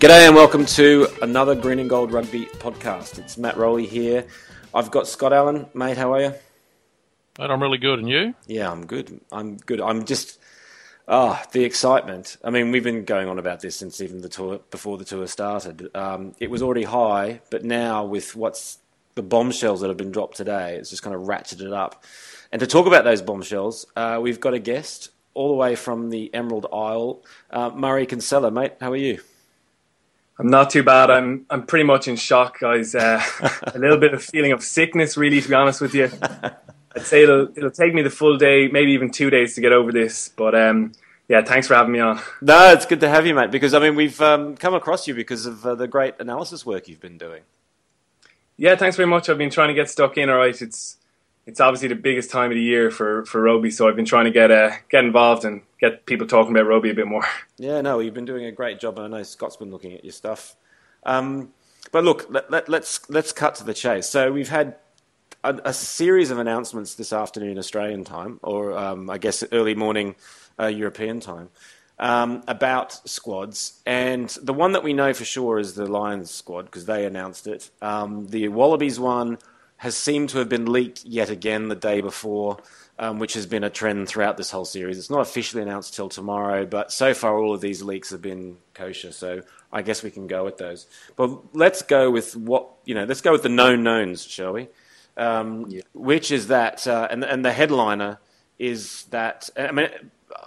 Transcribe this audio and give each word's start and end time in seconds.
G'day 0.00 0.26
and 0.26 0.34
welcome 0.34 0.64
to 0.64 1.08
another 1.20 1.54
Green 1.54 1.78
and 1.78 1.90
Gold 1.90 2.10
Rugby 2.10 2.46
podcast. 2.46 3.18
It's 3.18 3.36
Matt 3.36 3.58
Rowley 3.58 3.84
here. 3.84 4.26
I've 4.74 4.90
got 4.90 5.06
Scott 5.06 5.34
Allen, 5.34 5.66
mate. 5.74 5.98
How 5.98 6.14
are 6.14 6.22
you? 6.22 6.34
Mate, 7.38 7.50
I'm 7.50 7.60
really 7.60 7.76
good, 7.76 7.98
and 7.98 8.08
you? 8.08 8.34
Yeah, 8.46 8.72
I'm 8.72 8.86
good. 8.86 9.20
I'm 9.30 9.58
good. 9.58 9.78
I'm 9.78 10.06
just 10.06 10.40
ah 11.06 11.44
the 11.52 11.64
excitement. 11.64 12.38
I 12.42 12.48
mean, 12.48 12.70
we've 12.70 12.82
been 12.82 13.04
going 13.04 13.28
on 13.28 13.38
about 13.38 13.60
this 13.60 13.76
since 13.76 14.00
even 14.00 14.22
the 14.22 14.30
tour 14.30 14.60
before 14.70 14.96
the 14.96 15.04
tour 15.04 15.26
started. 15.26 15.94
Um, 15.94 16.34
it 16.40 16.50
was 16.50 16.62
already 16.62 16.84
high, 16.84 17.42
but 17.50 17.62
now 17.62 18.06
with 18.06 18.34
what's 18.34 18.78
the 19.16 19.22
bombshells 19.22 19.82
that 19.82 19.88
have 19.88 19.98
been 19.98 20.12
dropped 20.12 20.38
today, 20.38 20.76
it's 20.76 20.88
just 20.88 21.02
kind 21.02 21.14
of 21.14 21.24
ratcheted 21.24 21.60
it 21.60 21.74
up. 21.74 22.04
And 22.50 22.60
to 22.60 22.66
talk 22.66 22.86
about 22.86 23.04
those 23.04 23.20
bombshells, 23.20 23.84
uh, 23.96 24.18
we've 24.22 24.40
got 24.40 24.54
a 24.54 24.58
guest 24.60 25.10
all 25.34 25.48
the 25.48 25.56
way 25.56 25.74
from 25.74 26.08
the 26.08 26.32
Emerald 26.32 26.64
Isle, 26.72 27.22
uh, 27.50 27.68
Murray 27.68 28.06
Kinsella, 28.06 28.50
mate. 28.50 28.72
How 28.80 28.92
are 28.92 28.96
you? 28.96 29.20
I'm 30.40 30.48
not 30.48 30.70
too 30.70 30.82
bad. 30.82 31.10
I'm 31.10 31.44
I'm 31.50 31.64
pretty 31.64 31.84
much 31.84 32.08
in 32.08 32.16
shock, 32.16 32.60
guys. 32.60 32.94
Uh, 32.94 33.22
a 33.74 33.78
little 33.78 33.98
bit 33.98 34.14
of 34.14 34.24
feeling 34.24 34.52
of 34.52 34.62
sickness, 34.62 35.18
really, 35.18 35.38
to 35.38 35.48
be 35.48 35.54
honest 35.54 35.82
with 35.82 35.94
you. 35.94 36.10
I'd 36.96 37.02
say 37.02 37.24
it'll 37.24 37.48
it'll 37.54 37.70
take 37.70 37.92
me 37.92 38.00
the 38.00 38.10
full 38.10 38.38
day, 38.38 38.68
maybe 38.68 38.92
even 38.92 39.10
two 39.10 39.28
days 39.28 39.54
to 39.56 39.60
get 39.60 39.72
over 39.72 39.92
this. 39.92 40.30
But 40.30 40.54
um, 40.54 40.92
yeah, 41.28 41.44
thanks 41.44 41.66
for 41.66 41.74
having 41.74 41.92
me 41.92 42.00
on. 42.00 42.20
No, 42.40 42.72
it's 42.72 42.86
good 42.86 43.00
to 43.00 43.08
have 43.10 43.26
you, 43.26 43.34
mate. 43.34 43.50
Because 43.50 43.74
I 43.74 43.80
mean, 43.80 43.94
we've 43.94 44.18
um, 44.22 44.56
come 44.56 44.72
across 44.72 45.06
you 45.06 45.14
because 45.14 45.44
of 45.44 45.66
uh, 45.66 45.74
the 45.74 45.86
great 45.86 46.14
analysis 46.18 46.64
work 46.64 46.88
you've 46.88 47.00
been 47.00 47.18
doing. 47.18 47.42
Yeah, 48.56 48.76
thanks 48.76 48.96
very 48.96 49.08
much. 49.08 49.28
I've 49.28 49.36
been 49.36 49.50
trying 49.50 49.68
to 49.68 49.74
get 49.74 49.90
stuck 49.90 50.16
in. 50.16 50.30
All 50.30 50.38
right, 50.38 50.60
it's 50.60 50.96
it's 51.50 51.60
obviously 51.60 51.88
the 51.88 51.96
biggest 51.96 52.30
time 52.30 52.52
of 52.52 52.54
the 52.54 52.62
year 52.62 52.92
for, 52.92 53.24
for 53.24 53.42
rugby, 53.42 53.72
so 53.72 53.88
I've 53.88 53.96
been 53.96 54.04
trying 54.04 54.26
to 54.26 54.30
get 54.30 54.52
uh, 54.52 54.70
get 54.88 55.04
involved 55.04 55.44
and 55.44 55.62
get 55.80 56.06
people 56.06 56.28
talking 56.28 56.52
about 56.52 56.68
rugby 56.68 56.90
a 56.90 56.94
bit 56.94 57.08
more. 57.08 57.24
Yeah, 57.58 57.82
no, 57.82 57.98
you've 57.98 58.14
been 58.14 58.24
doing 58.24 58.46
a 58.46 58.52
great 58.52 58.80
job. 58.80 58.98
and 58.98 59.14
I 59.14 59.18
know 59.18 59.22
Scott's 59.22 59.56
been 59.56 59.70
looking 59.70 59.92
at 59.92 60.02
your 60.02 60.14
stuff. 60.14 60.56
Um, 61.04 61.52
but 61.92 62.04
look, 62.04 62.26
let, 62.30 62.50
let, 62.50 62.70
let's 62.70 63.10
let's 63.10 63.32
cut 63.32 63.56
to 63.56 63.64
the 63.64 63.74
chase. 63.74 64.08
So 64.08 64.32
we've 64.32 64.48
had 64.48 64.76
a, 65.44 65.60
a 65.64 65.74
series 65.74 66.30
of 66.30 66.38
announcements 66.38 66.94
this 66.94 67.12
afternoon 67.12 67.58
Australian 67.58 68.04
time, 68.04 68.40
or 68.42 68.78
um, 68.78 69.10
I 69.10 69.18
guess 69.18 69.44
early 69.52 69.74
morning 69.74 70.14
uh, 70.58 70.68
European 70.68 71.20
time, 71.20 71.50
um, 71.98 72.42
about 72.48 73.06
squads. 73.06 73.82
And 73.84 74.30
the 74.42 74.54
one 74.54 74.72
that 74.72 74.82
we 74.82 74.94
know 74.94 75.12
for 75.12 75.26
sure 75.26 75.58
is 75.58 75.74
the 75.74 75.86
Lions 75.86 76.30
squad 76.30 76.64
because 76.64 76.86
they 76.86 77.04
announced 77.04 77.46
it. 77.46 77.68
Um, 77.82 78.28
the 78.28 78.48
Wallabies 78.48 78.98
one 78.98 79.36
has 79.80 79.96
seemed 79.96 80.28
to 80.30 80.38
have 80.38 80.48
been 80.48 80.70
leaked 80.70 81.04
yet 81.04 81.30
again 81.30 81.68
the 81.68 81.74
day 81.74 82.00
before. 82.00 82.58
Um, 82.98 83.18
which 83.18 83.32
has 83.32 83.46
been 83.46 83.64
a 83.64 83.70
trend 83.70 84.08
throughout 84.08 84.36
this 84.36 84.50
whole 84.50 84.66
series. 84.66 84.98
It's 84.98 85.08
not 85.08 85.22
officially 85.22 85.62
announced 85.62 85.94
till 85.94 86.10
tomorrow, 86.10 86.66
but 86.66 86.92
so 86.92 87.14
far 87.14 87.38
all 87.38 87.54
of 87.54 87.62
these 87.62 87.82
leaks 87.82 88.10
have 88.10 88.20
been 88.20 88.58
kosher. 88.74 89.10
So 89.10 89.40
I 89.72 89.80
guess 89.80 90.02
we 90.02 90.10
can 90.10 90.26
go 90.26 90.44
with 90.44 90.58
those. 90.58 90.86
But 91.16 91.56
let's 91.56 91.80
go 91.80 92.10
with 92.10 92.36
what 92.36 92.68
you 92.84 92.94
know. 92.94 93.04
Let's 93.04 93.22
go 93.22 93.32
with 93.32 93.42
the 93.42 93.48
known 93.48 93.82
knowns, 93.82 94.22
shall 94.22 94.52
we? 94.52 94.68
Um, 95.16 95.64
Yeah. 95.70 95.80
Which 95.94 96.30
is 96.30 96.48
that, 96.48 96.86
uh, 96.86 97.08
and 97.10 97.24
and 97.24 97.42
the 97.42 97.52
headliner 97.52 98.18
is 98.58 99.04
that. 99.04 99.48
I 99.56 99.72
mean, 99.72 99.88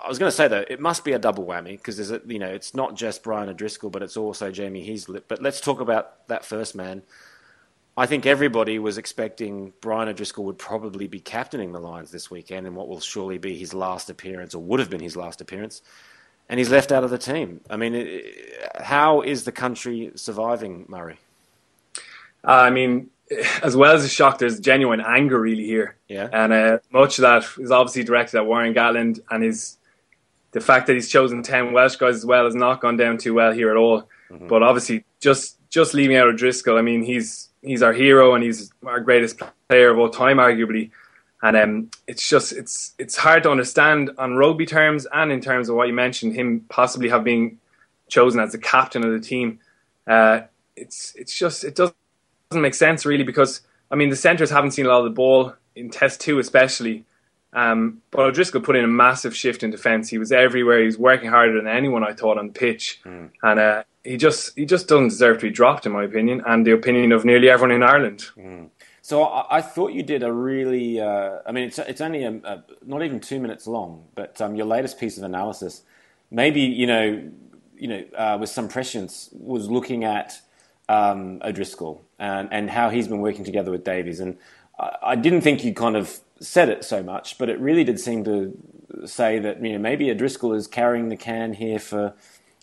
I 0.03 0.07
was 0.07 0.19
going 0.19 0.29
to 0.29 0.35
say 0.35 0.47
though, 0.47 0.63
it 0.67 0.79
must 0.79 1.03
be 1.03 1.13
a 1.13 1.19
double 1.19 1.45
whammy 1.47 1.77
because 1.77 1.97
there's 1.97 2.11
a, 2.11 2.21
you 2.27 2.37
know 2.37 2.49
it's 2.49 2.75
not 2.75 2.95
just 2.95 3.23
Brian 3.23 3.49
O'Driscoll, 3.49 3.89
but 3.89 4.03
it's 4.03 4.15
also 4.15 4.51
Jamie 4.51 4.87
Heaslip. 4.87 5.23
But 5.27 5.41
let's 5.41 5.59
talk 5.59 5.79
about 5.79 6.27
that 6.27 6.45
first 6.45 6.75
man. 6.75 7.01
I 7.95 8.05
think 8.07 8.25
everybody 8.25 8.79
was 8.79 8.97
expecting 8.97 9.71
Brian 9.79 10.09
O'Driscoll 10.09 10.45
would 10.45 10.57
probably 10.57 11.07
be 11.07 11.19
captaining 11.19 11.73
the 11.73 11.79
Lions 11.79 12.09
this 12.11 12.31
weekend 12.31 12.65
in 12.65 12.73
what 12.73 12.87
will 12.87 12.99
surely 12.99 13.37
be 13.37 13.55
his 13.55 13.73
last 13.73 14.09
appearance, 14.09 14.55
or 14.55 14.63
would 14.63 14.79
have 14.79 14.89
been 14.89 14.99
his 14.99 15.15
last 15.15 15.41
appearance, 15.41 15.81
and 16.49 16.59
he's 16.59 16.71
left 16.71 16.91
out 16.91 17.03
of 17.03 17.11
the 17.11 17.19
team. 17.19 17.61
I 17.69 17.77
mean, 17.77 17.93
it- 17.93 18.71
how 18.81 19.21
is 19.21 19.43
the 19.43 19.51
country 19.51 20.11
surviving, 20.15 20.85
Murray? 20.87 21.17
Uh, 22.45 22.51
I 22.51 22.69
mean, 22.71 23.09
as 23.61 23.75
well 23.75 23.95
as 23.95 24.03
a 24.03 24.09
shock, 24.09 24.39
there's 24.39 24.59
genuine 24.59 24.99
anger 24.99 25.39
really 25.39 25.63
here. 25.65 25.95
Yeah. 26.07 26.29
And 26.33 26.51
uh, 26.51 26.79
much 26.91 27.19
of 27.19 27.21
that 27.23 27.45
is 27.59 27.71
obviously 27.71 28.03
directed 28.03 28.37
at 28.37 28.45
Warren 28.45 28.73
Gatland 28.73 29.19
and 29.29 29.43
his 29.43 29.77
the 30.51 30.61
fact 30.61 30.85
that 30.87 30.93
he's 30.93 31.09
chosen 31.09 31.41
ten 31.41 31.73
Welsh 31.73 31.95
guys 31.95 32.15
as 32.15 32.25
well 32.25 32.45
has 32.45 32.53
not 32.53 32.79
gone 32.81 32.95
down 32.97 33.17
too 33.17 33.33
well 33.33 33.51
here 33.53 33.71
at 33.71 33.77
all. 33.77 34.07
But 34.49 34.61
obviously, 34.63 35.05
just 35.19 35.57
just 35.69 35.93
leaving 35.93 36.17
out 36.17 36.27
O'Driscoll, 36.27 36.77
I 36.77 36.81
mean, 36.81 37.03
he's 37.03 37.49
he's 37.63 37.81
our 37.81 37.93
hero 37.93 38.35
and 38.35 38.43
he's 38.43 38.71
our 38.85 38.99
greatest 38.99 39.41
player 39.67 39.89
of 39.89 39.97
all 39.97 40.09
time, 40.09 40.37
arguably. 40.37 40.91
And 41.41 41.57
um, 41.57 41.91
it's 42.07 42.27
just 42.27 42.53
it's 42.53 42.93
it's 42.97 43.17
hard 43.17 43.43
to 43.43 43.51
understand 43.51 44.11
on 44.17 44.35
rugby 44.35 44.65
terms 44.65 45.05
and 45.11 45.31
in 45.31 45.41
terms 45.41 45.67
of 45.67 45.75
what 45.75 45.87
you 45.87 45.93
mentioned, 45.93 46.35
him 46.35 46.65
possibly 46.69 47.09
have 47.09 47.23
been 47.23 47.57
chosen 48.07 48.39
as 48.39 48.51
the 48.53 48.57
captain 48.57 49.05
of 49.05 49.11
the 49.11 49.19
team. 49.19 49.59
Uh, 50.07 50.41
it's 50.75 51.13
it's 51.15 51.37
just 51.37 51.63
it 51.63 51.75
doesn't 51.75 51.95
doesn't 52.49 52.61
make 52.61 52.75
sense 52.75 53.05
really 53.05 53.23
because 53.23 53.61
I 53.91 53.95
mean 53.95 54.09
the 54.09 54.15
centres 54.15 54.51
haven't 54.51 54.71
seen 54.71 54.85
a 54.85 54.89
lot 54.89 54.99
of 54.99 55.05
the 55.05 55.09
ball 55.09 55.53
in 55.75 55.89
Test 55.89 56.21
two 56.21 56.39
especially. 56.39 57.05
Um, 57.51 58.01
but 58.09 58.21
O'Driscoll 58.21 58.61
put 58.61 58.75
in 58.75 58.83
a 58.83 58.87
massive 58.87 59.35
shift 59.35 59.61
in 59.61 59.69
defence. 59.69 60.09
He 60.09 60.17
was 60.17 60.31
everywhere. 60.31 60.79
He 60.79 60.85
was 60.85 60.97
working 60.97 61.29
harder 61.29 61.55
than 61.55 61.67
anyone 61.67 62.03
I 62.03 62.13
thought 62.13 62.39
on 62.39 62.47
the 62.47 62.53
pitch, 62.53 62.99
and 63.43 63.59
uh, 63.59 63.83
he 64.03 64.17
just 64.17 64.57
he 64.57 64.65
just 64.65 64.87
doesn't 64.87 65.09
deserve 65.09 65.37
to 65.39 65.47
be 65.47 65.51
dropped, 65.51 65.85
in 65.85 65.91
my 65.91 66.03
opinion, 66.03 66.41
and 66.45 66.65
the 66.65 66.71
opinion 66.71 67.11
of 67.11 67.25
nearly 67.25 67.49
everyone 67.49 67.71
in 67.71 67.83
Ireland. 67.83 68.25
So 69.01 69.23
I, 69.23 69.57
I 69.57 69.61
thought 69.61 69.91
you 69.93 70.03
did 70.03 70.23
a 70.23 70.31
really. 70.31 70.99
Uh, 70.99 71.39
I 71.45 71.51
mean, 71.51 71.65
it's 71.65 71.79
it's 71.79 72.01
only 72.01 72.23
a, 72.23 72.31
a, 72.43 72.63
not 72.85 73.03
even 73.03 73.19
two 73.19 73.39
minutes 73.39 73.67
long, 73.67 74.05
but 74.15 74.39
um, 74.41 74.55
your 74.55 74.65
latest 74.65 74.99
piece 74.99 75.17
of 75.17 75.23
analysis, 75.23 75.83
maybe 76.31 76.61
you 76.61 76.87
know, 76.87 77.29
you 77.77 77.87
know, 77.87 78.03
uh, 78.15 78.37
with 78.39 78.49
some 78.49 78.67
prescience, 78.67 79.29
was 79.33 79.69
looking 79.69 80.03
at 80.03 80.39
um, 80.89 81.41
O'Driscoll 81.43 82.03
and 82.19 82.49
and 82.51 82.69
how 82.69 82.89
he's 82.89 83.07
been 83.07 83.21
working 83.21 83.45
together 83.45 83.71
with 83.71 83.83
Davies, 83.83 84.19
and 84.19 84.37
I, 84.79 84.95
I 85.03 85.15
didn't 85.15 85.41
think 85.41 85.63
you 85.63 85.73
kind 85.73 85.95
of 85.95 86.19
said 86.39 86.69
it 86.69 86.83
so 86.83 87.03
much, 87.03 87.37
but 87.37 87.49
it 87.49 87.59
really 87.59 87.83
did 87.85 87.99
seem 87.99 88.23
to 88.25 88.57
say 89.05 89.39
that 89.39 89.63
you 89.63 89.73
know 89.73 89.79
maybe 89.79 90.11
O'Driscoll 90.11 90.53
is 90.53 90.67
carrying 90.67 91.09
the 91.09 91.17
can 91.17 91.53
here 91.53 91.79
for. 91.79 92.13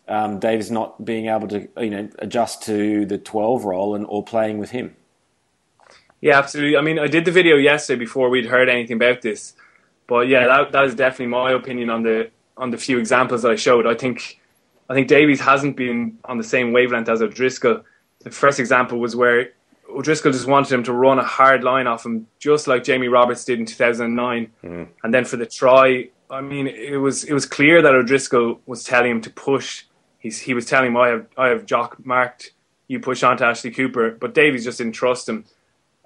Um, 0.08 0.40
Davies 0.40 0.70
not 0.70 1.04
being 1.04 1.26
able 1.26 1.46
to, 1.48 1.68
you 1.78 1.90
know, 1.90 2.08
adjust 2.18 2.62
to 2.64 3.06
the 3.06 3.18
twelve 3.18 3.64
role 3.64 3.94
and 3.94 4.04
or 4.08 4.24
playing 4.24 4.58
with 4.58 4.70
him. 4.70 4.96
Yeah, 6.20 6.38
absolutely. 6.38 6.76
I 6.76 6.82
mean, 6.82 6.98
I 6.98 7.06
did 7.06 7.24
the 7.24 7.30
video 7.30 7.56
yesterday 7.56 7.98
before 7.98 8.28
we'd 8.28 8.46
heard 8.46 8.68
anything 8.68 8.96
about 8.96 9.22
this, 9.22 9.54
but 10.06 10.28
yeah, 10.28 10.46
that 10.46 10.72
that 10.72 10.84
is 10.84 10.94
definitely 10.94 11.28
my 11.28 11.52
opinion 11.52 11.90
on 11.90 12.02
the 12.02 12.30
on 12.56 12.70
the 12.70 12.76
few 12.76 12.98
examples 12.98 13.42
that 13.42 13.52
I 13.52 13.56
showed. 13.56 13.86
I 13.86 13.94
think 13.94 14.40
I 14.88 14.94
think 14.94 15.08
Davies 15.08 15.40
hasn't 15.40 15.76
been 15.76 16.18
on 16.24 16.36
the 16.36 16.44
same 16.44 16.72
wavelength 16.72 17.08
as 17.08 17.22
O'Driscoll. 17.22 17.82
The 18.20 18.30
first 18.30 18.58
example 18.60 18.98
was 18.98 19.14
where 19.16 19.50
O'Driscoll 19.88 20.32
just 20.32 20.46
wanted 20.46 20.72
him 20.72 20.82
to 20.84 20.92
run 20.92 21.18
a 21.18 21.24
hard 21.24 21.64
line 21.64 21.86
off 21.86 22.04
him, 22.04 22.26
just 22.38 22.66
like 22.66 22.84
Jamie 22.84 23.08
Roberts 23.08 23.44
did 23.44 23.58
in 23.60 23.66
2009. 23.66 24.50
And 25.02 25.14
then 25.14 25.24
for 25.24 25.36
the 25.36 25.46
try, 25.46 26.10
I 26.28 26.40
mean, 26.40 26.66
it 26.66 26.96
was 26.96 27.24
it 27.24 27.32
was 27.32 27.46
clear 27.46 27.80
that 27.82 27.94
O'Driscoll 27.94 28.60
was 28.66 28.84
telling 28.84 29.10
him 29.10 29.20
to 29.22 29.30
push. 29.30 29.84
He's, 30.20 30.38
he 30.38 30.54
was 30.54 30.66
telling 30.66 30.88
him, 30.88 30.96
I 30.96 31.08
have, 31.08 31.26
I 31.36 31.48
have 31.48 31.66
Jock 31.66 32.04
marked, 32.04 32.52
you 32.86 33.00
push 33.00 33.22
on 33.22 33.36
to 33.38 33.46
Ashley 33.46 33.70
Cooper. 33.70 34.10
But 34.12 34.34
Davies 34.34 34.64
just 34.64 34.78
didn't 34.78 34.92
trust 34.92 35.28
him. 35.28 35.44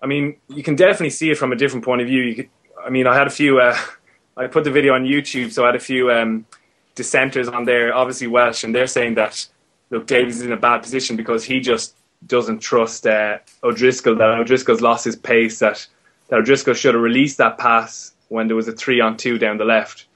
I 0.03 0.07
mean, 0.07 0.37
you 0.49 0.63
can 0.63 0.77
definitely 0.77 1.11
see 1.11 1.31
it 1.31 1.39
from 1.39 1.53
a 1.53 1.57
different 1.57 1.85
point 1.85 2.01
of 2.01 2.07
view. 2.07 2.23
You 2.23 2.35
could, 2.35 2.49
I 2.85 2.91
mean, 2.91 3.07
I 3.07 3.17
had 3.17 3.27
a 3.27 3.31
few, 3.31 3.61
uh, 3.61 3.77
I 4.37 4.47
put 4.47 4.65
the 4.65 4.71
video 4.71 4.95
on 4.95 5.05
YouTube, 5.05 5.53
so 5.53 5.65
I 5.65 5.67
had 5.67 5.77
a 5.77 5.81
few 5.81 6.11
um, 6.11 6.47
dissenters 6.95 7.49
on 7.49 7.65
there, 7.65 7.95
obviously 7.95 8.27
Welsh, 8.27 8.65
and 8.65 8.75
they're 8.75 8.87
saying 8.87 9.15
that, 9.15 9.47
look, 9.91 10.07
Davies 10.07 10.37
is 10.37 10.43
in 10.43 10.53
a 10.53 10.57
bad 10.57 10.83
position 10.83 11.17
because 11.17 11.45
he 11.45 11.61
just 11.61 11.97
doesn't 12.27 12.61
trust 12.61 13.07
uh, 13.07 13.39
O'Driscoll, 13.63 14.17
that 14.17 14.29
O'Driscoll's 14.29 14.81
lost 14.81 15.05
his 15.05 15.17
pace, 15.17 15.59
that, 15.59 15.87
that 16.29 16.41
O'Driscoll 16.41 16.75
should 16.75 16.95
have 16.95 17.03
released 17.03 17.39
that 17.39 17.59
pass 17.59 18.13
when 18.29 18.47
there 18.47 18.57
was 18.57 18.69
a 18.69 18.73
three 18.73 19.01
on 19.01 19.17
two 19.17 19.39
down 19.39 19.59
the 19.59 19.65
left. 19.65 20.07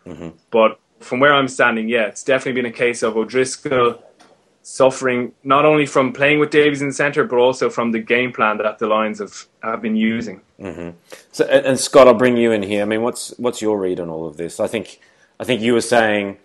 But 0.50 0.78
from 1.00 1.20
where 1.20 1.32
I'm 1.32 1.48
standing, 1.48 1.88
yeah, 1.88 2.06
it's 2.06 2.22
definitely 2.22 2.62
been 2.62 2.70
a 2.70 2.74
case 2.74 3.02
of 3.02 3.16
O'Driscoll 3.16 4.02
suffering 4.62 5.32
not 5.44 5.64
only 5.64 5.86
from 5.86 6.12
playing 6.12 6.38
with 6.38 6.50
Davies 6.50 6.82
in 6.82 6.88
the 6.88 6.94
centre, 6.94 7.24
but 7.24 7.36
also 7.36 7.70
from 7.70 7.92
the 7.92 8.00
game 8.00 8.32
plan 8.32 8.58
that 8.58 8.78
the 8.78 8.86
Lions 8.86 9.18
have, 9.18 9.46
have 9.62 9.80
been 9.80 9.96
using. 9.96 10.42
Mm-hmm. 10.60 10.90
So, 11.32 11.46
and, 11.46 11.64
and 11.64 11.78
Scott, 11.78 12.06
I'll 12.06 12.14
bring 12.14 12.36
you 12.36 12.52
in 12.52 12.62
here. 12.62 12.82
I 12.82 12.84
mean, 12.84 13.02
what's 13.02 13.30
what's 13.38 13.62
your 13.62 13.78
read 13.78 13.98
on 13.98 14.10
all 14.10 14.26
of 14.26 14.36
this? 14.36 14.60
I 14.60 14.66
think 14.66 15.00
I 15.40 15.44
think 15.44 15.62
you 15.62 15.72
were 15.72 15.80
saying, 15.80 16.36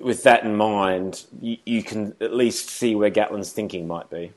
with 0.00 0.22
that 0.22 0.44
in 0.44 0.56
mind, 0.56 1.24
you, 1.40 1.58
you 1.66 1.82
can 1.82 2.14
at 2.20 2.32
least 2.32 2.70
see 2.70 2.94
where 2.94 3.10
Gatland's 3.10 3.52
thinking 3.52 3.86
might 3.86 4.08
be. 4.08 4.32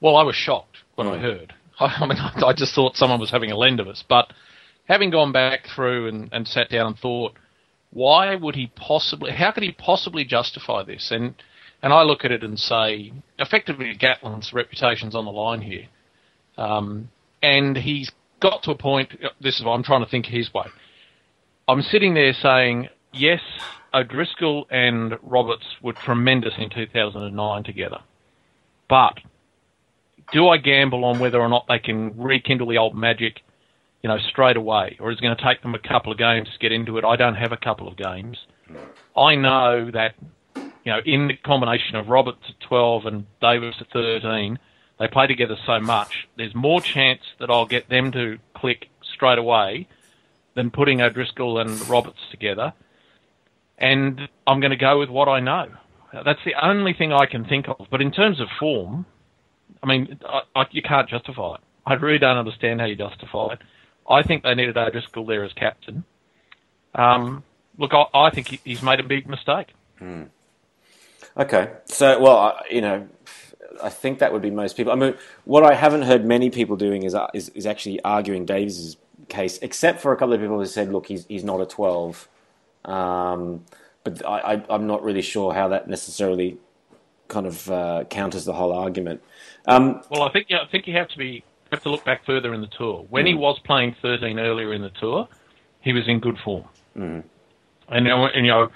Well, 0.00 0.16
I 0.16 0.22
was 0.22 0.34
shocked 0.34 0.78
when 0.96 1.06
I 1.06 1.16
mm. 1.16 1.20
heard. 1.20 1.54
I, 1.78 1.84
I 2.00 2.06
mean, 2.06 2.18
I 2.18 2.52
just 2.52 2.74
thought 2.74 2.96
someone 2.96 3.20
was 3.20 3.30
having 3.30 3.52
a 3.52 3.56
lend 3.56 3.80
of 3.80 3.88
us. 3.88 4.02
But 4.06 4.32
having 4.88 5.10
gone 5.10 5.32
back 5.32 5.66
through 5.74 6.08
and, 6.08 6.28
and 6.32 6.48
sat 6.48 6.68
down 6.68 6.88
and 6.88 6.98
thought, 6.98 7.34
why 7.92 8.34
would 8.34 8.54
he 8.54 8.68
possibly? 8.74 9.32
How 9.32 9.50
could 9.50 9.62
he 9.62 9.72
possibly 9.72 10.24
justify 10.24 10.82
this? 10.82 11.10
And 11.10 11.34
and 11.82 11.92
I 11.92 12.02
look 12.02 12.24
at 12.24 12.30
it 12.30 12.44
and 12.44 12.58
say, 12.58 13.12
effectively, 13.38 13.96
Gatland's 13.96 14.52
reputation's 14.52 15.14
on 15.14 15.24
the 15.24 15.32
line 15.32 15.62
here, 15.62 15.86
um, 16.56 17.08
and 17.42 17.76
he's 17.76 18.10
got 18.40 18.62
to 18.64 18.70
a 18.70 18.76
point. 18.76 19.12
This 19.40 19.58
is 19.58 19.64
what 19.64 19.72
I'm 19.72 19.82
trying 19.82 20.04
to 20.04 20.10
think 20.10 20.26
his 20.26 20.52
way. 20.52 20.66
I'm 21.68 21.82
sitting 21.82 22.14
there 22.14 22.32
saying, 22.32 22.88
yes, 23.12 23.40
O'Driscoll 23.94 24.66
and 24.70 25.16
Roberts 25.22 25.66
were 25.82 25.92
tremendous 25.92 26.54
in 26.58 26.68
2009 26.70 27.64
together, 27.64 27.98
but 28.88 29.18
do 30.32 30.48
I 30.48 30.58
gamble 30.58 31.04
on 31.04 31.18
whether 31.18 31.40
or 31.40 31.48
not 31.48 31.66
they 31.68 31.78
can 31.78 32.16
rekindle 32.16 32.68
the 32.68 32.78
old 32.78 32.94
magic, 32.94 33.42
you 34.02 34.08
know, 34.08 34.18
straight 34.18 34.56
away, 34.56 34.96
or 35.00 35.10
is 35.10 35.18
it 35.18 35.22
going 35.22 35.36
to 35.36 35.42
take 35.42 35.62
them 35.62 35.74
a 35.74 35.78
couple 35.78 36.10
of 36.12 36.18
games 36.18 36.48
to 36.52 36.58
get 36.58 36.72
into 36.72 36.96
it? 36.98 37.04
I 37.04 37.16
don't 37.16 37.34
have 37.34 37.52
a 37.52 37.56
couple 37.56 37.86
of 37.86 37.96
games. 37.96 38.38
I 39.16 39.34
know 39.34 39.90
that, 39.90 40.14
you 40.56 40.92
know, 40.92 41.00
in 41.04 41.28
the 41.28 41.36
combination 41.36 41.96
of 41.96 42.08
Roberts 42.08 42.42
at 42.48 42.60
12 42.60 43.06
and 43.06 43.26
Davis 43.40 43.76
at 43.80 43.90
13, 43.92 44.58
they 44.98 45.08
play 45.08 45.26
together 45.26 45.56
so 45.66 45.80
much. 45.80 46.28
There's 46.36 46.54
more 46.54 46.80
chance 46.80 47.20
that 47.40 47.50
I'll 47.50 47.66
get 47.66 47.88
them 47.88 48.12
to 48.12 48.38
click 48.54 48.88
straight 49.02 49.38
away 49.38 49.88
than 50.54 50.70
putting 50.70 51.00
O'Driscoll 51.00 51.58
and 51.58 51.88
Roberts 51.88 52.20
together. 52.30 52.72
And 53.78 54.28
I'm 54.46 54.60
going 54.60 54.70
to 54.70 54.76
go 54.76 54.98
with 54.98 55.08
what 55.08 55.28
I 55.28 55.40
know. 55.40 55.68
That's 56.12 56.40
the 56.44 56.54
only 56.62 56.92
thing 56.92 57.12
I 57.12 57.26
can 57.26 57.44
think 57.44 57.66
of. 57.68 57.86
But 57.90 58.02
in 58.02 58.10
terms 58.10 58.40
of 58.40 58.48
form, 58.58 59.06
I 59.82 59.86
mean, 59.86 60.18
I, 60.26 60.40
I, 60.54 60.64
you 60.70 60.82
can't 60.82 61.08
justify 61.08 61.54
it. 61.54 61.60
I 61.86 61.94
really 61.94 62.18
don't 62.18 62.36
understand 62.36 62.80
how 62.80 62.86
you 62.86 62.96
justify 62.96 63.54
it. 63.54 63.58
I 64.10 64.22
think 64.22 64.42
they 64.42 64.54
needed 64.54 64.76
O'Driscoll 64.76 65.24
there 65.26 65.44
as 65.44 65.52
captain. 65.52 66.04
Um, 66.94 67.44
look, 67.78 67.92
I, 67.94 68.04
I 68.12 68.30
think 68.30 68.48
he, 68.48 68.60
he's 68.64 68.82
made 68.82 69.00
a 69.00 69.04
big 69.04 69.28
mistake. 69.28 69.68
Okay, 71.36 71.70
so 71.84 72.20
well, 72.20 72.36
I- 72.38 72.62
you 72.70 72.80
know, 72.80 73.08
I 73.82 73.88
think 73.88 74.18
that 74.18 74.32
would 74.32 74.42
be 74.42 74.50
most 74.50 74.76
people. 74.76 74.92
I 74.92 74.96
mean, 74.96 75.14
what 75.44 75.62
I 75.64 75.74
haven't 75.74 76.02
heard 76.02 76.24
many 76.24 76.50
people 76.50 76.76
doing 76.76 77.04
is 77.04 77.14
is, 77.34 77.48
is 77.50 77.66
actually 77.66 78.02
arguing 78.02 78.44
Davies's 78.44 78.96
case, 79.28 79.58
except 79.62 80.00
for 80.00 80.12
a 80.12 80.16
couple 80.16 80.34
of 80.34 80.40
people 80.40 80.58
who 80.58 80.66
said, 80.66 80.90
"Look, 80.92 81.06
he's 81.06 81.24
he's 81.26 81.44
not 81.44 81.60
a 81.60 81.66
12." 81.66 82.28
Um, 82.86 83.64
but 84.02 84.26
I, 84.26 84.54
I, 84.54 84.64
I'm 84.70 84.86
not 84.86 85.02
really 85.04 85.22
sure 85.22 85.52
how 85.52 85.68
that 85.68 85.88
necessarily 85.88 86.56
kind 87.28 87.46
of 87.46 87.70
uh, 87.70 88.04
counters 88.10 88.44
the 88.46 88.54
whole 88.54 88.72
argument. 88.72 89.22
Um, 89.66 90.02
Well, 90.10 90.22
I 90.22 90.32
think 90.32 90.46
yeah, 90.48 90.62
I 90.62 90.66
think 90.70 90.86
you 90.88 90.94
have 90.96 91.08
to 91.08 91.18
be 91.18 91.44
have 91.70 91.82
to 91.82 91.90
look 91.90 92.04
back 92.04 92.24
further 92.24 92.54
in 92.54 92.60
the 92.60 92.68
tour. 92.78 93.06
When 93.10 93.26
he 93.26 93.34
was 93.34 93.58
playing 93.64 93.96
13 94.02 94.38
earlier 94.38 94.72
in 94.72 94.82
the 94.82 94.90
tour, 94.90 95.28
he 95.80 95.92
was 95.92 96.06
in 96.08 96.20
good 96.20 96.36
form. 96.44 96.64
Mm. 96.96 97.24
And, 97.88 98.06
you 98.06 98.10
know, 98.10 98.26
and 98.26 98.46
you 98.46 98.52
know, 98.52 98.68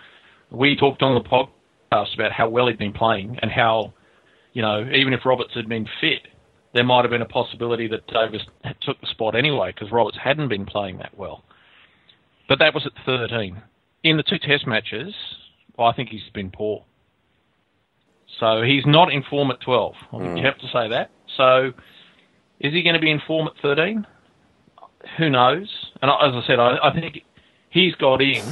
we 0.50 0.76
talked 0.76 1.02
on 1.02 1.14
the 1.14 1.28
podcast 1.28 2.14
about 2.14 2.32
how 2.32 2.48
well 2.48 2.66
he'd 2.66 2.78
been 2.78 2.92
playing 2.92 3.38
and 3.42 3.50
how, 3.50 3.92
you 4.52 4.62
know, 4.62 4.88
even 4.92 5.12
if 5.12 5.24
Roberts 5.24 5.54
had 5.54 5.68
been 5.68 5.88
fit, 6.00 6.22
there 6.72 6.84
might 6.84 7.02
have 7.02 7.10
been 7.10 7.22
a 7.22 7.26
possibility 7.26 7.86
that 7.88 8.06
Davis 8.08 8.42
had 8.64 8.80
took 8.80 9.00
the 9.00 9.06
spot 9.06 9.36
anyway 9.36 9.72
because 9.72 9.92
Roberts 9.92 10.18
hadn't 10.22 10.48
been 10.48 10.66
playing 10.66 10.98
that 10.98 11.16
well. 11.16 11.44
But 12.48 12.58
that 12.58 12.74
was 12.74 12.84
at 12.86 12.92
13. 13.06 13.62
In 14.02 14.16
the 14.16 14.22
two 14.22 14.38
Test 14.38 14.66
matches, 14.66 15.14
well, 15.76 15.88
I 15.88 15.94
think 15.94 16.10
he's 16.10 16.28
been 16.32 16.50
poor. 16.50 16.84
So 18.40 18.62
he's 18.62 18.84
not 18.84 19.12
in 19.12 19.22
form 19.22 19.50
at 19.50 19.60
12. 19.60 19.94
I 20.12 20.18
think 20.18 20.38
you 20.38 20.44
have 20.44 20.58
to 20.58 20.68
say 20.68 20.88
that. 20.88 21.10
So 21.36 21.72
is 22.64 22.72
he 22.72 22.82
going 22.82 22.94
to 22.94 23.00
be 23.00 23.10
in 23.10 23.20
form 23.26 23.48
at 23.48 23.54
13? 23.62 24.06
Who 25.18 25.30
knows? 25.30 25.68
And 26.02 26.10
as 26.10 26.34
I 26.34 26.46
said, 26.46 26.58
I, 26.58 26.78
I 26.82 26.94
think 26.94 27.24
he's 27.70 27.94
got 27.96 28.22
in 28.22 28.44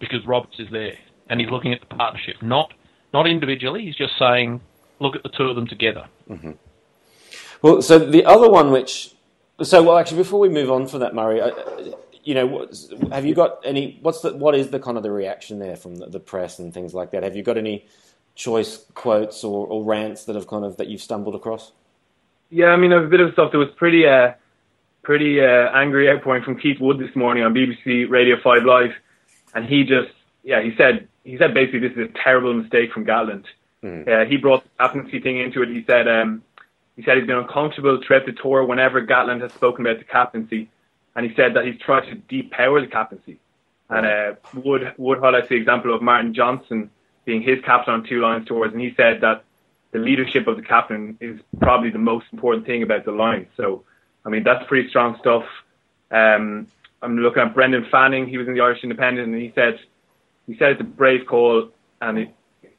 because 0.00 0.26
Roberts 0.26 0.58
is 0.58 0.68
there 0.72 0.94
and 1.28 1.40
he's 1.40 1.50
looking 1.50 1.72
at 1.74 1.80
the 1.80 1.94
partnership, 1.94 2.36
not 2.42 2.72
not 3.14 3.28
individually. 3.28 3.84
He's 3.84 3.96
just 3.96 4.18
saying, 4.18 4.60
look 5.00 5.16
at 5.16 5.22
the 5.22 5.30
two 5.30 5.44
of 5.44 5.56
them 5.56 5.66
together. 5.68 6.06
Well, 7.62 7.82
so 7.82 7.98
the 7.98 8.24
other 8.24 8.50
one, 8.50 8.72
which 8.72 9.14
so 9.62 9.82
well, 9.82 9.98
actually, 9.98 10.18
before 10.18 10.40
we 10.40 10.48
move 10.48 10.70
on 10.70 10.86
from 10.88 11.00
that, 11.00 11.14
Murray, 11.14 11.40
uh, 11.40 11.52
you 12.24 12.34
know, 12.34 12.68
have 13.12 13.26
you 13.26 13.34
got 13.34 13.58
any? 13.64 13.98
What's 14.02 14.22
the 14.22 14.36
what 14.36 14.54
is 14.54 14.70
the 14.70 14.80
kind 14.80 14.96
of 14.96 15.02
the 15.02 15.12
reaction 15.12 15.58
there 15.58 15.76
from 15.76 15.96
the, 15.96 16.06
the 16.06 16.20
press 16.20 16.58
and 16.58 16.72
things 16.74 16.94
like 16.94 17.12
that? 17.12 17.22
Have 17.24 17.36
you 17.36 17.42
got 17.42 17.58
any 17.58 17.86
choice 18.34 18.86
quotes 18.94 19.44
or, 19.44 19.66
or 19.66 19.84
rants 19.84 20.24
that 20.24 20.36
have 20.36 20.46
kind 20.46 20.64
of 20.64 20.78
that 20.78 20.88
you've 20.88 21.02
stumbled 21.02 21.34
across? 21.34 21.72
Yeah, 22.50 22.66
I 22.66 22.76
mean, 22.76 22.92
a 22.92 23.00
bit 23.02 23.20
of 23.20 23.32
stuff 23.32 23.52
that 23.52 23.58
was 23.58 23.68
pretty, 23.76 24.06
uh, 24.06 24.32
pretty 25.02 25.40
uh, 25.40 25.70
angry 25.72 26.10
outpouring 26.10 26.42
from 26.42 26.58
Keith 26.58 26.80
Wood 26.80 26.98
this 26.98 27.14
morning 27.14 27.44
on 27.44 27.54
BBC 27.54 28.10
Radio 28.10 28.36
Five 28.42 28.64
Live, 28.64 28.90
and 29.54 29.64
he 29.64 29.84
just, 29.84 30.12
yeah, 30.42 30.60
he 30.60 30.74
said, 30.76 31.08
he 31.24 31.38
said 31.38 31.54
basically 31.54 31.80
this 31.80 31.92
is 31.92 32.10
a 32.10 32.22
terrible 32.24 32.52
mistake 32.52 32.92
from 32.92 33.04
Gatland. 33.04 33.44
Uh, 34.08 34.24
he 34.24 34.36
brought 34.36 34.64
the 34.64 34.70
captaincy 34.78 35.20
thing 35.20 35.38
into 35.38 35.62
it. 35.62 35.68
He 35.68 35.84
said, 35.86 36.08
um, 36.08 36.42
he 36.96 37.02
said 37.02 37.16
he's 37.16 37.26
been 37.26 37.36
uncomfortable 37.36 38.00
throughout 38.04 38.26
the 38.26 38.32
tour 38.32 38.64
whenever 38.64 39.04
Gatland 39.06 39.40
has 39.42 39.52
spoken 39.52 39.86
about 39.86 39.98
the 39.98 40.04
captaincy, 40.04 40.68
and 41.14 41.24
he 41.24 41.34
said 41.34 41.54
that 41.54 41.64
he's 41.64 41.78
tried 41.78 42.10
to 42.10 42.16
depower 42.16 42.80
the 42.80 42.90
captaincy. 42.90 43.38
And 43.88 44.06
uh, 44.06 44.34
Wood 44.54 44.92
Wood 44.98 45.18
highlights 45.18 45.48
the 45.48 45.56
example 45.56 45.94
of 45.94 46.02
Martin 46.02 46.34
Johnson 46.34 46.90
being 47.24 47.42
his 47.42 47.58
captain 47.64 47.94
on 47.94 48.04
two 48.04 48.20
Lions 48.20 48.46
tours, 48.46 48.72
and 48.72 48.80
he 48.80 48.92
said 48.96 49.20
that 49.22 49.44
the 49.92 49.98
leadership 49.98 50.46
of 50.46 50.56
the 50.56 50.62
captain 50.62 51.16
is 51.20 51.40
probably 51.58 51.90
the 51.90 51.98
most 51.98 52.26
important 52.32 52.66
thing 52.66 52.82
about 52.82 53.04
the 53.04 53.12
line. 53.12 53.46
So, 53.56 53.84
I 54.24 54.28
mean, 54.28 54.44
that's 54.44 54.66
pretty 54.68 54.88
strong 54.88 55.16
stuff. 55.20 55.44
Um, 56.10 56.68
I'm 57.02 57.18
looking 57.18 57.42
at 57.42 57.54
Brendan 57.54 57.86
Fanning. 57.90 58.28
He 58.28 58.38
was 58.38 58.46
in 58.46 58.54
the 58.54 58.60
Irish 58.60 58.82
Independent, 58.82 59.32
and 59.32 59.40
he 59.40 59.52
said 59.54 59.78
he 60.46 60.56
said 60.56 60.72
it's 60.72 60.80
a 60.80 60.84
brave 60.84 61.26
call, 61.26 61.70
and 62.00 62.18
it, 62.18 62.34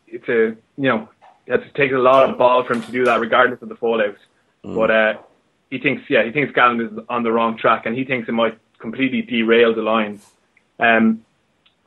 it's 0.07 0.27
a 0.29 0.55
you 0.77 0.89
know 0.89 1.09
it 1.47 1.51
has 1.51 1.61
to 1.61 1.73
take 1.73 1.91
a 1.91 1.97
lot 1.97 2.29
of 2.29 2.37
ball 2.37 2.63
for 2.63 2.73
him 2.73 2.83
to 2.83 2.91
do 2.91 3.05
that, 3.05 3.19
regardless 3.19 3.61
of 3.61 3.69
the 3.69 3.75
fallout. 3.75 4.15
But 4.63 4.91
uh, 4.91 5.13
he 5.71 5.79
thinks, 5.79 6.03
yeah, 6.09 6.23
he 6.23 6.31
thinks 6.31 6.53
Gatland 6.53 6.85
is 6.85 7.05
on 7.09 7.23
the 7.23 7.31
wrong 7.31 7.57
track, 7.57 7.85
and 7.85 7.95
he 7.95 8.03
thinks 8.03 8.29
it 8.29 8.33
might 8.33 8.57
completely 8.77 9.21
derail 9.21 9.73
the 9.73 9.81
line. 9.81 10.19
Um, 10.79 11.25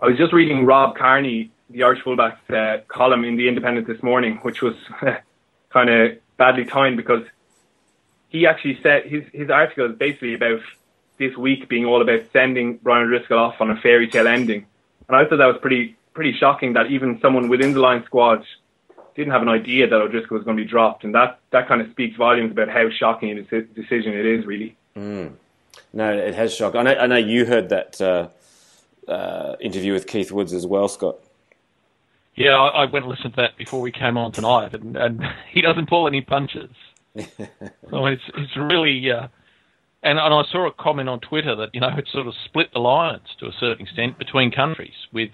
I 0.00 0.06
was 0.06 0.18
just 0.18 0.32
reading 0.32 0.66
Rob 0.66 0.96
Kearney, 0.96 1.52
the 1.70 1.82
Irish 1.82 2.02
fullback's 2.02 2.50
uh, 2.50 2.78
column 2.88 3.24
in 3.24 3.36
the 3.36 3.48
Independent 3.48 3.86
this 3.86 4.02
morning, 4.02 4.38
which 4.42 4.62
was 4.62 4.74
kind 5.70 5.90
of 5.90 6.18
badly 6.36 6.64
timed 6.64 6.96
because 6.96 7.24
he 8.28 8.46
actually 8.46 8.78
said 8.82 9.06
his 9.06 9.24
his 9.32 9.50
article 9.50 9.90
is 9.90 9.96
basically 9.96 10.34
about 10.34 10.60
this 11.18 11.36
week 11.36 11.68
being 11.68 11.84
all 11.84 12.02
about 12.02 12.20
sending 12.32 12.78
Brian 12.78 13.06
Driscoll 13.06 13.38
off 13.38 13.60
on 13.60 13.70
a 13.70 13.76
fairy 13.76 14.08
tale 14.08 14.26
ending, 14.26 14.66
and 15.08 15.16
I 15.16 15.24
thought 15.24 15.38
that 15.38 15.46
was 15.46 15.58
pretty 15.60 15.96
pretty 16.12 16.36
shocking 16.38 16.74
that 16.74 16.86
even 16.86 17.20
someone 17.20 17.48
within 17.48 17.72
the 17.72 17.80
line 17.80 18.04
squad 18.04 18.44
didn't 19.14 19.32
have 19.32 19.42
an 19.42 19.48
idea 19.48 19.88
that 19.88 19.94
O'Driscoll 19.94 20.38
was 20.38 20.44
going 20.44 20.56
to 20.56 20.62
be 20.62 20.68
dropped, 20.68 21.04
and 21.04 21.14
that 21.14 21.38
that 21.50 21.68
kind 21.68 21.80
of 21.80 21.90
speaks 21.90 22.16
volumes 22.16 22.50
about 22.50 22.68
how 22.68 22.88
shocking 22.90 23.30
a 23.30 23.42
deci- 23.42 23.74
decision 23.74 24.12
it 24.12 24.26
is, 24.26 24.44
really. 24.46 24.76
No, 25.92 26.12
it 26.12 26.34
has 26.34 26.54
shocked. 26.54 26.76
I 26.76 26.82
know, 26.82 26.94
I 26.94 27.06
know 27.06 27.16
you 27.16 27.44
heard 27.44 27.68
that 27.68 28.00
uh, 28.00 28.28
uh, 29.08 29.56
interview 29.60 29.92
with 29.92 30.06
Keith 30.06 30.32
Woods 30.32 30.52
as 30.52 30.66
well, 30.66 30.88
Scott. 30.88 31.18
Yeah, 32.36 32.56
I, 32.56 32.82
I 32.82 32.84
went 32.86 33.04
and 33.04 33.08
listened 33.08 33.34
to 33.34 33.42
that 33.42 33.56
before 33.56 33.80
we 33.80 33.92
came 33.92 34.16
on 34.16 34.32
tonight, 34.32 34.74
and, 34.74 34.96
and 34.96 35.20
he 35.52 35.60
doesn't 35.60 35.88
pull 35.88 36.06
any 36.06 36.20
punches. 36.20 36.70
so 37.16 38.06
it's 38.06 38.22
it's 38.36 38.56
really, 38.56 39.10
uh, 39.10 39.28
and 40.02 40.18
and 40.18 40.34
I 40.34 40.42
saw 40.50 40.66
a 40.66 40.72
comment 40.72 41.08
on 41.08 41.20
Twitter 41.20 41.54
that 41.56 41.70
you 41.72 41.80
know 41.80 41.90
it 41.96 42.08
sort 42.12 42.26
of 42.26 42.34
split 42.44 42.72
the 42.72 42.80
Lions 42.80 43.28
to 43.38 43.46
a 43.46 43.52
certain 43.60 43.86
extent 43.86 44.18
between 44.18 44.50
countries. 44.50 44.94
With 45.12 45.30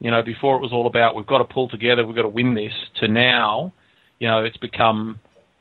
you 0.00 0.10
know 0.10 0.22
before 0.22 0.56
it 0.56 0.60
was 0.60 0.72
all 0.72 0.88
about 0.88 1.14
we've 1.14 1.26
got 1.26 1.38
to 1.38 1.44
pull 1.44 1.68
together, 1.68 2.04
we've 2.04 2.16
got 2.16 2.22
to 2.22 2.28
win 2.28 2.54
this. 2.54 2.72
To 2.96 3.06
now, 3.06 3.72
you 4.18 4.26
know 4.26 4.44
it's 4.44 4.56
become 4.56 5.20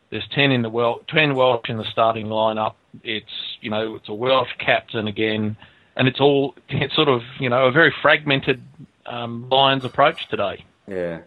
there's 0.10 0.28
ten 0.34 0.52
in 0.52 0.64
the 0.64 0.72
world, 0.72 1.06
ten 1.08 1.36
Welsh 1.36 1.70
in 1.70 1.78
the 1.78 1.86
starting 1.92 2.28
lineup. 2.28 2.74
It's 3.04 3.58
you 3.62 3.70
know 3.70 3.94
it's 3.94 4.10
a 4.10 4.14
Welsh 4.14 4.50
captain 4.58 5.08
again, 5.08 5.56
and 5.96 6.08
it's 6.08 6.20
all 6.20 6.56
it's 6.70 6.96
sort 6.96 7.10
of 7.10 7.22
you 7.40 7.50
know 7.50 7.68
a 7.68 7.72
very 7.72 7.94
fragmented 8.02 8.64
um, 9.06 9.48
Lions 9.50 9.86
approach 9.86 10.28
today. 10.30 10.66
Yeah, 10.90 11.22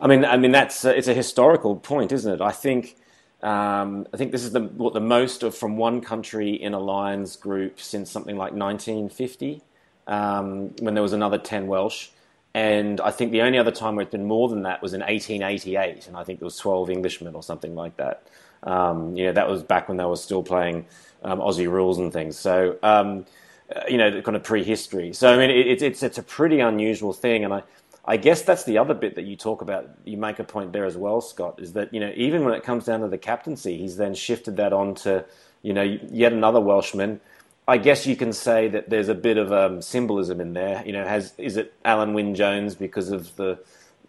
I 0.00 0.08
mean, 0.08 0.24
I 0.24 0.36
mean 0.38 0.52
that's 0.52 0.84
uh, 0.84 0.90
it's 0.90 1.08
a 1.08 1.14
historical 1.14 1.76
point, 1.76 2.12
isn't 2.12 2.34
it? 2.34 2.40
I 2.40 2.52
think, 2.52 2.96
um, 3.42 4.08
I 4.12 4.16
think 4.16 4.32
this 4.32 4.44
is 4.44 4.52
the 4.52 4.62
what 4.62 4.94
the 4.94 5.00
most 5.00 5.44
of 5.44 5.56
from 5.56 5.76
one 5.76 6.00
country 6.00 6.50
in 6.50 6.74
a 6.74 6.80
Lions 6.80 7.36
group 7.36 7.80
since 7.80 8.10
something 8.10 8.36
like 8.36 8.54
1950, 8.54 9.62
um, 10.08 10.70
when 10.80 10.94
there 10.94 11.02
was 11.02 11.12
another 11.12 11.38
10 11.38 11.68
Welsh, 11.68 12.08
and 12.54 13.00
I 13.00 13.12
think 13.12 13.32
the 13.32 13.42
only 13.42 13.58
other 13.58 13.72
time 13.72 13.96
where 13.96 14.02
it's 14.02 14.12
been 14.12 14.26
more 14.26 14.48
than 14.48 14.64
that 14.64 14.82
was 14.82 14.94
in 14.94 15.02
1888, 15.02 16.08
and 16.08 16.16
I 16.16 16.24
think 16.24 16.40
there 16.40 16.46
was 16.46 16.58
12 16.58 16.90
Englishmen 16.90 17.36
or 17.36 17.42
something 17.42 17.76
like 17.76 17.96
that. 17.98 18.24
Um, 18.64 19.16
you 19.16 19.26
know, 19.26 19.32
that 19.32 19.48
was 19.48 19.62
back 19.62 19.88
when 19.88 19.98
they 19.98 20.04
were 20.06 20.16
still 20.16 20.42
playing 20.42 20.86
um, 21.24 21.40
Aussie 21.40 21.70
rules 21.70 21.98
and 21.98 22.12
things. 22.12 22.38
So. 22.38 22.78
Um, 22.82 23.26
uh, 23.74 23.80
you 23.88 23.96
know, 23.96 24.20
kind 24.22 24.36
of 24.36 24.42
prehistory. 24.42 25.14
So 25.14 25.32
I 25.32 25.38
mean, 25.38 25.50
it, 25.50 25.66
it's 25.66 25.82
it's 25.82 26.02
it's 26.02 26.18
a 26.18 26.22
pretty 26.22 26.60
unusual 26.60 27.14
thing, 27.14 27.44
and 27.44 27.54
I 27.54 27.62
I 28.06 28.18
guess 28.18 28.42
that's 28.42 28.64
the 28.64 28.78
other 28.78 28.94
bit 28.94 29.14
that 29.16 29.24
you 29.24 29.36
talk 29.36 29.62
about. 29.62 29.88
You 30.04 30.16
make 30.16 30.38
a 30.38 30.44
point 30.44 30.72
there 30.72 30.84
as 30.84 30.96
well, 30.96 31.20
Scott, 31.20 31.60
is 31.60 31.72
that 31.74 31.94
you 31.94 32.00
know 32.00 32.12
even 32.16 32.44
when 32.44 32.54
it 32.54 32.62
comes 32.62 32.84
down 32.84 33.00
to 33.00 33.08
the 33.08 33.18
captaincy, 33.18 33.78
he's 33.78 33.96
then 33.96 34.14
shifted 34.14 34.56
that 34.58 34.72
on 34.72 34.94
to 34.96 35.24
you 35.62 35.72
know 35.72 35.82
yet 35.82 36.32
another 36.32 36.60
Welshman. 36.60 37.20
I 37.66 37.78
guess 37.78 38.06
you 38.06 38.14
can 38.16 38.32
say 38.34 38.68
that 38.68 38.90
there's 38.90 39.08
a 39.08 39.14
bit 39.14 39.38
of 39.38 39.52
um, 39.52 39.80
symbolism 39.80 40.40
in 40.40 40.52
there. 40.52 40.82
You 40.84 40.92
know, 40.92 41.04
has 41.06 41.32
is 41.38 41.56
it 41.56 41.72
Alun 41.84 42.12
Wyn 42.12 42.34
Jones 42.34 42.74
because 42.74 43.10
of 43.10 43.34
the 43.36 43.58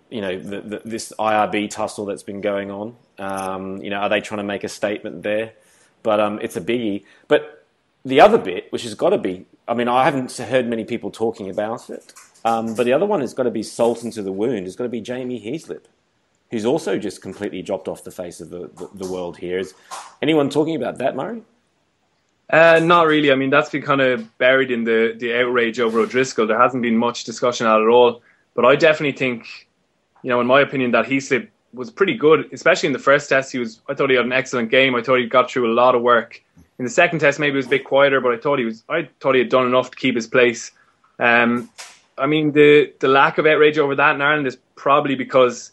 you 0.09 0.21
know 0.21 0.37
the, 0.39 0.61
the, 0.61 0.81
this 0.85 1.13
IRB 1.17 1.69
tussle 1.69 2.05
that's 2.05 2.23
been 2.23 2.41
going 2.41 2.71
on? 2.71 2.95
Um, 3.17 3.77
you 3.77 3.89
know, 3.89 3.97
are 3.97 4.09
they 4.09 4.21
trying 4.21 4.39
to 4.39 4.43
make 4.43 4.65
a 4.65 4.69
statement 4.69 5.23
there? 5.23 5.53
But 6.03 6.19
um, 6.19 6.39
it's 6.41 6.57
a 6.57 6.61
biggie. 6.61 7.05
But 7.29 7.65
the 8.03 8.21
other 8.21 8.37
bit, 8.37 8.71
which 8.71 8.83
has 8.83 8.93
got 8.93 9.09
to 9.11 9.17
be, 9.17 9.45
I 9.67 9.73
mean, 9.73 9.87
I 9.87 10.03
haven't 10.03 10.35
heard 10.37 10.67
many 10.67 10.83
people 10.85 11.09
talking 11.11 11.49
about 11.49 11.89
it, 11.89 12.13
um, 12.45 12.75
but 12.75 12.83
the 12.83 12.93
other 12.93 13.05
one 13.05 13.19
has 13.19 13.33
got 13.33 13.43
to 13.43 13.51
be 13.51 13.63
salt 13.63 14.03
into 14.03 14.21
the 14.21 14.31
wound. 14.31 14.67
It's 14.67 14.75
got 14.75 14.83
to 14.83 14.89
be 14.89 15.01
Jamie 15.01 15.41
Heaslip, 15.41 15.85
who's 16.51 16.63
also 16.63 16.97
just 16.97 17.21
completely 17.21 17.61
dropped 17.61 17.87
off 17.87 18.03
the 18.03 18.11
face 18.11 18.39
of 18.39 18.51
the, 18.51 18.69
the, 18.75 18.89
the 18.93 19.11
world 19.11 19.35
here. 19.35 19.57
Is 19.59 19.73
anyone 20.21 20.49
talking 20.49 20.75
about 20.75 20.99
that, 20.99 21.15
Murray? 21.15 21.41
Uh, 22.49 22.79
not 22.83 23.07
really. 23.07 23.31
I 23.31 23.35
mean, 23.35 23.49
that's 23.49 23.71
been 23.71 23.81
kind 23.81 23.99
of 23.99 24.37
buried 24.37 24.69
in 24.69 24.83
the, 24.83 25.15
the 25.17 25.35
outrage 25.35 25.79
over 25.79 25.99
O'Driscoll. 25.99 26.45
There 26.45 26.61
hasn't 26.61 26.83
been 26.83 26.95
much 26.95 27.23
discussion 27.23 27.65
at 27.65 27.79
all. 27.81 28.21
But 28.53 28.65
I 28.65 28.75
definitely 28.75 29.17
think, 29.17 29.67
you 30.23 30.29
know, 30.29 30.39
in 30.39 30.47
my 30.47 30.61
opinion, 30.61 30.91
that 30.91 31.05
Heaslip 31.05 31.49
was 31.73 31.91
pretty 31.91 32.13
good, 32.13 32.47
especially 32.53 32.87
in 32.87 32.93
the 32.93 32.99
first 32.99 33.27
test. 33.27 33.51
He 33.51 33.57
was. 33.59 33.81
I 33.89 33.93
thought 33.93 34.09
he 34.09 34.15
had 34.15 34.25
an 34.25 34.31
excellent 34.31 34.71
game. 34.71 34.95
I 34.95 35.01
thought 35.01 35.19
he 35.19 35.25
got 35.25 35.51
through 35.51 35.71
a 35.71 35.75
lot 35.75 35.93
of 35.93 36.01
work. 36.01 36.41
In 36.79 36.85
the 36.85 36.91
second 36.91 37.19
test, 37.19 37.39
maybe 37.39 37.53
it 37.53 37.57
was 37.57 37.65
a 37.65 37.69
bit 37.69 37.83
quieter, 37.83 38.21
but 38.21 38.31
I 38.31 38.37
thought 38.37 38.59
he 38.59 38.65
was. 38.65 38.83
I 38.87 39.09
thought 39.19 39.35
he 39.35 39.39
had 39.39 39.49
done 39.49 39.65
enough 39.65 39.91
to 39.91 39.97
keep 39.97 40.15
his 40.15 40.27
place. 40.27 40.71
Um, 41.19 41.69
I 42.17 42.27
mean, 42.27 42.51
the 42.51 42.93
the 42.99 43.07
lack 43.07 43.37
of 43.37 43.45
outrage 43.45 43.77
over 43.77 43.95
that 43.95 44.15
in 44.15 44.21
Ireland 44.21 44.47
is 44.47 44.57
probably 44.75 45.15
because 45.15 45.71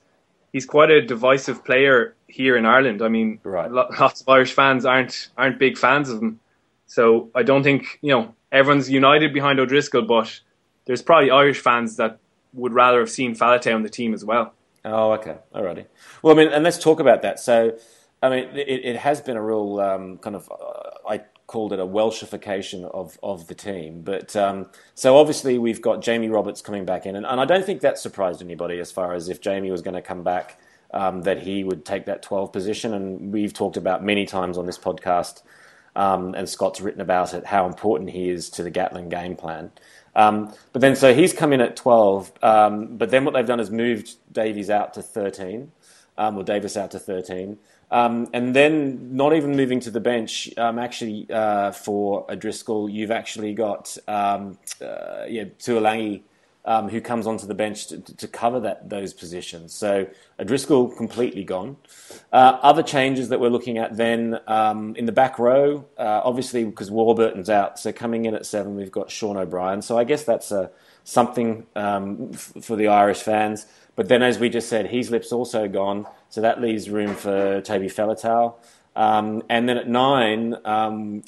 he's 0.52 0.66
quite 0.66 0.90
a 0.90 1.00
divisive 1.04 1.64
player 1.64 2.14
here 2.26 2.56
in 2.56 2.66
Ireland. 2.66 3.02
I 3.02 3.08
mean, 3.08 3.38
Right. 3.44 3.70
lots 3.70 4.20
of 4.20 4.28
Irish 4.28 4.52
fans 4.52 4.84
aren't 4.84 5.28
aren't 5.36 5.58
big 5.58 5.78
fans 5.78 6.10
of 6.10 6.20
him. 6.20 6.40
So 6.86 7.30
I 7.34 7.42
don't 7.42 7.62
think 7.62 7.98
you 8.02 8.10
know 8.12 8.34
everyone's 8.50 8.90
united 8.90 9.32
behind 9.32 9.60
O'Driscoll, 9.60 10.02
but 10.02 10.40
there's 10.84 11.02
probably 11.02 11.30
Irish 11.30 11.60
fans 11.60 11.96
that 11.96 12.18
would 12.54 12.72
rather 12.72 12.98
have 13.00 13.10
seen 13.10 13.34
Faletau 13.34 13.74
on 13.74 13.82
the 13.82 13.88
team 13.88 14.12
as 14.12 14.24
well. 14.24 14.52
Oh, 14.84 15.12
okay, 15.12 15.36
alrighty. 15.54 15.86
Well, 16.22 16.34
I 16.34 16.36
mean, 16.36 16.48
and 16.52 16.64
let's 16.64 16.78
talk 16.78 16.98
about 17.00 17.22
that. 17.22 17.38
So, 17.38 17.78
I 18.20 18.28
mean, 18.28 18.48
it, 18.56 18.84
it 18.84 18.96
has 18.96 19.20
been 19.20 19.36
a 19.36 19.42
real 19.42 19.78
um, 19.80 20.18
kind 20.18 20.34
of, 20.34 20.50
called 21.52 21.74
it 21.74 21.78
a 21.78 21.86
Welshification 21.86 22.90
of, 22.92 23.18
of 23.22 23.46
the 23.46 23.54
team. 23.54 24.00
But 24.00 24.34
um, 24.34 24.70
so 24.94 25.18
obviously 25.18 25.58
we've 25.58 25.82
got 25.82 26.00
Jamie 26.00 26.30
Roberts 26.30 26.62
coming 26.62 26.86
back 26.86 27.04
in, 27.04 27.14
and, 27.14 27.26
and 27.26 27.38
I 27.38 27.44
don't 27.44 27.64
think 27.64 27.82
that 27.82 27.98
surprised 27.98 28.40
anybody 28.40 28.80
as 28.80 28.90
far 28.90 29.12
as 29.12 29.28
if 29.28 29.42
Jamie 29.42 29.70
was 29.70 29.82
going 29.82 29.94
to 29.94 30.00
come 30.00 30.22
back, 30.22 30.58
um, 30.94 31.20
that 31.22 31.42
he 31.42 31.62
would 31.62 31.84
take 31.84 32.06
that 32.06 32.22
12 32.22 32.54
position. 32.54 32.94
And 32.94 33.34
we've 33.34 33.52
talked 33.52 33.76
about 33.76 34.02
many 34.02 34.24
times 34.24 34.56
on 34.56 34.64
this 34.64 34.78
podcast, 34.78 35.42
um, 35.94 36.34
and 36.34 36.48
Scott's 36.48 36.80
written 36.80 37.02
about 37.02 37.34
it, 37.34 37.44
how 37.44 37.66
important 37.66 38.08
he 38.08 38.30
is 38.30 38.48
to 38.50 38.62
the 38.62 38.70
Gatland 38.70 39.10
game 39.10 39.36
plan. 39.36 39.72
Um, 40.16 40.54
but 40.72 40.80
then, 40.80 40.96
so 40.96 41.12
he's 41.12 41.34
come 41.34 41.52
in 41.52 41.60
at 41.60 41.76
12, 41.76 42.32
um, 42.42 42.96
but 42.96 43.10
then 43.10 43.26
what 43.26 43.34
they've 43.34 43.46
done 43.46 43.60
is 43.60 43.70
moved 43.70 44.14
Davies 44.32 44.70
out 44.70 44.94
to 44.94 45.02
13, 45.02 45.70
um, 46.16 46.38
or 46.38 46.44
Davis 46.44 46.78
out 46.78 46.92
to 46.92 46.98
13. 46.98 47.58
Um, 47.92 48.26
and 48.32 48.56
then, 48.56 49.14
not 49.14 49.34
even 49.34 49.54
moving 49.54 49.78
to 49.80 49.90
the 49.90 50.00
bench, 50.00 50.48
um, 50.56 50.78
actually, 50.78 51.26
uh, 51.30 51.72
for 51.72 52.24
O'Driscoll, 52.30 52.88
you've 52.88 53.10
actually 53.10 53.52
got 53.52 53.98
um, 54.08 54.58
uh, 54.80 55.26
yeah, 55.28 55.44
Tuilagi, 55.58 56.22
um, 56.64 56.88
who 56.88 57.00
comes 57.00 57.26
onto 57.26 57.46
the 57.46 57.54
bench 57.54 57.88
to, 57.88 57.98
to 58.00 58.28
cover 58.28 58.60
that 58.60 58.88
those 58.88 59.12
positions. 59.12 59.74
So 59.74 60.06
O'Driscoll 60.38 60.88
completely 60.88 61.44
gone. 61.44 61.76
Uh, 62.32 62.58
other 62.62 62.82
changes 62.82 63.28
that 63.30 63.40
we're 63.40 63.48
looking 63.50 63.78
at 63.78 63.96
then 63.96 64.38
um, 64.46 64.94
in 64.96 65.06
the 65.06 65.12
back 65.12 65.38
row, 65.38 65.84
uh, 65.98 66.20
obviously 66.24 66.64
because 66.64 66.90
Warburton's 66.90 67.50
out, 67.50 67.78
so 67.78 67.92
coming 67.92 68.24
in 68.26 68.34
at 68.34 68.46
seven 68.46 68.76
we've 68.76 68.92
got 68.92 69.10
Sean 69.10 69.36
O'Brien. 69.36 69.82
So 69.82 69.98
I 69.98 70.04
guess 70.04 70.24
that's 70.24 70.52
a, 70.52 70.70
something 71.04 71.66
um, 71.74 72.30
f- 72.32 72.52
for 72.62 72.76
the 72.76 72.88
Irish 72.88 73.22
fans. 73.22 73.66
But 73.94 74.08
then, 74.08 74.22
as 74.22 74.38
we 74.38 74.48
just 74.48 74.68
said, 74.70 74.90
Heaslip's 74.90 75.32
also 75.32 75.68
gone, 75.68 76.06
so 76.30 76.40
that 76.40 76.62
leaves 76.62 76.88
room 76.88 77.14
for 77.14 77.60
Toby 77.60 77.88
Faletau. 77.88 78.54
Um, 78.94 79.42
and 79.48 79.68
then 79.68 79.78
at 79.78 79.88
nine, 79.88 80.56
um, 80.64 81.22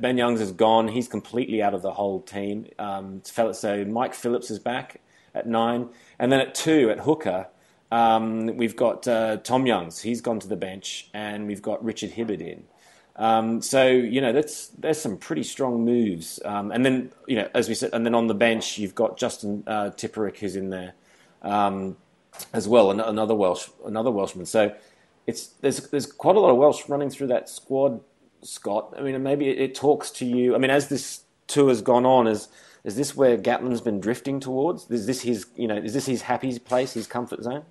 Ben 0.00 0.16
Youngs 0.16 0.40
is 0.40 0.52
gone. 0.52 0.88
He's 0.88 1.08
completely 1.08 1.62
out 1.62 1.74
of 1.74 1.82
the 1.82 1.92
whole 1.92 2.20
team. 2.22 2.66
Um, 2.78 3.22
so 3.24 3.84
Mike 3.84 4.14
Phillips 4.14 4.50
is 4.50 4.58
back 4.58 5.00
at 5.34 5.46
nine. 5.46 5.88
And 6.18 6.30
then 6.30 6.40
at 6.40 6.54
two, 6.54 6.90
at 6.90 7.00
hooker, 7.00 7.48
um, 7.90 8.56
we've 8.56 8.76
got 8.76 9.08
uh, 9.08 9.38
Tom 9.38 9.66
Youngs. 9.66 10.00
He's 10.00 10.20
gone 10.20 10.38
to 10.40 10.48
the 10.48 10.56
bench. 10.56 11.10
And 11.12 11.46
we've 11.46 11.62
got 11.62 11.84
Richard 11.84 12.10
Hibbard 12.10 12.40
in. 12.40 12.64
Um, 13.16 13.60
so, 13.60 13.88
you 13.88 14.20
know, 14.20 14.32
that's, 14.32 14.68
there's 14.68 15.00
some 15.00 15.18
pretty 15.18 15.42
strong 15.42 15.84
moves. 15.84 16.40
Um, 16.44 16.70
and 16.70 16.86
then, 16.86 17.12
you 17.26 17.36
know, 17.36 17.48
as 17.54 17.68
we 17.68 17.74
said, 17.74 17.90
and 17.92 18.06
then 18.06 18.14
on 18.14 18.28
the 18.28 18.34
bench, 18.34 18.78
you've 18.78 18.94
got 18.94 19.18
Justin 19.18 19.64
uh, 19.66 19.90
Tipuric 19.90 20.38
who's 20.38 20.56
in 20.56 20.70
there 20.70 20.94
as 22.54 22.68
well, 22.68 22.90
an- 22.90 23.00
another 23.00 23.34
Welsh, 23.34 23.68
another 23.84 24.10
Welshman. 24.10 24.46
So 24.46 24.74
it's 25.30 25.46
there's 25.60 25.88
there's 25.88 26.06
quite 26.06 26.36
a 26.36 26.40
lot 26.40 26.50
of 26.50 26.56
Welsh 26.56 26.88
running 26.88 27.08
through 27.08 27.28
that 27.28 27.48
squad, 27.48 28.00
Scott. 28.42 28.94
I 28.96 29.00
mean, 29.00 29.22
maybe 29.22 29.48
it, 29.48 29.58
it 29.58 29.74
talks 29.74 30.10
to 30.12 30.26
you. 30.26 30.54
I 30.54 30.58
mean, 30.58 30.70
as 30.70 30.88
this 30.88 31.22
tour 31.46 31.68
has 31.68 31.80
gone 31.80 32.04
on, 32.04 32.26
is 32.26 32.48
is 32.84 32.96
this 32.96 33.16
where 33.16 33.38
Gatland's 33.38 33.80
been 33.80 34.00
drifting 34.00 34.40
towards? 34.40 34.90
Is 34.90 35.06
this 35.06 35.22
his 35.22 35.46
you 35.56 35.68
know 35.68 35.76
is 35.76 35.94
this 35.94 36.06
his 36.06 36.22
happy 36.22 36.58
place, 36.58 36.92
his 36.92 37.06
comfort 37.06 37.42
zone? 37.42 37.64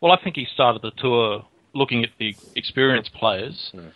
Well, 0.00 0.12
I 0.12 0.22
think 0.22 0.36
he 0.36 0.46
started 0.46 0.82
the 0.82 0.90
tour 0.90 1.44
looking 1.74 2.04
at 2.04 2.10
the 2.18 2.36
experienced 2.54 3.12
players, 3.14 3.70
hmm. 3.72 3.88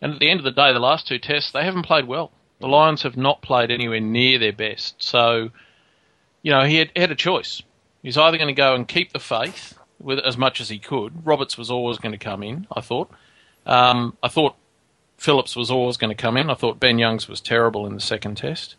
and 0.00 0.12
at 0.12 0.20
the 0.20 0.30
end 0.30 0.40
of 0.40 0.44
the 0.44 0.52
day, 0.52 0.72
the 0.72 0.78
last 0.78 1.08
two 1.08 1.18
tests 1.18 1.52
they 1.52 1.64
haven't 1.64 1.86
played 1.86 2.06
well. 2.06 2.30
The 2.60 2.66
hmm. 2.66 2.72
Lions 2.72 3.02
have 3.02 3.16
not 3.16 3.42
played 3.42 3.70
anywhere 3.70 4.00
near 4.00 4.38
their 4.38 4.52
best. 4.52 5.02
So, 5.02 5.50
you 6.42 6.52
know, 6.52 6.64
he 6.64 6.76
had, 6.76 6.90
had 6.94 7.10
a 7.10 7.16
choice. 7.16 7.62
He's 8.02 8.18
either 8.18 8.36
going 8.36 8.54
to 8.54 8.60
go 8.60 8.74
and 8.74 8.86
keep 8.86 9.12
the 9.12 9.20
faith 9.20 9.78
with 10.02 10.18
as 10.18 10.36
much 10.36 10.60
as 10.60 10.68
he 10.68 10.78
could. 10.78 11.26
Roberts 11.26 11.56
was 11.56 11.70
always 11.70 11.98
going 11.98 12.12
to 12.12 12.18
come 12.18 12.42
in. 12.42 12.66
I 12.74 12.80
thought. 12.80 13.10
Um, 13.64 14.16
I 14.22 14.28
thought 14.28 14.56
Phillips 15.16 15.54
was 15.54 15.70
always 15.70 15.96
going 15.96 16.14
to 16.14 16.20
come 16.20 16.36
in. 16.36 16.50
I 16.50 16.54
thought 16.54 16.80
Ben 16.80 16.98
Youngs 16.98 17.28
was 17.28 17.40
terrible 17.40 17.86
in 17.86 17.94
the 17.94 18.00
second 18.00 18.36
test. 18.36 18.74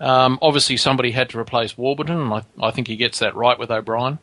Um, 0.00 0.40
obviously, 0.42 0.76
somebody 0.76 1.12
had 1.12 1.30
to 1.30 1.38
replace 1.38 1.78
Warburton, 1.78 2.20
and 2.20 2.32
I, 2.34 2.42
I 2.60 2.70
think 2.72 2.88
he 2.88 2.96
gets 2.96 3.20
that 3.20 3.36
right 3.36 3.56
with 3.56 3.70
O'Brien. 3.70 4.18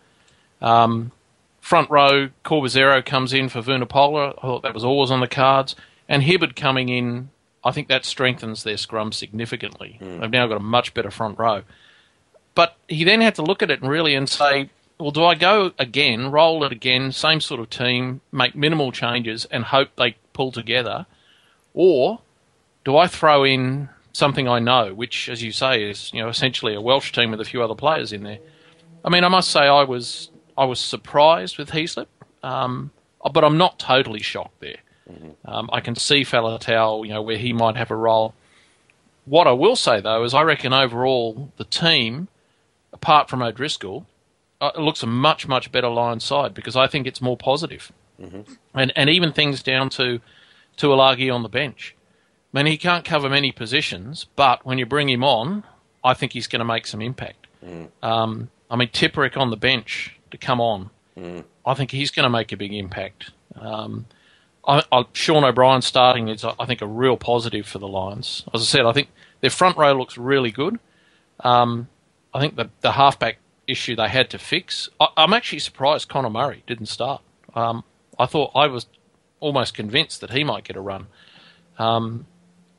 Um, 0.61 1.13
front 1.61 1.89
row, 1.89 2.29
Corbisiero 2.43 3.05
comes 3.05 3.31
in 3.31 3.47
for 3.47 3.61
Vunipola. 3.61 4.33
I 4.37 4.41
thought 4.41 4.63
that 4.63 4.73
was 4.73 4.83
always 4.83 5.11
on 5.11 5.21
the 5.21 5.27
cards. 5.27 5.75
And 6.09 6.23
Hibbard 6.23 6.55
coming 6.57 6.89
in, 6.89 7.29
I 7.63 7.71
think 7.71 7.87
that 7.87 8.03
strengthens 8.03 8.63
their 8.63 8.75
scrum 8.77 9.13
significantly. 9.13 9.97
They've 10.19 10.29
now 10.29 10.47
got 10.47 10.57
a 10.57 10.61
much 10.61 10.93
better 10.93 11.11
front 11.11 11.39
row. 11.39 11.61
But 12.55 12.75
he 12.89 13.05
then 13.05 13.21
had 13.21 13.35
to 13.35 13.43
look 13.43 13.63
at 13.63 13.71
it 13.71 13.81
and 13.81 13.89
really 13.89 14.15
and 14.15 14.27
say, 14.27 14.69
well, 14.99 15.11
do 15.11 15.23
I 15.23 15.35
go 15.35 15.71
again, 15.79 16.29
roll 16.29 16.63
it 16.65 16.73
again, 16.73 17.11
same 17.11 17.39
sort 17.39 17.61
of 17.61 17.69
team, 17.69 18.19
make 18.31 18.53
minimal 18.53 18.91
changes 18.91 19.45
and 19.45 19.63
hope 19.63 19.95
they 19.95 20.17
pull 20.33 20.51
together? 20.51 21.05
Or 21.73 22.19
do 22.83 22.97
I 22.97 23.07
throw 23.07 23.45
in 23.45 23.89
something 24.11 24.47
I 24.47 24.59
know, 24.59 24.93
which, 24.93 25.29
as 25.29 25.41
you 25.41 25.51
say, 25.53 25.89
is 25.89 26.11
you 26.13 26.21
know 26.21 26.27
essentially 26.27 26.75
a 26.75 26.81
Welsh 26.81 27.13
team 27.13 27.31
with 27.31 27.39
a 27.39 27.45
few 27.45 27.63
other 27.63 27.75
players 27.75 28.11
in 28.11 28.23
there? 28.23 28.39
I 29.05 29.09
mean, 29.09 29.23
I 29.23 29.29
must 29.29 29.51
say 29.51 29.61
I 29.61 29.83
was 29.83 30.31
I 30.57 30.65
was 30.65 30.79
surprised 30.81 31.57
with 31.57 31.71
Heaslip, 31.71 32.07
um, 32.43 32.91
but 33.33 33.45
I'm 33.45 33.57
not 33.57 33.79
totally 33.79 34.21
shocked 34.21 34.59
there. 34.59 34.79
Um, 35.45 35.69
I 35.73 35.79
can 35.79 35.95
see 35.95 36.21
Faletau, 36.21 37.05
you 37.07 37.13
know, 37.13 37.21
where 37.21 37.37
he 37.37 37.53
might 37.53 37.77
have 37.77 37.89
a 37.89 37.95
role. 37.95 38.33
What 39.25 39.47
I 39.47 39.53
will 39.53 39.75
say 39.75 40.01
though 40.01 40.23
is 40.23 40.33
I 40.33 40.41
reckon 40.41 40.73
overall 40.73 41.51
the 41.57 41.63
team, 41.63 42.27
apart 42.91 43.29
from 43.29 43.41
O'Driscoll, 43.41 44.05
uh, 44.61 44.71
it 44.75 44.81
looks 44.81 45.03
a 45.03 45.07
much 45.07 45.47
much 45.47 45.71
better 45.71 45.89
line 45.89 46.19
side 46.19 46.53
because 46.53 46.75
I 46.75 46.87
think 46.87 47.07
it's 47.07 47.21
more 47.21 47.37
positive, 47.37 47.91
and 48.73 48.91
and 48.95 49.09
even 49.09 49.31
things 49.33 49.63
down 49.63 49.89
to 49.91 50.19
Tuilagi 50.77 51.33
on 51.33 51.43
the 51.43 51.49
bench. 51.49 51.95
I 52.53 52.57
mean, 52.57 52.65
he 52.65 52.77
can't 52.77 53.05
cover 53.05 53.29
many 53.29 53.51
positions, 53.51 54.25
but 54.35 54.65
when 54.65 54.77
you 54.79 54.85
bring 54.85 55.07
him 55.09 55.23
on, 55.23 55.63
I 56.03 56.13
think 56.15 56.33
he's 56.33 56.47
going 56.47 56.59
to 56.59 56.65
make 56.65 56.87
some 56.87 57.01
impact. 57.01 57.47
Um, 58.01 58.49
I 58.71 58.75
mean, 58.75 58.87
Tipuric 58.89 59.37
on 59.37 59.49
the 59.51 59.57
bench 59.57 60.15
to 60.31 60.37
come 60.37 60.59
on, 60.59 60.89
I 61.65 61.73
think 61.75 61.91
he's 61.91 62.11
going 62.11 62.23
to 62.23 62.29
make 62.29 62.51
a 62.51 62.57
big 62.57 62.73
impact. 62.73 63.31
Um, 63.55 64.05
I, 64.67 64.83
I, 64.91 65.05
Sean 65.13 65.43
O'Brien 65.43 65.81
starting 65.81 66.27
is, 66.27 66.43
I 66.43 66.65
think, 66.65 66.81
a 66.81 66.87
real 66.87 67.17
positive 67.17 67.67
for 67.67 67.79
the 67.79 67.87
Lions. 67.87 68.43
As 68.53 68.61
I 68.61 68.65
said, 68.65 68.85
I 68.85 68.93
think 68.93 69.09
their 69.41 69.49
front 69.49 69.77
row 69.77 69.93
looks 69.93 70.17
really 70.17 70.51
good. 70.51 70.79
Um, 71.41 71.87
I 72.33 72.39
think 72.39 72.55
the, 72.55 72.69
the 72.81 72.91
halfback 72.93 73.37
issue 73.69 73.95
they 73.95 74.09
had 74.09 74.29
to 74.31 74.37
fix. 74.37 74.89
I, 74.99 75.07
I'm 75.17 75.33
actually 75.33 75.59
surprised 75.59 76.09
Conor 76.09 76.29
Murray 76.29 76.63
didn't 76.67 76.87
start. 76.87 77.21
Um, 77.55 77.83
I 78.17 78.25
thought 78.25 78.51
I 78.55 78.67
was 78.67 78.85
almost 79.39 79.73
convinced 79.73 80.21
that 80.21 80.31
he 80.31 80.43
might 80.43 80.63
get 80.63 80.75
a 80.75 80.81
run. 80.81 81.07
Um, 81.77 82.25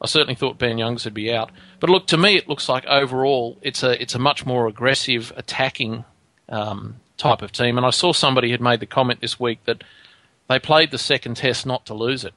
I 0.01 0.07
certainly 0.07 0.35
thought 0.35 0.59
Ben 0.59 0.79
Youngs 0.79 1.05
would 1.05 1.15
be 1.15 1.33
out. 1.33 1.51
But 1.79 1.91
look, 1.91 2.07
to 2.09 2.17
me, 2.17 2.37
it 2.37 2.49
looks 2.49 2.69
like 2.69 2.87
overall 2.87 3.59
it's 3.63 3.83
a 3.83 4.01
it's 4.01 4.15
a 4.15 4.19
much 4.19 4.47
more 4.47 4.67
aggressive, 4.67 5.33
attacking 5.37 6.05
um, 6.49 6.97
type 7.17 7.43
of 7.43 7.53
team. 7.53 7.77
And 7.77 7.87
I 7.87 7.91
saw 7.91 8.13
somebody 8.13 8.51
had 8.51 8.61
made 8.61 8.81
the 8.81 8.87
comment 8.87 9.21
this 9.21 9.39
week 9.39 9.65
that 9.65 9.85
they 10.49 10.59
played 10.59 10.91
the 10.91 10.99
second 10.99 11.37
test 11.37 11.67
not 11.67 11.87
to 11.87 11.95
lose 11.95 12.25
it. 12.25 12.35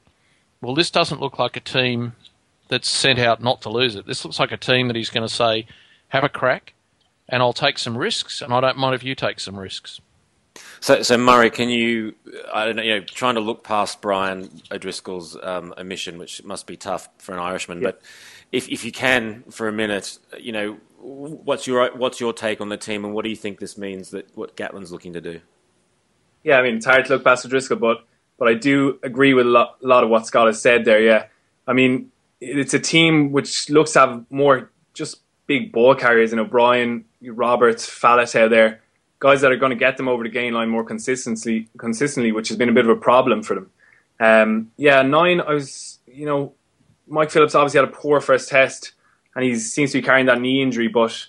Well, 0.60 0.74
this 0.74 0.90
doesn't 0.90 1.20
look 1.20 1.38
like 1.38 1.56
a 1.56 1.60
team 1.60 2.12
that's 2.68 2.88
sent 2.88 3.18
out 3.18 3.42
not 3.42 3.60
to 3.62 3.70
lose 3.70 3.96
it. 3.96 4.06
This 4.06 4.24
looks 4.24 4.38
like 4.38 4.52
a 4.52 4.56
team 4.56 4.86
that 4.88 4.96
he's 4.96 5.10
going 5.10 5.26
to 5.26 5.34
say, 5.34 5.66
have 6.08 6.24
a 6.24 6.28
crack, 6.28 6.74
and 7.28 7.42
I'll 7.42 7.52
take 7.52 7.78
some 7.78 7.96
risks, 7.96 8.42
and 8.42 8.52
I 8.52 8.60
don't 8.60 8.76
mind 8.76 8.94
if 8.94 9.02
you 9.02 9.14
take 9.14 9.40
some 9.40 9.58
risks. 9.58 10.00
So, 10.80 11.02
so 11.02 11.16
Murray, 11.16 11.50
can 11.50 11.68
you, 11.68 12.14
I 12.52 12.64
don't 12.64 12.76
know, 12.76 12.82
you 12.82 12.94
know, 12.94 13.04
trying 13.04 13.34
to 13.34 13.40
look 13.40 13.64
past 13.64 14.00
Brian 14.00 14.62
O'Driscoll's 14.70 15.36
um, 15.42 15.74
omission, 15.78 16.18
which 16.18 16.44
must 16.44 16.66
be 16.66 16.76
tough 16.76 17.08
for 17.18 17.32
an 17.32 17.38
Irishman, 17.38 17.80
yeah. 17.80 17.88
but 17.88 18.02
if 18.52 18.68
if 18.68 18.84
you 18.84 18.92
can 18.92 19.42
for 19.50 19.66
a 19.66 19.72
minute, 19.72 20.18
you 20.38 20.52
know, 20.52 20.78
what's 20.98 21.66
your 21.66 21.90
what's 21.96 22.20
your 22.20 22.32
take 22.32 22.60
on 22.60 22.68
the 22.68 22.76
team, 22.76 23.04
and 23.04 23.14
what 23.14 23.24
do 23.24 23.30
you 23.30 23.36
think 23.36 23.58
this 23.58 23.76
means 23.76 24.10
that 24.10 24.28
what 24.36 24.56
Gatland's 24.56 24.92
looking 24.92 25.12
to 25.14 25.20
do? 25.20 25.40
Yeah, 26.44 26.58
I 26.58 26.62
mean, 26.62 26.76
it's 26.76 26.86
hard 26.86 27.06
to 27.06 27.14
look 27.14 27.24
past 27.24 27.44
O'Driscoll, 27.46 27.78
but 27.78 28.04
but 28.38 28.48
I 28.48 28.54
do 28.54 28.98
agree 29.02 29.34
with 29.34 29.46
a 29.46 29.50
lot, 29.50 29.76
a 29.82 29.86
lot 29.86 30.04
of 30.04 30.10
what 30.10 30.26
Scott 30.26 30.46
has 30.46 30.60
said 30.60 30.84
there. 30.84 31.00
Yeah, 31.00 31.26
I 31.66 31.72
mean, 31.72 32.12
it's 32.40 32.74
a 32.74 32.78
team 32.78 33.32
which 33.32 33.70
looks 33.70 33.92
to 33.92 34.00
have 34.00 34.24
more 34.30 34.70
just 34.92 35.20
big 35.46 35.72
ball 35.72 35.94
carriers. 35.94 36.30
You 36.30 36.36
know, 36.36 36.44
Brian, 36.44 37.04
Roberts, 37.22 37.88
Faletau 37.88 38.48
there, 38.48 38.80
guys 39.18 39.40
that 39.40 39.52
are 39.52 39.56
going 39.56 39.70
to 39.70 39.76
get 39.76 39.96
them 39.96 40.08
over 40.08 40.22
the 40.22 40.28
gain 40.28 40.52
line 40.52 40.68
more 40.68 40.84
consistently, 40.84 41.68
consistently, 41.78 42.32
which 42.32 42.48
has 42.48 42.56
been 42.56 42.68
a 42.68 42.72
bit 42.72 42.84
of 42.84 42.90
a 42.90 43.00
problem 43.00 43.42
for 43.42 43.54
them. 43.54 43.70
Um, 44.20 44.70
yeah, 44.76 45.02
nine. 45.02 45.40
I 45.40 45.54
was, 45.54 45.98
you 46.06 46.26
know, 46.26 46.54
Mike 47.06 47.30
Phillips 47.30 47.54
obviously 47.54 47.80
had 47.80 47.88
a 47.88 47.92
poor 47.92 48.20
first 48.20 48.48
test, 48.48 48.92
and 49.34 49.44
he 49.44 49.56
seems 49.56 49.92
to 49.92 49.98
be 49.98 50.02
carrying 50.02 50.26
that 50.26 50.40
knee 50.40 50.62
injury. 50.62 50.88
But, 50.88 51.26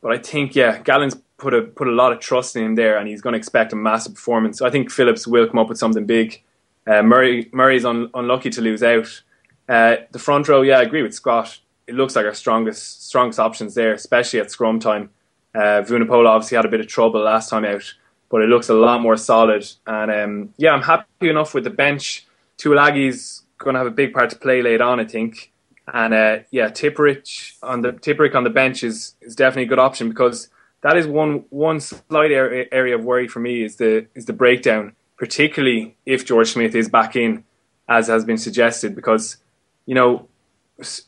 but 0.00 0.12
I 0.12 0.18
think 0.18 0.54
yeah, 0.54 0.82
Gatland's 0.82 1.16
put 1.38 1.54
a 1.54 1.62
put 1.62 1.88
a 1.88 1.92
lot 1.92 2.12
of 2.12 2.20
trust 2.20 2.56
in 2.56 2.64
him 2.64 2.74
there, 2.76 2.96
and 2.96 3.08
he's 3.08 3.20
going 3.20 3.32
to 3.32 3.38
expect 3.38 3.72
a 3.72 3.76
massive 3.76 4.14
performance. 4.14 4.62
I 4.62 4.70
think 4.70 4.90
Phillips 4.90 5.26
will 5.26 5.46
come 5.46 5.58
up 5.58 5.68
with 5.68 5.78
something 5.78 6.06
big. 6.06 6.40
Uh, 6.86 7.02
Murray 7.02 7.50
Murray's 7.52 7.84
un, 7.84 8.10
unlucky 8.14 8.50
to 8.50 8.60
lose 8.60 8.82
out. 8.82 9.22
Uh, 9.68 9.96
the 10.10 10.18
front 10.18 10.48
row, 10.48 10.62
yeah, 10.62 10.78
I 10.78 10.82
agree 10.82 11.02
with 11.02 11.14
Scott. 11.14 11.58
It 11.86 11.94
looks 11.94 12.16
like 12.16 12.26
our 12.26 12.34
strongest 12.34 13.06
strongest 13.06 13.40
options 13.40 13.74
there, 13.74 13.92
especially 13.92 14.40
at 14.40 14.50
scrum 14.50 14.80
time. 14.80 15.10
Uh, 15.54 15.82
Vunipola 15.82 16.28
obviously 16.28 16.56
had 16.56 16.64
a 16.64 16.68
bit 16.68 16.80
of 16.80 16.86
trouble 16.86 17.20
last 17.20 17.50
time 17.50 17.64
out, 17.64 17.92
but 18.30 18.42
it 18.42 18.48
looks 18.48 18.68
a 18.68 18.74
lot 18.74 19.00
more 19.00 19.16
solid. 19.16 19.66
And 19.86 20.10
um, 20.10 20.54
yeah, 20.56 20.72
I'm 20.72 20.82
happy 20.82 21.28
enough 21.28 21.54
with 21.54 21.64
the 21.64 21.70
bench. 21.70 22.26
Tuilagi's 22.58 23.42
going 23.58 23.74
to 23.74 23.78
have 23.78 23.86
a 23.86 23.90
big 23.90 24.12
part 24.12 24.30
to 24.30 24.36
play 24.36 24.62
late 24.62 24.80
on, 24.80 25.00
I 25.00 25.04
think. 25.04 25.52
And 25.92 26.14
uh, 26.14 26.38
yeah, 26.50 26.68
Tipuric 26.68 27.54
on 27.62 27.80
the 27.82 27.92
Tipuric 27.92 28.34
on 28.34 28.44
the 28.44 28.50
bench 28.50 28.84
is, 28.84 29.14
is 29.20 29.34
definitely 29.34 29.64
a 29.64 29.68
good 29.68 29.78
option 29.78 30.08
because 30.08 30.48
that 30.82 30.96
is 30.96 31.06
one 31.06 31.44
one 31.50 31.80
slight 31.80 32.30
area, 32.30 32.66
area 32.70 32.94
of 32.96 33.04
worry 33.04 33.28
for 33.28 33.40
me 33.40 33.62
is 33.62 33.76
the 33.76 34.06
is 34.14 34.26
the 34.26 34.32
breakdown, 34.32 34.94
particularly 35.16 35.96
if 36.06 36.24
George 36.24 36.52
Smith 36.52 36.74
is 36.74 36.88
back 36.88 37.16
in, 37.16 37.44
as 37.88 38.06
has 38.08 38.24
been 38.24 38.38
suggested. 38.38 38.94
Because 38.94 39.38
you 39.86 39.94
know 39.94 40.28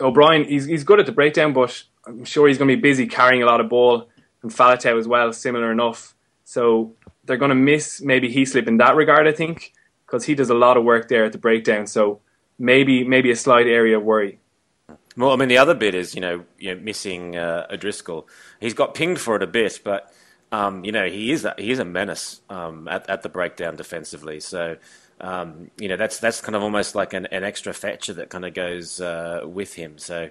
O'Brien 0.00 0.44
he's 0.44 0.66
he's 0.66 0.84
good 0.84 1.00
at 1.00 1.06
the 1.06 1.12
breakdown, 1.12 1.52
but 1.52 1.82
I'm 2.06 2.24
sure 2.24 2.48
he's 2.48 2.58
going 2.58 2.68
to 2.68 2.76
be 2.76 2.80
busy 2.80 3.06
carrying 3.06 3.42
a 3.42 3.46
lot 3.46 3.60
of 3.60 3.68
ball, 3.68 4.08
and 4.42 4.50
Faletau 4.50 4.98
as 4.98 5.08
well, 5.08 5.32
similar 5.32 5.72
enough. 5.72 6.14
So 6.44 6.94
they're 7.24 7.38
going 7.38 7.50
to 7.50 7.54
miss 7.54 8.00
maybe 8.02 8.32
Heaslip 8.32 8.68
in 8.68 8.76
that 8.78 8.96
regard, 8.96 9.26
I 9.26 9.32
think, 9.32 9.72
because 10.06 10.24
he 10.24 10.34
does 10.34 10.50
a 10.50 10.54
lot 10.54 10.76
of 10.76 10.84
work 10.84 11.08
there 11.08 11.24
at 11.24 11.32
the 11.32 11.38
breakdown. 11.38 11.86
So 11.86 12.20
maybe 12.58 13.04
maybe 13.04 13.30
a 13.30 13.36
slight 13.36 13.66
area 13.66 13.96
of 13.96 14.04
worry. 14.04 14.38
Well, 15.16 15.30
I 15.30 15.36
mean, 15.36 15.48
the 15.48 15.58
other 15.58 15.74
bit 15.74 15.94
is 15.94 16.14
you 16.14 16.20
know, 16.20 16.44
you 16.58 16.74
know 16.74 16.80
missing 16.80 17.36
uh, 17.36 17.66
O'Driscoll. 17.70 18.28
He's 18.60 18.74
got 18.74 18.94
pinged 18.94 19.20
for 19.20 19.36
it 19.36 19.42
a 19.42 19.46
bit, 19.46 19.80
but 19.84 20.12
um, 20.52 20.84
you 20.84 20.92
know 20.92 21.06
he 21.06 21.32
is 21.32 21.44
a, 21.44 21.54
he 21.56 21.70
is 21.70 21.78
a 21.78 21.84
menace 21.84 22.40
um, 22.50 22.88
at 22.88 23.08
at 23.08 23.22
the 23.22 23.28
breakdown 23.28 23.76
defensively. 23.76 24.40
So 24.40 24.76
um, 25.20 25.70
you 25.78 25.88
know 25.88 25.96
that's 25.96 26.18
that's 26.18 26.40
kind 26.40 26.56
of 26.56 26.62
almost 26.62 26.94
like 26.94 27.12
an, 27.12 27.26
an 27.26 27.44
extra 27.44 27.72
fetcher 27.72 28.12
that 28.14 28.30
kind 28.30 28.44
of 28.44 28.54
goes 28.54 29.00
uh, 29.00 29.42
with 29.44 29.74
him. 29.74 29.98
So 29.98 30.30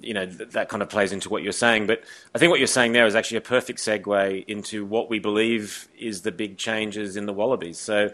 you 0.00 0.14
know 0.14 0.26
th- 0.26 0.50
that 0.50 0.68
kind 0.68 0.82
of 0.82 0.88
plays 0.88 1.12
into 1.12 1.28
what 1.28 1.42
you're 1.42 1.52
saying. 1.52 1.86
But 1.86 2.02
I 2.34 2.38
think 2.38 2.50
what 2.50 2.60
you're 2.60 2.66
saying 2.66 2.92
there 2.92 3.06
is 3.06 3.14
actually 3.14 3.38
a 3.38 3.42
perfect 3.42 3.78
segue 3.78 4.44
into 4.46 4.84
what 4.84 5.10
we 5.10 5.18
believe 5.18 5.88
is 5.98 6.22
the 6.22 6.32
big 6.32 6.56
changes 6.56 7.16
in 7.16 7.26
the 7.26 7.32
Wallabies. 7.32 7.78
So 7.78 8.10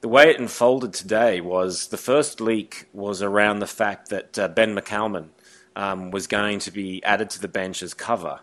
the 0.00 0.08
way 0.08 0.30
it 0.30 0.40
unfolded 0.40 0.94
today 0.94 1.40
was 1.40 1.88
the 1.88 1.98
first 1.98 2.40
leak 2.40 2.88
was 2.92 3.22
around 3.22 3.58
the 3.58 3.66
fact 3.66 4.08
that 4.08 4.38
uh, 4.38 4.48
Ben 4.48 4.74
McCalman 4.74 5.28
um, 5.76 6.10
was 6.10 6.26
going 6.26 6.58
to 6.60 6.70
be 6.70 7.02
added 7.04 7.30
to 7.30 7.40
the 7.40 7.48
bench 7.48 7.82
as 7.82 7.94
cover. 7.94 8.40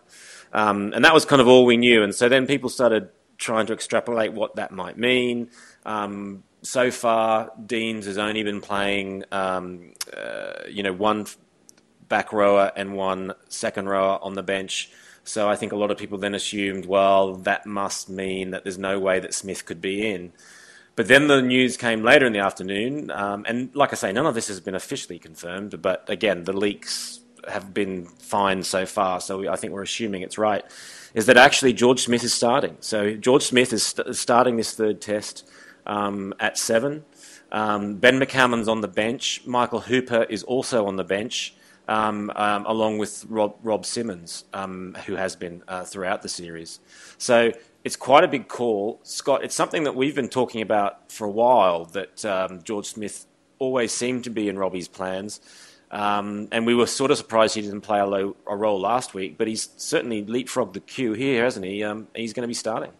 Um, 0.52 0.92
and 0.94 1.04
that 1.04 1.12
was 1.12 1.24
kind 1.24 1.42
of 1.42 1.48
all 1.48 1.64
we 1.66 1.76
knew. 1.76 2.02
And 2.02 2.14
so 2.14 2.28
then 2.28 2.46
people 2.46 2.70
started 2.70 3.10
trying 3.36 3.66
to 3.66 3.72
extrapolate 3.72 4.32
what 4.32 4.56
that 4.56 4.72
might 4.72 4.98
mean. 4.98 5.50
Um, 5.84 6.42
so 6.62 6.90
far, 6.90 7.52
Deans 7.64 8.06
has 8.06 8.18
only 8.18 8.42
been 8.42 8.60
playing, 8.60 9.24
um, 9.30 9.92
uh, 10.16 10.64
you 10.68 10.82
know, 10.82 10.92
one 10.92 11.26
back 12.08 12.32
rower 12.32 12.72
and 12.74 12.94
one 12.94 13.34
second 13.48 13.88
rower 13.88 14.18
on 14.22 14.34
the 14.34 14.42
bench. 14.42 14.90
So 15.24 15.48
I 15.48 15.56
think 15.56 15.72
a 15.72 15.76
lot 15.76 15.90
of 15.90 15.98
people 15.98 16.18
then 16.18 16.34
assumed, 16.34 16.86
well, 16.86 17.34
that 17.34 17.66
must 17.66 18.08
mean 18.08 18.50
that 18.50 18.64
there's 18.64 18.78
no 18.78 18.98
way 18.98 19.20
that 19.20 19.34
Smith 19.34 19.66
could 19.66 19.80
be 19.80 20.10
in. 20.10 20.32
But 20.96 21.06
then 21.06 21.28
the 21.28 21.42
news 21.42 21.76
came 21.76 22.02
later 22.02 22.26
in 22.26 22.32
the 22.32 22.40
afternoon, 22.40 23.10
um, 23.12 23.44
and 23.46 23.72
like 23.72 23.92
I 23.92 23.96
say, 23.96 24.10
none 24.10 24.26
of 24.26 24.34
this 24.34 24.48
has 24.48 24.58
been 24.58 24.74
officially 24.74 25.18
confirmed. 25.18 25.80
But 25.80 26.08
again, 26.08 26.42
the 26.42 26.52
leaks 26.52 27.20
have 27.46 27.72
been 27.72 28.06
fine 28.06 28.64
so 28.64 28.84
far, 28.84 29.20
so 29.20 29.38
we, 29.38 29.48
I 29.48 29.54
think 29.54 29.72
we're 29.72 29.82
assuming 29.82 30.22
it's 30.22 30.38
right. 30.38 30.64
Is 31.14 31.26
that 31.26 31.36
actually 31.36 31.72
George 31.72 32.00
Smith 32.00 32.24
is 32.24 32.34
starting? 32.34 32.76
So 32.80 33.14
George 33.14 33.44
Smith 33.44 33.72
is 33.72 33.86
st- 33.86 34.16
starting 34.16 34.56
this 34.56 34.74
third 34.74 35.00
test 35.00 35.48
um, 35.88 36.34
at 36.38 36.58
seven. 36.58 37.04
Um, 37.50 37.96
ben 37.96 38.20
McCalman's 38.20 38.68
on 38.68 38.80
the 38.80 38.88
bench. 38.88 39.42
Michael 39.46 39.80
Hooper 39.80 40.24
is 40.24 40.42
also 40.42 40.86
on 40.86 40.96
the 40.96 41.04
bench. 41.04 41.54
Um, 41.88 42.30
um, 42.36 42.66
along 42.66 42.98
with 42.98 43.24
Rob, 43.30 43.56
Rob 43.62 43.86
Simmons, 43.86 44.44
um, 44.52 44.94
who 45.06 45.14
has 45.14 45.36
been 45.36 45.62
uh, 45.66 45.84
throughout 45.84 46.20
the 46.20 46.28
series. 46.28 46.80
So 47.16 47.50
it's 47.82 47.96
quite 47.96 48.24
a 48.24 48.28
big 48.28 48.46
call. 48.46 49.00
Scott, 49.04 49.42
it's 49.42 49.54
something 49.54 49.84
that 49.84 49.96
we've 49.96 50.14
been 50.14 50.28
talking 50.28 50.60
about 50.60 51.10
for 51.10 51.26
a 51.26 51.30
while 51.30 51.86
that 51.86 52.22
um, 52.26 52.62
George 52.62 52.84
Smith 52.84 53.24
always 53.58 53.90
seemed 53.90 54.24
to 54.24 54.30
be 54.30 54.50
in 54.50 54.58
Robbie's 54.58 54.86
plans. 54.86 55.40
Um, 55.90 56.48
and 56.52 56.66
we 56.66 56.74
were 56.74 56.86
sort 56.86 57.10
of 57.10 57.16
surprised 57.16 57.54
he 57.54 57.62
didn't 57.62 57.80
play 57.80 57.98
a, 57.98 58.06
low, 58.06 58.36
a, 58.46 58.54
role 58.54 58.78
last 58.78 59.14
week, 59.14 59.38
but 59.38 59.48
he's 59.48 59.70
certainly 59.78 60.22
leapfrogged 60.22 60.74
the 60.74 60.80
queue 60.80 61.14
here, 61.14 61.44
hasn't 61.44 61.64
he? 61.64 61.82
Um, 61.82 62.08
he's 62.14 62.34
going 62.34 62.42
to 62.42 62.48
be 62.48 62.54
starting. 62.54 62.92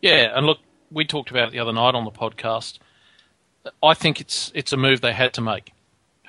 Yeah, 0.00 0.36
and 0.36 0.46
look, 0.46 0.58
we 0.92 1.04
talked 1.04 1.30
about 1.30 1.48
it 1.48 1.52
the 1.52 1.58
other 1.58 1.72
night 1.72 1.94
on 1.94 2.04
the 2.04 2.10
podcast. 2.10 2.78
I 3.82 3.94
think 3.94 4.20
it's 4.20 4.50
it's 4.54 4.72
a 4.72 4.76
move 4.76 5.00
they 5.00 5.12
had 5.12 5.32
to 5.34 5.40
make. 5.40 5.72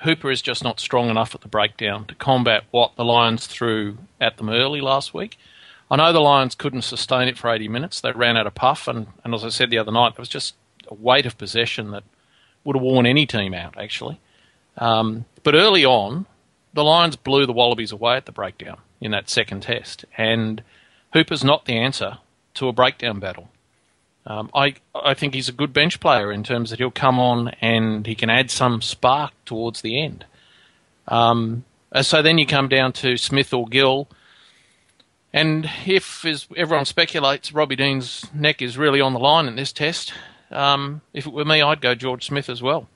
Hooper 0.02 0.30
is 0.30 0.42
just 0.42 0.62
not 0.62 0.80
strong 0.80 1.08
enough 1.08 1.34
at 1.34 1.40
the 1.40 1.48
breakdown 1.48 2.04
to 2.06 2.14
combat 2.14 2.64
what 2.70 2.96
the 2.96 3.04
Lions 3.04 3.46
threw 3.46 3.98
at 4.20 4.36
them 4.36 4.50
early 4.50 4.80
last 4.80 5.14
week. 5.14 5.38
I 5.90 5.96
know 5.96 6.12
the 6.12 6.20
Lions 6.20 6.54
couldn't 6.54 6.82
sustain 6.82 7.28
it 7.28 7.38
for 7.38 7.50
80 7.50 7.68
minutes. 7.68 8.00
They 8.00 8.12
ran 8.12 8.36
out 8.36 8.46
of 8.46 8.54
puff, 8.54 8.88
and, 8.88 9.06
and 9.22 9.34
as 9.34 9.44
I 9.44 9.48
said 9.48 9.70
the 9.70 9.78
other 9.78 9.92
night, 9.92 10.12
it 10.12 10.18
was 10.18 10.28
just 10.28 10.54
a 10.88 10.94
weight 10.94 11.26
of 11.26 11.38
possession 11.38 11.90
that 11.92 12.04
would 12.64 12.76
have 12.76 12.82
worn 12.82 13.06
any 13.06 13.26
team 13.26 13.54
out, 13.54 13.78
actually. 13.78 14.20
Um, 14.76 15.26
but 15.42 15.54
early 15.54 15.84
on, 15.84 16.26
the 16.72 16.84
Lions 16.84 17.16
blew 17.16 17.46
the 17.46 17.52
Wallabies 17.52 17.92
away 17.92 18.16
at 18.16 18.26
the 18.26 18.32
breakdown 18.32 18.78
in 19.00 19.10
that 19.12 19.30
second 19.30 19.62
test, 19.62 20.04
and 20.18 20.62
Hooper's 21.12 21.44
not 21.44 21.66
the 21.66 21.76
answer 21.76 22.18
to 22.54 22.68
a 22.68 22.72
breakdown 22.72 23.20
battle. 23.20 23.50
Um, 24.26 24.50
I 24.54 24.76
I 24.94 25.14
think 25.14 25.34
he's 25.34 25.48
a 25.48 25.52
good 25.52 25.72
bench 25.72 26.00
player 26.00 26.32
in 26.32 26.42
terms 26.42 26.70
that 26.70 26.78
he'll 26.78 26.90
come 26.90 27.18
on 27.18 27.48
and 27.60 28.06
he 28.06 28.14
can 28.14 28.30
add 28.30 28.50
some 28.50 28.80
spark 28.80 29.32
towards 29.44 29.82
the 29.82 30.02
end. 30.02 30.24
Um, 31.08 31.64
so 32.00 32.22
then 32.22 32.38
you 32.38 32.46
come 32.46 32.68
down 32.68 32.92
to 32.94 33.16
Smith 33.16 33.52
or 33.52 33.66
Gill 33.66 34.08
and 35.34 35.68
if, 35.84 36.24
as 36.24 36.46
everyone 36.56 36.84
speculates, 36.84 37.52
Robbie 37.52 37.74
Dean's 37.74 38.24
neck 38.32 38.62
is 38.62 38.78
really 38.78 39.00
on 39.00 39.14
the 39.14 39.18
line 39.18 39.48
in 39.48 39.56
this 39.56 39.72
test, 39.72 40.14
um, 40.52 41.00
if 41.12 41.26
it 41.26 41.32
were 41.32 41.44
me, 41.44 41.60
I'd 41.60 41.80
go 41.80 41.96
George 41.96 42.24
Smith 42.24 42.48
as 42.48 42.62
well. 42.62 42.88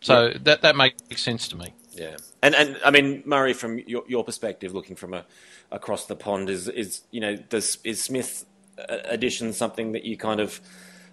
So 0.00 0.26
yeah. 0.26 0.38
that 0.44 0.62
that 0.62 0.76
makes 0.76 1.20
sense 1.20 1.48
to 1.48 1.56
me. 1.56 1.74
Yeah, 1.92 2.16
and 2.40 2.54
and 2.54 2.78
I 2.84 2.92
mean 2.92 3.24
Murray, 3.26 3.52
from 3.52 3.80
your, 3.80 4.04
your 4.06 4.22
perspective, 4.22 4.74
looking 4.74 4.94
from 4.94 5.12
a, 5.12 5.24
across 5.72 6.06
the 6.06 6.14
pond, 6.14 6.48
is 6.48 6.68
is 6.68 7.02
you 7.10 7.20
know 7.20 7.34
does 7.34 7.78
is 7.82 8.00
Smith 8.00 8.44
addition 8.78 9.52
something 9.52 9.92
that 9.92 10.04
you 10.04 10.16
kind 10.16 10.40
of 10.40 10.60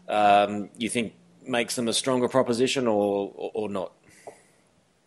um, 0.08 0.70
you 0.78 0.90
think 0.90 1.14
makes 1.48 1.76
them 1.76 1.88
a 1.88 1.94
stronger 1.94 2.28
proposition 2.28 2.88
or, 2.88 3.32
or, 3.36 3.52
or 3.54 3.70
not? 3.70 3.94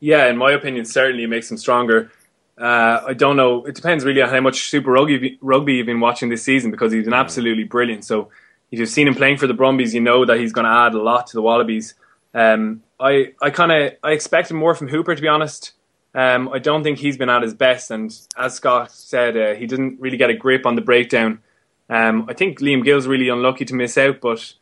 Yeah, 0.01 0.29
in 0.29 0.37
my 0.37 0.53
opinion, 0.53 0.85
certainly 0.85 1.27
makes 1.27 1.49
them 1.49 1.59
stronger. 1.59 2.11
Uh, 2.59 3.03
I 3.07 3.15
don't 3.15 3.37
know. 3.37 3.65
It 3.65 3.75
depends 3.75 4.05
really 4.05 4.23
on 4.23 4.29
how 4.29 4.41
much 4.41 4.69
Super 4.69 4.91
Rugby, 4.91 5.39
rugby 5.41 5.75
you've 5.75 5.87
been 5.87 6.01
watching 6.01 6.29
this 6.29 6.43
season 6.43 6.71
because 6.71 6.93
he's 6.93 7.05
been 7.05 7.15
absolutely 7.15 7.65
brilliant. 7.65 8.05
So 8.05 8.31
if 8.71 8.79
you've 8.79 8.89
seen 8.89 9.09
him 9.09 9.15
playing 9.15 9.39
for 9.39 9.47
the 9.47 9.55
Brumbies, 9.55 9.95
you 9.95 10.01
know 10.01 10.25
that 10.25 10.39
he's 10.39 10.53
going 10.53 10.65
to 10.65 10.71
add 10.71 10.95
a 10.95 11.03
lot 11.03 11.29
to 11.29 11.35
the 11.35 11.43
Wallabies. 11.43 11.95
Um, 12.35 12.83
I 12.99 13.35
I 13.41 13.51
kind 13.51 13.73
of 13.73 13.93
I 14.03 14.13
expected 14.13 14.55
more 14.55 14.75
from 14.75 14.89
Hooper 14.89 15.15
to 15.15 15.21
be 15.21 15.29
honest. 15.29 15.73
Um, 16.15 16.49
I 16.51 16.59
don't 16.59 16.83
think 16.83 16.99
he's 16.99 17.17
been 17.17 17.31
at 17.31 17.43
his 17.43 17.55
best, 17.55 17.91
and 17.91 18.15
as 18.37 18.55
Scott 18.55 18.93
said, 18.93 19.37
uh, 19.37 19.55
he 19.55 19.67
didn't 19.67 19.99
really 19.99 20.19
get 20.19 20.31
a 20.31 20.35
grip 20.35 20.67
on 20.67 20.75
the 20.75 20.83
breakdown. 20.83 21.41
Um, 21.91 22.27
I 22.29 22.33
think 22.35 22.61
Liam 22.61 22.85
Gill's 22.85 23.07
really 23.07 23.29
unlucky 23.29 23.65
to 23.67 23.75
miss 23.75 23.99
out, 23.99 24.21
but 24.21 24.55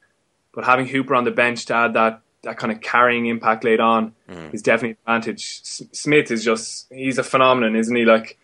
but 0.52 0.64
having 0.64 0.86
Hooper 0.86 1.14
on 1.14 1.24
the 1.24 1.30
bench 1.30 1.66
to 1.66 1.74
add 1.74 1.94
that 1.94 2.20
that 2.42 2.56
kind 2.56 2.72
of 2.72 2.80
carrying 2.80 3.26
impact 3.26 3.64
late 3.64 3.80
on 3.80 4.14
is 4.52 4.62
definitely 4.62 4.96
an 5.06 5.16
advantage. 5.16 5.42
S- 5.62 5.82
Smith 5.92 6.30
is 6.30 6.44
just 6.44 6.86
he's 6.92 7.18
a 7.18 7.22
phenomenon, 7.22 7.76
isn't 7.76 7.94
he? 7.94 8.04
Like 8.04 8.38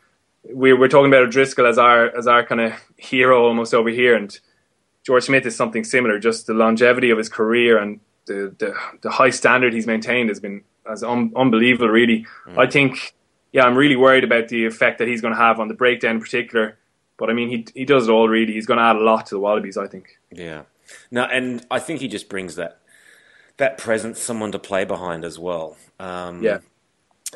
we're 0.44 0.78
we're 0.78 0.88
talking 0.88 1.10
about 1.10 1.22
O'Driscoll 1.22 1.66
as 1.66 1.78
our 1.78 2.16
as 2.16 2.26
our 2.26 2.44
kind 2.44 2.60
of 2.60 2.72
hero 2.96 3.46
almost 3.46 3.74
over 3.74 3.88
here, 3.88 4.14
and 4.14 4.38
George 5.04 5.24
Smith 5.24 5.46
is 5.46 5.56
something 5.56 5.82
similar. 5.84 6.18
Just 6.18 6.46
the 6.46 6.54
longevity 6.54 7.10
of 7.10 7.18
his 7.18 7.28
career 7.28 7.78
and 7.78 8.00
the 8.26 8.54
the, 8.58 8.74
the 9.02 9.10
high 9.10 9.30
standard 9.30 9.72
he's 9.72 9.86
maintained 9.86 10.28
has 10.28 10.38
been 10.40 10.62
as 10.88 11.02
un- 11.02 11.32
unbelievable. 11.34 11.88
Really, 11.88 12.26
I 12.56 12.66
think. 12.66 13.14
Yeah, 13.52 13.64
I'm 13.64 13.76
really 13.76 13.96
worried 13.96 14.22
about 14.24 14.48
the 14.48 14.66
effect 14.66 14.98
that 14.98 15.08
he's 15.08 15.22
going 15.22 15.32
to 15.32 15.40
have 15.40 15.58
on 15.60 15.68
the 15.68 15.74
breakdown 15.74 16.16
in 16.16 16.20
particular. 16.20 16.76
But 17.18 17.30
I 17.30 17.32
mean, 17.32 17.48
he 17.48 17.66
he 17.74 17.84
does 17.84 18.08
it 18.08 18.10
all 18.10 18.28
really. 18.28 18.52
He's 18.52 18.66
going 18.66 18.78
to 18.78 18.84
add 18.84 18.96
a 18.96 19.00
lot 19.00 19.26
to 19.26 19.34
the 19.34 19.40
Wallabies, 19.40 19.76
I 19.76 19.86
think. 19.86 20.18
Yeah. 20.30 20.62
No, 21.10 21.24
and 21.24 21.64
I 21.70 21.78
think 21.78 22.00
he 22.00 22.08
just 22.08 22.28
brings 22.28 22.56
that 22.56 22.80
that 23.56 23.78
presence, 23.78 24.20
someone 24.20 24.52
to 24.52 24.58
play 24.58 24.84
behind 24.84 25.24
as 25.24 25.38
well. 25.38 25.76
Um, 25.98 26.42
Yeah. 26.42 26.58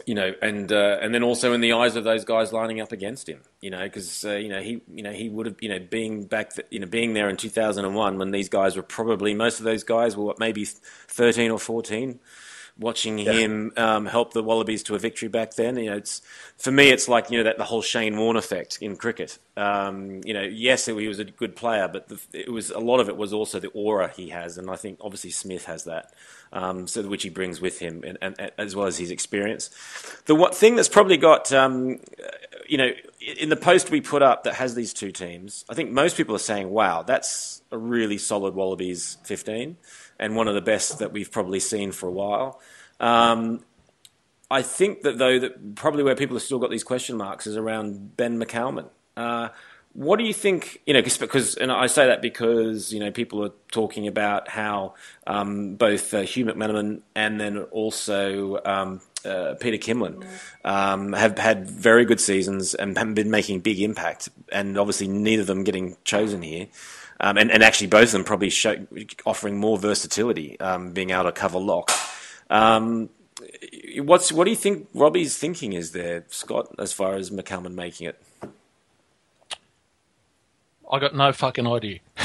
You 0.07 0.14
know, 0.14 0.33
and 0.40 0.71
uh, 0.71 0.99
and 1.03 1.12
then 1.12 1.23
also 1.25 1.53
in 1.53 1.61
the 1.61 1.73
eyes 1.73 1.97
of 1.97 2.05
those 2.05 2.25
guys 2.25 2.53
lining 2.53 2.81
up 2.81 2.93
against 2.93 3.29
him, 3.29 3.40
you 3.61 3.71
know, 3.71 3.83
because 3.83 4.25
uh, 4.25 4.35
you 4.37 4.49
know 4.49 4.62
he, 4.62 4.81
you 4.95 5.03
know, 5.03 5.12
he 5.12 5.29
would 5.29 5.47
have, 5.47 5.57
you 5.61 5.69
know, 5.69 5.81
being 5.81 6.25
back, 6.25 6.55
th- 6.55 6.69
you 6.71 6.79
know, 6.79 6.87
being 6.87 7.12
there 7.12 7.29
in 7.29 7.37
2001 7.37 8.16
when 8.19 8.31
these 8.31 8.49
guys 8.49 8.77
were 8.77 8.85
probably 8.85 9.35
most 9.35 9.59
of 9.59 9.64
those 9.64 9.83
guys 9.83 10.16
were 10.16 10.25
what 10.25 10.38
maybe 10.38 10.64
13 10.64 11.51
or 11.51 11.59
14, 11.59 12.21
watching 12.78 13.18
him 13.18 13.72
um, 13.76 14.06
help 14.06 14.33
the 14.33 14.42
Wallabies 14.42 14.83
to 14.85 14.94
a 14.94 14.98
victory 14.98 15.28
back 15.28 15.54
then. 15.54 15.76
You 15.76 15.90
know, 15.90 15.96
it's 15.96 16.22
for 16.56 16.70
me, 16.70 16.90
it's 16.90 17.09
like 17.09 17.30
you 17.30 17.38
know 17.38 17.44
that 17.44 17.59
the 17.59 17.64
whole 17.64 17.83
Shane 17.83 18.16
Warne 18.16 18.37
effect 18.37 18.78
in 18.80 18.96
cricket. 18.96 19.38
Um, 19.56 20.20
you 20.24 20.33
know, 20.33 20.42
yes, 20.42 20.87
he 20.87 20.92
was 21.09 21.18
a 21.18 21.24
good 21.24 21.54
player, 21.54 21.88
but 21.88 22.09
the, 22.09 22.18
it 22.33 22.50
was 22.50 22.70
a 22.70 22.78
lot 22.78 23.00
of 23.00 23.09
it 23.09 23.16
was 23.16 23.33
also 23.33 23.61
the 23.61 23.68
aura 23.68 24.09
he 24.09 24.30
has, 24.30 24.56
and 24.59 24.70
I 24.70 24.76
think 24.76 24.98
obviously 25.00 25.30
Smith 25.30 25.66
has 25.66 25.85
that, 25.85 26.12
um, 26.52 26.87
so 26.87 27.02
which 27.02 27.22
he 27.22 27.28
brings 27.28 27.61
with 27.61 27.78
him, 27.78 28.02
and, 28.06 28.16
and, 28.22 28.35
and 28.38 28.52
as 28.56 28.74
well 28.74 28.87
as 28.87 28.98
his 28.98 29.11
experience. 29.11 29.70
The 30.26 30.35
one 30.35 30.52
thing 30.52 30.76
that's 30.76 30.88
probably 30.88 31.16
got, 31.16 31.52
um, 31.52 32.00
you 32.68 32.78
know, 32.78 32.90
in 33.38 33.48
the 33.50 33.56
post 33.56 33.90
we 33.90 34.00
put 34.00 34.22
up 34.22 34.44
that 34.44 34.54
has 34.54 34.74
these 34.74 34.94
two 34.94 35.12
teams, 35.12 35.64
I 35.68 35.74
think 35.74 35.90
most 35.90 36.16
people 36.16 36.35
are 36.35 36.38
saying, 36.38 36.70
"Wow, 36.70 37.02
that's 37.02 37.62
a 37.70 37.78
really 37.78 38.18
solid 38.18 38.54
Wallabies 38.54 39.18
15." 39.24 39.76
And 40.20 40.37
one 40.37 40.46
of 40.46 40.54
the 40.54 40.61
best 40.61 41.00
that 41.00 41.12
we've 41.12 41.33
probably 41.33 41.59
seen 41.61 41.90
for 41.90 42.06
a 42.06 42.12
while. 42.12 42.61
Um, 43.00 43.64
I 44.50 44.62
think 44.62 45.02
that 45.02 45.16
though 45.18 45.38
that 45.38 45.74
probably 45.74 46.02
where 46.02 46.14
people 46.14 46.37
have 46.37 46.42
still 46.42 46.59
got 46.59 46.70
these 46.70 46.85
question 46.85 47.16
marks 47.16 47.46
is 47.46 47.56
around 47.56 48.16
Ben 48.16 48.38
McCalman. 48.38 48.88
Uh, 49.16 49.48
what 49.92 50.18
do 50.20 50.24
you 50.24 50.33
think? 50.35 50.83
You 50.87 50.94
know, 50.94 51.02
'cause- 51.02 51.18
because 51.18 51.54
and 51.56 51.72
I 51.72 51.87
say 51.88 52.06
that 52.06 52.20
because 52.22 52.92
you 52.92 53.00
know 53.00 53.11
people 53.11 53.44
are 53.44 53.52
talking 53.72 54.06
about 54.06 54.48
how 54.48 54.94
um, 55.26 55.74
both 55.76 56.12
uh, 56.14 56.20
Hugh 56.20 56.44
McMeniman 56.44 57.00
and 57.16 57.40
then 57.40 57.59
also 57.72 58.61
um, 58.64 59.00
uh, 59.24 59.54
Peter 59.59 59.78
Kimlin 59.78 60.24
um, 60.64 61.12
have 61.12 61.38
had 61.38 61.68
very 61.68 62.04
good 62.04 62.20
seasons 62.20 62.74
and 62.74 62.96
have 62.98 63.14
been 63.14 63.30
making 63.30 63.61
big 63.61 63.80
impact, 63.80 64.28
and 64.52 64.76
obviously 64.78 65.09
neither 65.09 65.40
of 65.42 65.46
them 65.48 65.64
getting 65.64 65.96
chosen 66.04 66.42
here. 66.42 66.66
Um, 67.20 67.37
and, 67.37 67.50
and 67.50 67.62
actually, 67.62 67.88
both 67.88 68.04
of 68.04 68.12
them 68.12 68.24
probably 68.24 68.48
show, 68.48 68.87
offering 69.26 69.59
more 69.59 69.78
versatility, 69.78 70.59
um, 70.59 70.92
being 70.92 71.11
able 71.11 71.24
to 71.24 71.33
cover 71.33 71.59
lock. 71.59 71.90
Um, 72.48 73.11
what's 73.98 74.33
what 74.33 74.44
do 74.44 74.50
you 74.50 74.56
think 74.56 74.88
Robbie's 74.94 75.37
thinking 75.37 75.74
is 75.74 75.92
there, 75.92 76.24
Scott, 76.28 76.74
as 76.78 76.92
far 76.92 77.14
as 77.14 77.30
McCalman 77.30 77.74
making 77.74 78.09
it? 78.09 78.20
I 80.90 80.98
got 80.98 81.14
no 81.14 81.33
fucking 81.33 81.66
idea. 81.66 82.00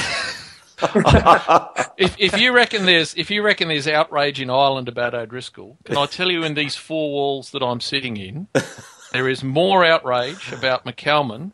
if, 1.98 2.16
if 2.18 2.40
you 2.40 2.54
reckon 2.54 2.86
there's 2.86 3.14
if 3.16 3.30
you 3.30 3.44
reckon 3.44 3.68
there's 3.68 3.88
outrage 3.88 4.42
in 4.42 4.50
Ireland 4.50 4.88
about 4.88 5.14
O'Driscoll, 5.14 5.78
can 5.84 5.98
I 5.98 6.06
tell 6.06 6.32
you 6.32 6.44
in 6.44 6.54
these 6.54 6.76
four 6.76 7.12
walls 7.12 7.52
that 7.52 7.62
I'm 7.62 7.82
sitting 7.82 8.18
in, 8.18 8.48
there 9.12 9.28
is 9.30 9.44
more 9.44 9.86
outrage 9.86 10.52
about 10.52 10.86
McCalman. 10.86 11.52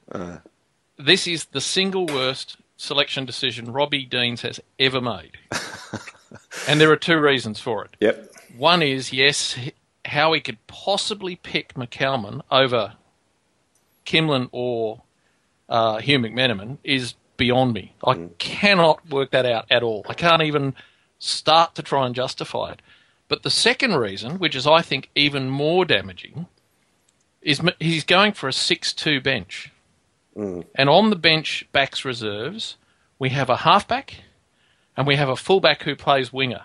This 0.97 1.25
is 1.27 1.45
the 1.45 1.61
single 1.61 2.05
worst 2.05 2.57
selection 2.81 3.25
decision 3.25 3.71
Robbie 3.71 4.05
Deans 4.05 4.41
has 4.41 4.59
ever 4.79 4.99
made, 4.99 5.37
and 6.67 6.81
there 6.81 6.91
are 6.91 6.97
two 6.97 7.19
reasons 7.19 7.59
for 7.59 7.85
it. 7.85 7.95
Yep. 7.99 8.31
One 8.57 8.81
is 8.81 9.13
yes, 9.13 9.57
how 10.05 10.33
he 10.33 10.41
could 10.41 10.65
possibly 10.67 11.35
pick 11.35 11.75
McCalman 11.75 12.41
over 12.49 12.93
Kimlin 14.05 14.49
or 14.51 15.01
uh, 15.69 15.99
Hugh 15.99 16.19
McMeniman 16.19 16.79
is 16.83 17.13
beyond 17.37 17.73
me. 17.73 17.93
I 18.05 18.29
cannot 18.39 19.09
work 19.09 19.31
that 19.31 19.45
out 19.45 19.65
at 19.69 19.83
all. 19.83 20.05
I 20.09 20.13
can't 20.13 20.41
even 20.41 20.75
start 21.19 21.75
to 21.75 21.83
try 21.83 22.05
and 22.05 22.15
justify 22.15 22.71
it. 22.71 22.81
But 23.27 23.43
the 23.43 23.49
second 23.49 23.95
reason, 23.95 24.39
which 24.39 24.55
is 24.55 24.67
I 24.67 24.81
think 24.81 25.09
even 25.15 25.49
more 25.49 25.85
damaging, 25.85 26.47
is 27.41 27.61
he's 27.79 28.03
going 28.03 28.33
for 28.33 28.49
a 28.49 28.51
6-2 28.51 29.23
bench. 29.23 29.71
And 30.35 30.89
on 30.89 31.09
the 31.09 31.15
bench 31.15 31.67
backs 31.71 32.05
reserves, 32.05 32.77
we 33.19 33.29
have 33.29 33.49
a 33.49 33.57
halfback 33.57 34.21
and 34.95 35.05
we 35.05 35.15
have 35.15 35.29
a 35.29 35.35
fullback 35.35 35.83
who 35.83 35.95
plays 35.95 36.31
winger. 36.33 36.63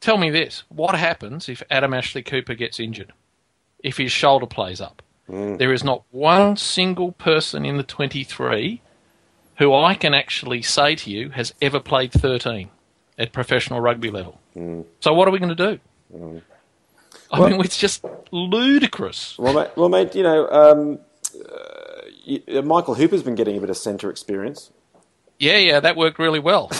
Tell 0.00 0.18
me 0.18 0.30
this: 0.30 0.64
what 0.68 0.94
happens 0.94 1.48
if 1.48 1.62
Adam 1.70 1.94
Ashley 1.94 2.22
Cooper 2.22 2.54
gets 2.54 2.78
injured? 2.80 3.12
If 3.82 3.96
his 3.98 4.12
shoulder 4.12 4.46
plays 4.46 4.80
up? 4.80 5.02
There 5.28 5.72
is 5.72 5.82
not 5.82 6.04
one 6.12 6.56
single 6.56 7.12
person 7.12 7.66
in 7.66 7.76
the 7.78 7.82
23 7.82 8.80
who 9.58 9.74
I 9.74 9.94
can 9.94 10.14
actually 10.14 10.62
say 10.62 10.94
to 10.96 11.10
you 11.10 11.30
has 11.30 11.52
ever 11.60 11.80
played 11.80 12.12
13 12.12 12.68
at 13.18 13.32
professional 13.32 13.80
rugby 13.80 14.10
level. 14.10 14.38
So 15.00 15.12
what 15.14 15.26
are 15.26 15.30
we 15.30 15.38
going 15.38 15.56
to 15.56 15.78
do? 16.14 16.42
I 17.32 17.50
mean, 17.50 17.60
it's 17.60 17.76
just 17.78 18.04
ludicrous. 18.30 19.36
Well, 19.38 19.54
mate, 19.54 19.70
well, 19.76 19.88
mate 19.88 20.14
you 20.14 20.22
know, 20.22 20.48
um, 20.48 20.98
uh, 21.34 21.75
Michael 22.64 22.94
Hooper's 22.94 23.22
been 23.22 23.34
getting 23.34 23.56
a 23.56 23.60
bit 23.60 23.70
of 23.70 23.76
centre 23.76 24.10
experience. 24.10 24.70
Yeah, 25.38 25.58
yeah, 25.58 25.80
that 25.80 25.96
worked 25.96 26.18
really 26.18 26.38
well. 26.40 26.68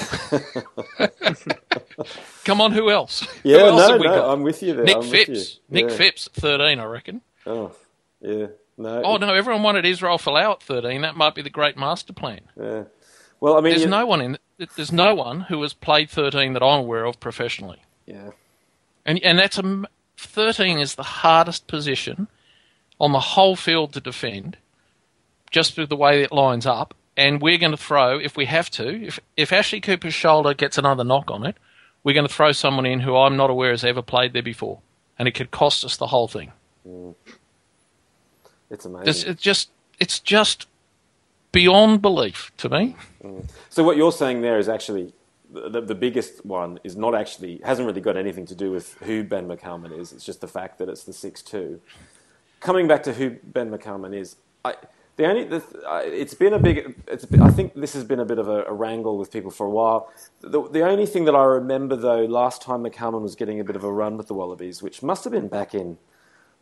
Come 2.44 2.60
on, 2.60 2.72
who 2.72 2.90
else? 2.90 3.26
Yeah, 3.42 3.58
who 3.58 3.64
else 3.66 3.88
no, 3.90 3.96
no? 3.98 4.30
I'm 4.30 4.42
with 4.42 4.62
you 4.62 4.74
there. 4.74 4.84
Nick 4.84 4.96
I'm 4.96 5.02
Phipps. 5.02 5.28
you. 5.28 5.60
Nick 5.70 5.90
yeah. 5.90 5.96
Phipps, 5.96 6.28
13, 6.32 6.78
I 6.80 6.84
reckon. 6.84 7.20
Oh, 7.44 7.72
yeah. 8.20 8.46
No. 8.78 9.02
Oh, 9.04 9.16
no, 9.16 9.34
everyone 9.34 9.62
wanted 9.62 9.84
Israel 9.86 10.18
Folau 10.18 10.52
at 10.52 10.62
13. 10.62 11.02
That 11.02 11.16
might 11.16 11.34
be 11.34 11.42
the 11.42 11.50
great 11.50 11.76
master 11.76 12.12
plan. 12.12 12.40
Yeah. 12.60 12.84
Well, 13.40 13.54
I 13.56 13.60
mean, 13.60 13.72
There's 13.72 13.82
you- 13.82 13.88
no 13.88 14.06
one 14.06 14.20
in. 14.20 14.38
There's 14.76 14.92
no 14.92 15.14
one 15.14 15.40
who 15.42 15.60
has 15.62 15.74
played 15.74 16.08
13 16.08 16.54
that 16.54 16.62
I'm 16.62 16.80
aware 16.80 17.04
of 17.04 17.20
professionally, 17.20 17.82
Yeah. 18.06 18.30
and 19.04 19.22
and 19.22 19.38
that's 19.38 19.58
a 19.58 19.62
m- 19.62 19.86
13 20.16 20.78
is 20.78 20.94
the 20.94 21.02
hardest 21.02 21.66
position 21.66 22.28
on 22.98 23.12
the 23.12 23.20
whole 23.20 23.54
field 23.54 23.92
to 23.92 24.00
defend, 24.00 24.56
just 25.50 25.76
with 25.76 25.88
the 25.88 25.96
way 25.96 26.22
it 26.22 26.32
lines 26.32 26.66
up. 26.66 26.94
And 27.16 27.40
we're 27.40 27.58
going 27.58 27.72
to 27.72 27.78
throw 27.78 28.18
if 28.18 28.36
we 28.36 28.44
have 28.44 28.70
to. 28.72 29.06
If 29.06 29.18
if 29.36 29.52
Ashley 29.52 29.80
Cooper's 29.80 30.12
shoulder 30.12 30.52
gets 30.52 30.76
another 30.76 31.02
knock 31.02 31.30
on 31.30 31.46
it, 31.46 31.56
we're 32.04 32.12
going 32.12 32.28
to 32.28 32.32
throw 32.32 32.52
someone 32.52 32.84
in 32.84 33.00
who 33.00 33.16
I'm 33.16 33.36
not 33.36 33.48
aware 33.48 33.70
has 33.70 33.84
ever 33.84 34.02
played 34.02 34.34
there 34.34 34.42
before, 34.42 34.80
and 35.18 35.26
it 35.26 35.32
could 35.32 35.50
cost 35.50 35.82
us 35.84 35.96
the 35.96 36.08
whole 36.08 36.28
thing. 36.28 36.52
Mm. 36.86 37.14
It's 38.70 38.84
amazing. 38.84 39.08
It's, 39.08 39.22
it's 39.24 39.42
just 39.42 39.70
it's 39.98 40.20
just 40.20 40.68
beyond 41.52 42.02
belief 42.02 42.52
to 42.58 42.68
me. 42.68 42.96
Mm. 43.24 43.48
So 43.70 43.82
what 43.82 43.96
you're 43.96 44.12
saying 44.12 44.42
there 44.42 44.58
is 44.58 44.68
actually 44.68 45.14
the, 45.50 45.70
the, 45.70 45.80
the 45.80 45.94
biggest 45.94 46.44
one 46.44 46.78
is 46.84 46.96
not 46.96 47.14
actually 47.14 47.60
hasn't 47.64 47.86
really 47.86 48.00
got 48.00 48.16
anything 48.16 48.46
to 48.46 48.54
do 48.54 48.70
with 48.70 48.94
who 48.98 49.24
Ben 49.24 49.48
McCalman 49.48 49.98
is. 49.98 50.12
It's 50.12 50.24
just 50.24 50.40
the 50.40 50.48
fact 50.48 50.78
that 50.78 50.88
it's 50.88 51.04
the 51.04 51.12
six 51.12 51.42
two. 51.42 51.80
Coming 52.60 52.88
back 52.88 53.02
to 53.04 53.12
who 53.12 53.30
Ben 53.30 53.70
McCalman 53.70 54.14
is, 54.14 54.36
I, 54.64 54.74
the 55.16 55.26
only 55.26 55.44
the, 55.44 55.56
uh, 55.88 56.02
it's 56.04 56.34
been 56.34 56.52
a 56.52 56.58
big. 56.58 56.94
Been, 57.30 57.42
I 57.42 57.50
think 57.50 57.74
this 57.74 57.94
has 57.94 58.04
been 58.04 58.20
a 58.20 58.24
bit 58.24 58.38
of 58.38 58.48
a, 58.48 58.64
a 58.64 58.72
wrangle 58.72 59.18
with 59.18 59.32
people 59.32 59.50
for 59.50 59.66
a 59.66 59.70
while. 59.70 60.12
The, 60.40 60.68
the 60.68 60.82
only 60.82 61.06
thing 61.06 61.24
that 61.24 61.34
I 61.34 61.44
remember 61.44 61.96
though, 61.96 62.24
last 62.24 62.62
time 62.62 62.82
McCalman 62.82 63.22
was 63.22 63.34
getting 63.34 63.58
a 63.60 63.64
bit 63.64 63.76
of 63.76 63.84
a 63.84 63.92
run 63.92 64.16
with 64.16 64.28
the 64.28 64.34
Wallabies, 64.34 64.82
which 64.82 65.02
must 65.02 65.24
have 65.24 65.32
been 65.32 65.48
back 65.48 65.74
in 65.74 65.98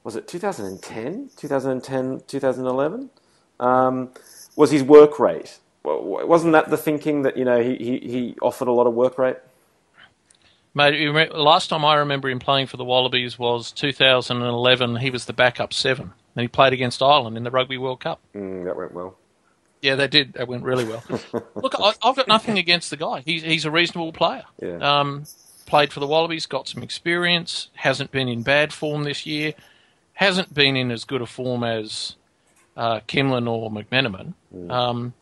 was 0.05 0.17
it 0.17 0.29
2010, 0.29 1.31
2010, 1.35 2.23
2011, 2.27 3.11
um, 3.59 4.11
was 4.55 4.71
his 4.71 4.83
work 4.83 5.19
rate. 5.19 5.59
Well, 5.83 6.27
Wasn't 6.27 6.53
that 6.53 6.71
the 6.71 6.77
thinking 6.77 7.23
that 7.23 7.37
you 7.37 7.45
know 7.45 7.61
he, 7.61 7.77
he, 7.77 7.99
he 7.99 8.37
offered 8.41 8.69
a 8.69 8.73
lot 8.73 8.87
of 8.87 8.95
work 8.95 9.19
rate? 9.19 9.37
Mate, 10.75 11.35
last 11.35 11.69
time 11.69 11.85
I 11.85 11.95
remember 11.97 12.29
him 12.29 12.39
playing 12.39 12.67
for 12.67 12.77
the 12.77 12.85
Wallabies 12.85 13.39
was 13.39 13.71
2011. 13.73 14.97
He 14.97 15.11
was 15.11 15.25
the 15.25 15.33
backup 15.33 15.73
seven, 15.73 16.13
and 16.35 16.43
he 16.43 16.49
played 16.49 16.73
against 16.73 17.03
Ireland 17.03 17.37
in 17.37 17.45
the 17.45 17.51
Rugby 17.51 17.79
World 17.79 18.01
Cup. 18.01 18.21
Mm, 18.35 18.65
that 18.65 18.77
went 18.77 18.93
well. 18.93 19.17
Yeah, 19.81 19.97
they 19.97 20.09
did. 20.09 20.33
That 20.35 20.49
went 20.49 20.65
really 20.65 20.85
well. 20.85 21.03
Look, 21.55 21.75
I, 21.79 21.93
I've 22.03 22.17
got 22.17 22.27
nothing 22.27 22.59
against 22.59 22.91
the 22.91 22.97
guy. 22.97 23.23
He's 23.25 23.43
he's 23.43 23.65
a 23.67 23.71
reasonable 23.71 24.13
player. 24.13 24.45
Yeah. 24.61 24.79
Um, 24.79 25.27
played 25.67 25.93
for 25.93 26.01
the 26.01 26.07
Wallabies, 26.07 26.47
got 26.47 26.69
some 26.69 26.83
experience, 26.83 27.69
hasn't 27.75 28.11
been 28.11 28.29
in 28.29 28.43
bad 28.43 28.73
form 28.73 29.05
this 29.05 29.27
year, 29.27 29.55
hasn't 30.15 30.55
been 30.55 30.77
in 30.77 30.91
as 30.91 31.05
good 31.05 31.21
a 31.23 31.27
form 31.27 31.65
as 31.65 32.17
uh, 32.77 33.01
Kimlin 33.01 33.49
or 33.49 33.71
McMeniman. 33.71 34.35
Mm. 34.55 34.71
Um, 34.71 35.15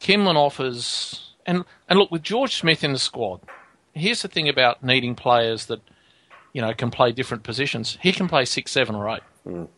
Kimlin 0.00 0.36
offers, 0.36 1.32
and 1.44 1.64
and 1.88 1.98
look 1.98 2.10
with 2.10 2.22
George 2.22 2.54
Smith 2.54 2.84
in 2.84 2.92
the 2.92 2.98
squad. 2.98 3.40
Here's 3.92 4.22
the 4.22 4.28
thing 4.28 4.48
about 4.48 4.84
needing 4.84 5.14
players 5.14 5.66
that 5.66 5.80
you 6.52 6.60
know 6.62 6.72
can 6.74 6.90
play 6.90 7.12
different 7.12 7.42
positions. 7.42 7.98
He 8.00 8.12
can 8.12 8.28
play 8.28 8.44
six, 8.44 8.70
seven, 8.70 8.94
or 8.94 9.08
eight. 9.08 9.22
Mm. 9.46 9.68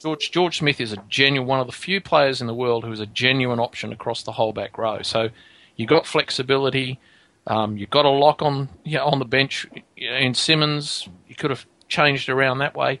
George 0.00 0.30
George 0.30 0.58
Smith 0.58 0.80
is 0.80 0.92
a 0.92 0.98
genuine 1.08 1.48
one 1.48 1.60
of 1.60 1.66
the 1.66 1.72
few 1.72 2.00
players 2.00 2.40
in 2.40 2.46
the 2.46 2.54
world 2.54 2.84
who 2.84 2.92
is 2.92 3.00
a 3.00 3.06
genuine 3.06 3.58
option 3.58 3.92
across 3.92 4.22
the 4.22 4.32
whole 4.32 4.52
back 4.52 4.76
row. 4.76 5.02
So 5.02 5.30
you've 5.76 5.88
got 5.88 6.06
flexibility. 6.06 7.00
Um, 7.46 7.76
you've 7.76 7.90
got 7.90 8.04
a 8.04 8.10
lock 8.10 8.42
on 8.42 8.68
you 8.84 8.98
know, 8.98 9.04
on 9.04 9.18
the 9.18 9.24
bench 9.24 9.66
in 9.96 10.34
Simmons. 10.34 11.08
You 11.28 11.34
could 11.34 11.50
have 11.50 11.66
changed 11.88 12.28
around 12.28 12.58
that 12.58 12.74
way, 12.74 13.00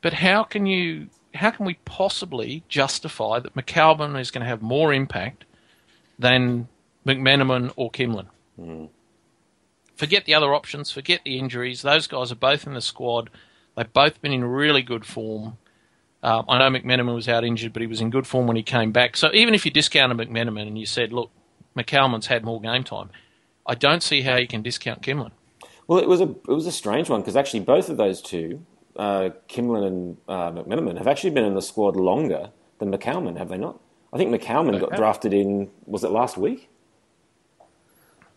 but 0.00 0.14
how 0.14 0.42
can 0.42 0.66
you? 0.66 1.08
How 1.34 1.50
can 1.50 1.64
we 1.64 1.78
possibly 1.86 2.62
justify 2.68 3.38
that 3.38 3.54
McCalman 3.54 4.20
is 4.20 4.30
going 4.30 4.42
to 4.42 4.48
have 4.48 4.60
more 4.60 4.92
impact 4.92 5.46
than 6.18 6.68
McMeniman 7.06 7.72
or 7.74 7.90
Kimlin? 7.90 8.26
Mm. 8.60 8.90
Forget 9.96 10.26
the 10.26 10.34
other 10.34 10.52
options. 10.52 10.90
Forget 10.90 11.20
the 11.24 11.38
injuries. 11.38 11.80
Those 11.80 12.06
guys 12.06 12.30
are 12.30 12.36
both 12.36 12.66
in 12.66 12.74
the 12.74 12.82
squad. 12.82 13.30
They've 13.76 13.90
both 13.90 14.20
been 14.20 14.32
in 14.32 14.44
really 14.44 14.82
good 14.82 15.06
form. 15.06 15.56
Uh, 16.22 16.42
I 16.48 16.58
know 16.58 16.78
McMeniman 16.78 17.14
was 17.14 17.28
out 17.28 17.44
injured, 17.44 17.72
but 17.72 17.82
he 17.82 17.88
was 17.88 18.00
in 18.00 18.10
good 18.10 18.26
form 18.26 18.46
when 18.46 18.56
he 18.56 18.62
came 18.62 18.92
back. 18.92 19.16
So 19.16 19.30
even 19.32 19.54
if 19.54 19.64
you 19.64 19.72
discounted 19.72 20.16
McMeniman 20.16 20.68
and 20.68 20.78
you 20.78 20.86
said, 20.86 21.12
look, 21.12 21.30
McCalman's 21.76 22.26
had 22.26 22.44
more 22.44 22.60
game 22.60 22.84
time, 22.84 23.10
I 23.66 23.74
don't 23.74 24.02
see 24.02 24.22
how 24.22 24.36
you 24.36 24.46
can 24.46 24.62
discount 24.62 25.02
Kimlin. 25.02 25.32
Well, 25.86 25.98
it 25.98 26.08
was 26.08 26.20
a 26.20 26.28
it 26.30 26.48
was 26.48 26.66
a 26.66 26.72
strange 26.72 27.10
one 27.10 27.20
because 27.20 27.36
actually 27.36 27.60
both 27.60 27.88
of 27.88 27.96
those 27.96 28.22
two, 28.22 28.64
uh, 28.96 29.30
Kimlin 29.48 29.86
and 29.86 30.16
uh, 30.28 30.52
McMeniman, 30.52 30.96
have 30.98 31.08
actually 31.08 31.30
been 31.30 31.44
in 31.44 31.54
the 31.54 31.62
squad 31.62 31.96
longer 31.96 32.50
than 32.78 32.92
McCalman, 32.92 33.36
have 33.36 33.48
they 33.48 33.58
not? 33.58 33.80
I 34.12 34.18
think 34.18 34.30
McCalman 34.30 34.78
got 34.78 34.96
drafted 34.96 35.32
in 35.32 35.70
was 35.86 36.04
it 36.04 36.10
last 36.10 36.36
week? 36.36 36.68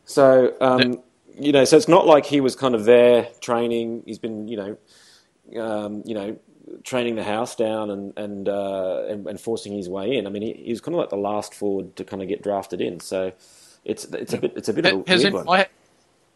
So 0.06 0.56
um, 0.62 1.02
you 1.38 1.52
know, 1.52 1.66
so 1.66 1.78
it's 1.78 1.88
not 1.88 2.06
like 2.06 2.26
he 2.26 2.42
was 2.42 2.56
kind 2.56 2.76
of 2.76 2.86
there 2.86 3.28
training. 3.42 4.04
He's 4.06 4.20
been 4.20 4.48
you 4.48 4.58
know, 4.58 5.62
um, 5.62 6.04
you 6.06 6.16
know, 6.16 6.38
training 6.84 7.16
the 7.16 7.24
house 7.24 7.56
down 7.56 7.90
and 7.90 8.14
and, 8.18 8.50
uh, 8.50 9.06
and, 9.08 9.28
and 9.28 9.40
forcing 9.40 9.74
his 9.74 9.90
way 9.90 10.18
in. 10.18 10.28
I 10.28 10.30
mean, 10.30 10.42
he, 10.42 10.54
he 10.54 10.70
was 10.72 10.82
kind 10.82 10.96
of 10.96 11.00
like 11.00 11.10
the 11.10 11.18
last 11.18 11.54
forward 11.54 11.96
to 11.96 12.04
kind 12.04 12.22
of 12.22 12.28
get 12.28 12.42
drafted 12.44 12.82
in. 12.82 13.00
So 13.00 13.34
it's 13.84 14.06
it's 14.06 14.34
a 14.34 14.38
bit 14.38 14.54
it's 14.56 14.70
a 14.70 14.74
bit 14.74 14.86
of 14.86 15.08
a 15.08 15.10
Has 15.10 15.24
weird 15.24 15.34
it, 15.34 15.46
one. 15.46 15.50
I, 15.50 15.68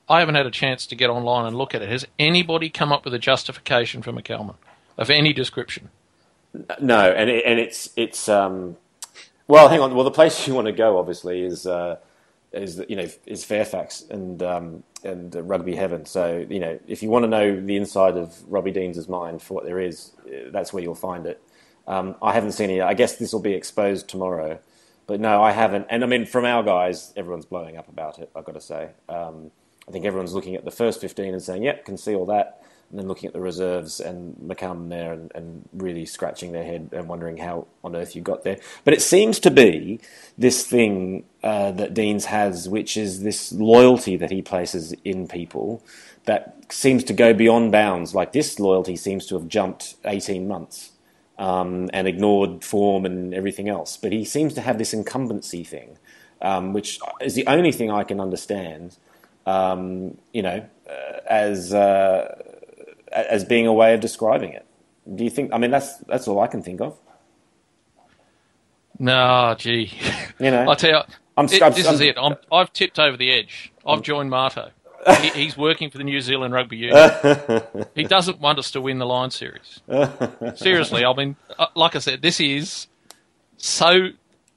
I 0.08 0.20
haven't 0.20 0.36
had 0.36 0.46
a 0.46 0.52
chance 0.52 0.86
to 0.88 0.96
get 0.96 1.10
online 1.10 1.46
and 1.46 1.56
look 1.56 1.76
at 1.76 1.82
it. 1.82 1.89
Has 1.89 2.06
anybody 2.18 2.70
come 2.70 2.92
up 2.92 3.06
with 3.06 3.13
a 3.13 3.20
justification 3.20 4.02
for 4.02 4.12
McCalman 4.12 4.56
of 4.98 5.10
any 5.10 5.34
description? 5.34 5.89
No, 6.80 7.12
and 7.12 7.30
it, 7.30 7.44
and 7.46 7.60
it's 7.60 7.92
it's 7.96 8.28
um, 8.28 8.78
well, 9.48 9.70
hang 9.70 9.80
on. 9.82 9.94
Well, 9.96 10.04
the 10.06 10.12
place 10.12 10.48
you 10.48 10.56
want 10.56 10.68
to 10.68 10.72
go 10.72 10.98
obviously 10.98 11.44
is 11.44 11.65
uh, 11.68 11.98
is 12.52 12.84
you 12.88 12.96
know 12.96 13.08
is 13.26 13.44
Fairfax 13.44 14.02
and 14.10 14.42
um, 14.42 14.84
and 15.03 15.35
uh, 15.35 15.41
rugby 15.43 15.75
heaven. 15.75 16.05
So 16.05 16.45
you 16.49 16.59
know 16.59 16.79
if 16.88 17.03
you 17.03 17.09
want 17.09 17.23
to 17.23 17.29
know 17.29 17.59
the 17.59 17.75
inside 17.75 18.17
of 18.17 18.38
Robbie 18.47 18.71
Deans' 18.71 19.07
mind 19.07 19.41
for 19.41 19.55
what 19.55 19.65
there 19.65 19.79
is, 19.79 20.12
uh, 20.25 20.51
that's 20.51 20.73
where 20.73 20.83
you'll 20.83 20.95
find 20.95 21.25
it. 21.25 21.41
Um, 21.88 22.15
I 22.21 22.33
haven't 22.33 22.51
seen 22.51 22.69
it. 22.69 22.81
I 22.81 22.93
guess 22.93 23.17
this 23.17 23.33
will 23.33 23.41
be 23.41 23.53
exposed 23.53 24.07
tomorrow, 24.07 24.59
but 25.07 25.19
no, 25.19 25.41
I 25.41 25.51
haven't. 25.51 25.88
And 25.89 26.03
I 26.03 26.07
mean, 26.07 26.25
from 26.25 26.45
our 26.45 26.63
guys, 26.63 27.13
everyone's 27.15 27.45
blowing 27.45 27.77
up 27.77 27.89
about 27.89 28.19
it. 28.19 28.29
I've 28.35 28.45
got 28.45 28.55
to 28.55 28.62
say. 28.62 28.89
Um, 29.07 29.51
I 29.88 29.91
think 29.91 30.05
everyone's 30.05 30.33
looking 30.33 30.55
at 30.55 30.65
the 30.65 30.71
first 30.71 31.01
15 31.01 31.33
and 31.33 31.41
saying, 31.41 31.63
"Yep, 31.63 31.85
can 31.85 31.97
see 31.97 32.13
all 32.15 32.27
that." 32.27 32.62
And 32.89 32.97
then 32.97 33.08
looking 33.08 33.28
at 33.28 33.34
the 33.34 33.39
reserves 33.39 33.99
and 33.99 34.36
McCalman 34.38 34.89
there 34.89 35.13
and, 35.13 35.32
and, 35.36 35.69
really 35.73 36.08
scratching 36.08 36.54
their 36.54 36.63
head 36.63 36.89
and 36.91 37.08
wondering 37.08 37.38
how 37.38 37.67
on 37.84 37.95
earth 37.95 38.15
you 38.15 38.21
got 38.23 38.43
there. 38.43 38.58
But 38.84 38.95
it 38.95 39.02
seems 39.04 39.39
to 39.41 39.52
be 39.52 39.99
this 40.39 40.65
thing 40.65 41.25
uh, 41.43 41.71
that 41.73 41.93
Deans 41.93 42.25
has, 42.25 42.67
which 42.67 42.97
is 42.97 43.21
this 43.21 43.52
loyalty 43.52 44.17
that 44.17 44.32
he 44.32 44.41
places 44.41 44.93
in 45.06 45.28
people 45.28 45.84
that 46.25 46.63
seems 46.69 47.04
to 47.06 47.13
go 47.13 47.34
beyond 47.34 47.71
bounds. 47.71 48.15
Like 48.15 48.34
this 48.34 48.60
loyalty 48.60 48.95
seems 48.95 49.25
to 49.28 49.36
have 49.36 49.47
jumped 49.47 49.95
18 50.06 50.47
months 50.47 50.91
um, 51.39 51.89
and 51.93 52.08
ignored 52.08 52.63
form 52.63 53.06
and 53.06 53.34
everything 53.34 53.69
else. 53.69 53.97
But 53.97 54.12
he 54.12 54.25
seems 54.25 54.54
to 54.56 54.62
have 54.62 54.78
this 54.78 54.93
incumbency 54.93 55.63
thing, 55.63 55.97
um, 56.41 56.73
which 56.73 56.99
is 57.21 57.34
the 57.34 57.47
only 57.47 57.71
thing 57.71 57.89
I 57.89 58.04
can 58.04 58.19
understand. 58.19 58.97
Um, 59.45 60.17
you 60.34 60.43
know, 60.43 60.65
uh, 60.88 61.19
as 61.25 61.73
uh, 61.73 62.43
as 63.12 63.43
being 63.43 63.67
a 63.67 63.74
way 63.74 63.93
of 63.93 64.00
describing 64.00 64.54
it. 64.54 64.65
Do 65.13 65.24
you 65.24 65.30
think? 65.30 65.54
I 65.54 65.58
mean, 65.58 65.72
that's 65.72 65.98
that's 66.00 66.28
all 66.28 66.39
I 66.39 66.48
can 66.48 66.62
think 66.62 66.82
of. 66.82 66.98
No, 69.00 69.56
gee. 69.58 69.91
You 70.39 70.52
know, 70.52 70.69
I 70.69 70.76
tell 70.76 70.89
you, 70.89 71.02
I'm, 71.38 71.45
it, 71.45 71.62
I'm, 71.62 71.74
this 71.74 71.88
I'm, 71.88 71.93
is 71.95 72.02
it. 72.02 72.17
i 72.17 72.60
have 72.60 72.74
tipped 72.74 73.00
over 73.00 73.15
the 73.15 73.32
edge. 73.32 73.72
I've 73.86 74.02
joined 74.02 74.30
Marto. 74.30 74.72
he, 75.22 75.30
he's 75.30 75.58
working 75.58 75.89
for 75.89 75.98
the 75.98 76.04
New 76.04 76.19
Zealand 76.19 76.54
Rugby 76.54 76.78
Union. 76.78 77.12
he 77.95 78.04
doesn't 78.04 78.39
want 78.39 78.60
us 78.60 78.72
to 78.72 78.82
win 78.82 79.00
the 79.00 79.06
Lion 79.06 79.32
Series. 79.32 79.82
Seriously, 80.56 81.06
I 81.06 81.13
mean, 81.13 81.38
uh, 81.58 81.67
like 81.76 81.95
I 81.95 82.00
said, 82.00 82.22
this 82.22 82.41
is 82.41 82.88
so 83.58 84.10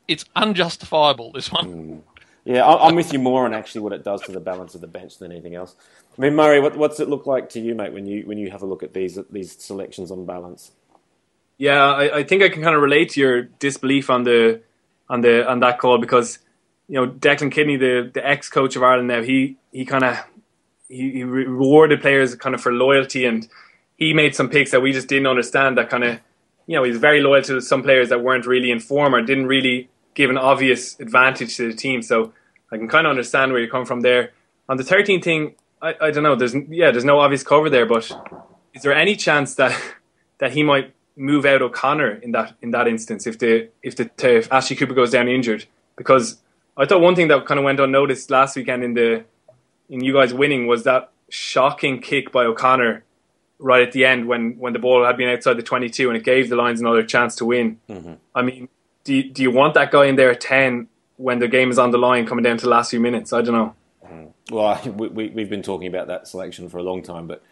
it's 0.08 0.24
unjustifiable. 0.34 1.32
This 1.32 1.50
one. 1.50 2.02
Yeah, 2.44 2.66
I'm 2.66 2.96
with 2.96 3.12
you 3.12 3.20
more 3.20 3.44
on 3.44 3.54
actually 3.54 3.82
what 3.82 3.92
it 3.92 4.02
does 4.02 4.20
to 4.22 4.32
the 4.32 4.40
balance 4.40 4.74
of 4.74 4.80
the 4.80 4.88
bench 4.88 5.18
than 5.18 5.30
anything 5.30 5.54
else. 5.54 5.76
I 6.18 6.20
mean, 6.20 6.34
Murray, 6.34 6.60
what, 6.60 6.76
what's 6.76 6.98
it 6.98 7.08
look 7.08 7.24
like 7.24 7.48
to 7.50 7.60
you, 7.60 7.74
mate, 7.74 7.92
when 7.92 8.04
you 8.04 8.24
when 8.26 8.36
you 8.36 8.50
have 8.50 8.62
a 8.62 8.66
look 8.66 8.82
at 8.82 8.94
these 8.94 9.18
these 9.30 9.52
selections 9.62 10.10
on 10.10 10.26
balance? 10.26 10.72
Yeah, 11.56 11.84
I, 11.84 12.18
I 12.18 12.22
think 12.24 12.42
I 12.42 12.48
can 12.48 12.62
kind 12.62 12.74
of 12.74 12.82
relate 12.82 13.10
to 13.10 13.20
your 13.20 13.42
disbelief 13.42 14.10
on 14.10 14.24
the 14.24 14.60
on 15.08 15.20
the 15.20 15.48
on 15.48 15.60
that 15.60 15.78
call 15.78 15.98
because 15.98 16.40
you 16.88 16.96
know 16.96 17.06
Declan 17.06 17.52
Kidney, 17.52 17.76
the 17.76 18.10
the 18.12 18.26
ex 18.26 18.48
coach 18.48 18.74
of 18.74 18.82
Ireland 18.82 19.06
now, 19.06 19.22
he 19.22 19.56
he 19.70 19.84
kind 19.84 20.02
of 20.02 20.18
he, 20.88 21.12
he 21.12 21.22
rewarded 21.22 22.00
players 22.00 22.34
kind 22.34 22.56
of 22.56 22.60
for 22.60 22.72
loyalty 22.72 23.24
and 23.24 23.48
he 23.96 24.12
made 24.12 24.34
some 24.34 24.48
picks 24.48 24.72
that 24.72 24.82
we 24.82 24.92
just 24.92 25.06
didn't 25.06 25.28
understand. 25.28 25.78
That 25.78 25.90
kind 25.90 26.02
of 26.02 26.18
you 26.66 26.76
know 26.76 26.82
he's 26.82 26.98
very 26.98 27.20
loyal 27.20 27.42
to 27.42 27.60
some 27.60 27.84
players 27.84 28.08
that 28.08 28.20
weren't 28.20 28.46
really 28.46 28.72
in 28.72 28.80
form 28.80 29.14
or 29.14 29.22
didn't 29.22 29.46
really 29.46 29.88
give 30.14 30.30
an 30.30 30.38
obvious 30.38 30.98
advantage 31.00 31.56
to 31.56 31.68
the 31.70 31.76
team. 31.76 32.02
So 32.02 32.32
I 32.70 32.78
can 32.78 32.88
kind 32.88 33.06
of 33.06 33.10
understand 33.10 33.52
where 33.52 33.60
you 33.60 33.70
come 33.70 33.84
from 33.84 34.00
there. 34.00 34.32
On 34.68 34.76
the 34.76 34.84
13 34.84 35.20
thing, 35.20 35.54
I, 35.80 35.94
I 36.00 36.10
don't 36.10 36.22
know. 36.22 36.36
There's 36.36 36.54
yeah, 36.68 36.90
there's 36.90 37.04
no 37.04 37.20
obvious 37.20 37.42
cover 37.42 37.68
there, 37.68 37.86
but 37.86 38.10
is 38.74 38.82
there 38.82 38.94
any 38.94 39.16
chance 39.16 39.54
that 39.56 39.78
that 40.38 40.52
he 40.52 40.62
might 40.62 40.94
move 41.16 41.44
out 41.44 41.60
O'Connor 41.60 42.14
in 42.16 42.32
that 42.32 42.54
in 42.62 42.70
that 42.70 42.88
instance 42.88 43.26
if 43.26 43.38
the 43.38 43.68
if 43.82 43.96
the 43.96 44.10
if 44.18 44.52
Ashley 44.52 44.76
Cooper 44.76 44.94
goes 44.94 45.10
down 45.10 45.28
injured? 45.28 45.66
Because 45.96 46.40
I 46.76 46.86
thought 46.86 47.00
one 47.00 47.14
thing 47.14 47.28
that 47.28 47.44
kind 47.46 47.58
of 47.58 47.64
went 47.64 47.80
unnoticed 47.80 48.30
last 48.30 48.56
weekend 48.56 48.84
in 48.84 48.94
the 48.94 49.24
in 49.88 50.02
you 50.02 50.14
guys 50.14 50.32
winning 50.32 50.66
was 50.66 50.84
that 50.84 51.10
shocking 51.28 52.00
kick 52.00 52.32
by 52.32 52.44
O'Connor 52.44 53.04
right 53.58 53.82
at 53.82 53.92
the 53.92 54.04
end 54.04 54.26
when, 54.26 54.58
when 54.58 54.72
the 54.72 54.78
ball 54.78 55.04
had 55.04 55.16
been 55.16 55.28
outside 55.28 55.56
the 55.56 55.62
22 55.62 56.08
and 56.08 56.16
it 56.16 56.24
gave 56.24 56.50
the 56.50 56.56
Lions 56.56 56.80
another 56.80 57.02
chance 57.02 57.36
to 57.36 57.44
win. 57.44 57.78
Mm-hmm. 57.88 58.14
I 58.34 58.42
mean, 58.42 58.68
do 59.04 59.14
you, 59.14 59.24
do 59.24 59.42
you 59.42 59.50
want 59.50 59.74
that 59.74 59.90
guy 59.90 60.06
in 60.06 60.16
there 60.16 60.30
at 60.30 60.40
10 60.40 60.88
when 61.16 61.38
the 61.38 61.48
game 61.48 61.70
is 61.70 61.78
on 61.78 61.90
the 61.90 61.98
line 61.98 62.26
coming 62.26 62.42
down 62.42 62.56
to 62.58 62.64
the 62.64 62.70
last 62.70 62.90
few 62.90 63.00
minutes? 63.00 63.32
I 63.32 63.42
don't 63.42 63.54
know. 63.54 63.74
Mm. 64.06 64.32
Well, 64.50 64.80
we, 64.96 65.08
we, 65.08 65.28
we've 65.28 65.50
been 65.50 65.62
talking 65.62 65.88
about 65.88 66.08
that 66.08 66.28
selection 66.28 66.68
for 66.68 66.78
a 66.78 66.82
long 66.82 67.02
time, 67.02 67.26
but 67.26 67.42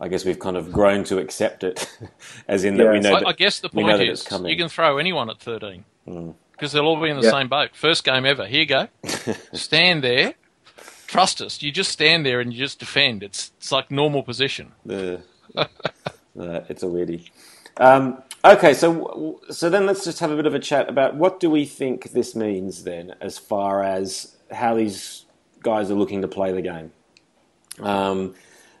I 0.00 0.08
guess 0.08 0.24
we've 0.24 0.38
kind 0.38 0.56
of 0.56 0.72
grown 0.72 1.04
to 1.04 1.18
accept 1.18 1.64
it, 1.64 1.90
as 2.48 2.64
in 2.64 2.76
that 2.76 2.92
we 2.92 3.00
know. 3.00 3.16
I, 3.16 3.20
that, 3.20 3.28
I 3.28 3.32
guess 3.32 3.60
the 3.60 3.68
point 3.68 4.00
is 4.00 4.26
you 4.44 4.56
can 4.56 4.68
throw 4.68 4.98
anyone 4.98 5.28
at 5.30 5.40
13 5.40 5.84
mm. 6.06 6.34
because 6.52 6.72
they'll 6.72 6.86
all 6.86 7.00
be 7.00 7.10
in 7.10 7.16
the 7.16 7.24
yeah. 7.24 7.30
same 7.30 7.48
boat. 7.48 7.70
First 7.74 8.04
game 8.04 8.24
ever. 8.24 8.46
Here 8.46 8.60
you 8.60 8.66
go. 8.66 8.88
stand 9.52 10.04
there. 10.04 10.34
Trust 11.06 11.40
us. 11.40 11.62
You 11.62 11.72
just 11.72 11.90
stand 11.90 12.26
there 12.26 12.38
and 12.40 12.52
you 12.52 12.58
just 12.58 12.78
defend. 12.78 13.22
It's 13.22 13.52
it's 13.56 13.72
like 13.72 13.90
normal 13.90 14.22
position. 14.22 14.72
Uh, 14.88 15.16
uh, 15.56 15.64
it's 16.36 16.82
a 16.82 16.86
weirdie. 16.86 17.30
Um, 17.78 18.22
Okay, 18.44 18.72
so 18.72 19.40
so 19.50 19.68
then 19.68 19.84
let's 19.84 20.04
just 20.04 20.20
have 20.20 20.30
a 20.30 20.36
bit 20.36 20.46
of 20.46 20.54
a 20.54 20.60
chat 20.60 20.88
about 20.88 21.16
what 21.16 21.40
do 21.40 21.50
we 21.50 21.64
think 21.64 22.12
this 22.12 22.36
means 22.36 22.84
then, 22.84 23.14
as 23.20 23.36
far 23.36 23.82
as 23.82 24.36
how 24.52 24.76
these 24.76 25.24
guys 25.60 25.90
are 25.90 25.94
looking 25.94 26.22
to 26.22 26.28
play 26.28 26.52
the 26.52 26.62
game. 26.62 26.92
Um, 27.80 28.36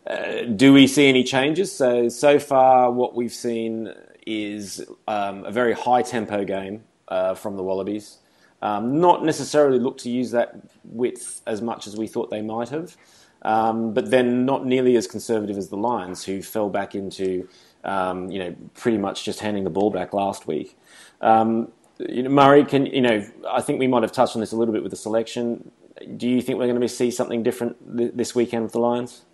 uh, 0.06 0.42
do 0.42 0.72
we 0.72 0.86
see 0.86 1.08
any 1.08 1.24
changes? 1.24 1.72
So 1.72 2.08
so 2.08 2.38
far, 2.38 2.92
what 2.92 3.16
we've 3.16 3.32
seen 3.32 3.92
is 4.24 4.84
um, 5.08 5.44
a 5.44 5.50
very 5.50 5.72
high 5.72 6.02
tempo 6.02 6.44
game 6.44 6.84
uh, 7.08 7.34
from 7.34 7.56
the 7.56 7.64
Wallabies. 7.64 8.18
Um, 8.62 9.00
not 9.00 9.24
necessarily 9.24 9.80
look 9.80 9.98
to 9.98 10.10
use 10.10 10.30
that 10.30 10.56
width 10.84 11.42
as 11.46 11.62
much 11.62 11.88
as 11.88 11.96
we 11.96 12.06
thought 12.06 12.30
they 12.30 12.42
might 12.42 12.68
have, 12.68 12.96
um, 13.42 13.92
but 13.92 14.10
then 14.10 14.44
not 14.44 14.66
nearly 14.66 14.96
as 14.96 15.08
conservative 15.08 15.56
as 15.56 15.68
the 15.68 15.76
Lions, 15.76 16.24
who 16.24 16.42
fell 16.42 16.68
back 16.68 16.94
into 16.94 17.48
um, 17.84 18.30
you 18.30 18.38
know, 18.38 18.54
pretty 18.74 18.98
much 18.98 19.24
just 19.24 19.40
handing 19.40 19.64
the 19.64 19.70
ball 19.70 19.90
back 19.90 20.12
last 20.12 20.46
week. 20.46 20.76
Um, 21.20 21.72
you 21.98 22.22
know, 22.22 22.30
Murray, 22.30 22.64
can 22.64 22.86
you 22.86 23.00
know? 23.00 23.26
I 23.50 23.60
think 23.60 23.80
we 23.80 23.86
might 23.86 24.02
have 24.02 24.12
touched 24.12 24.36
on 24.36 24.40
this 24.40 24.52
a 24.52 24.56
little 24.56 24.72
bit 24.72 24.82
with 24.82 24.90
the 24.90 24.96
selection. 24.96 25.70
Do 26.16 26.28
you 26.28 26.40
think 26.40 26.58
we're 26.58 26.68
going 26.68 26.80
to 26.80 26.88
see 26.88 27.10
something 27.10 27.42
different 27.42 27.76
th- 27.96 28.12
this 28.14 28.34
weekend 28.34 28.62
with 28.62 28.72
the 28.72 28.78
Lions? 28.78 29.24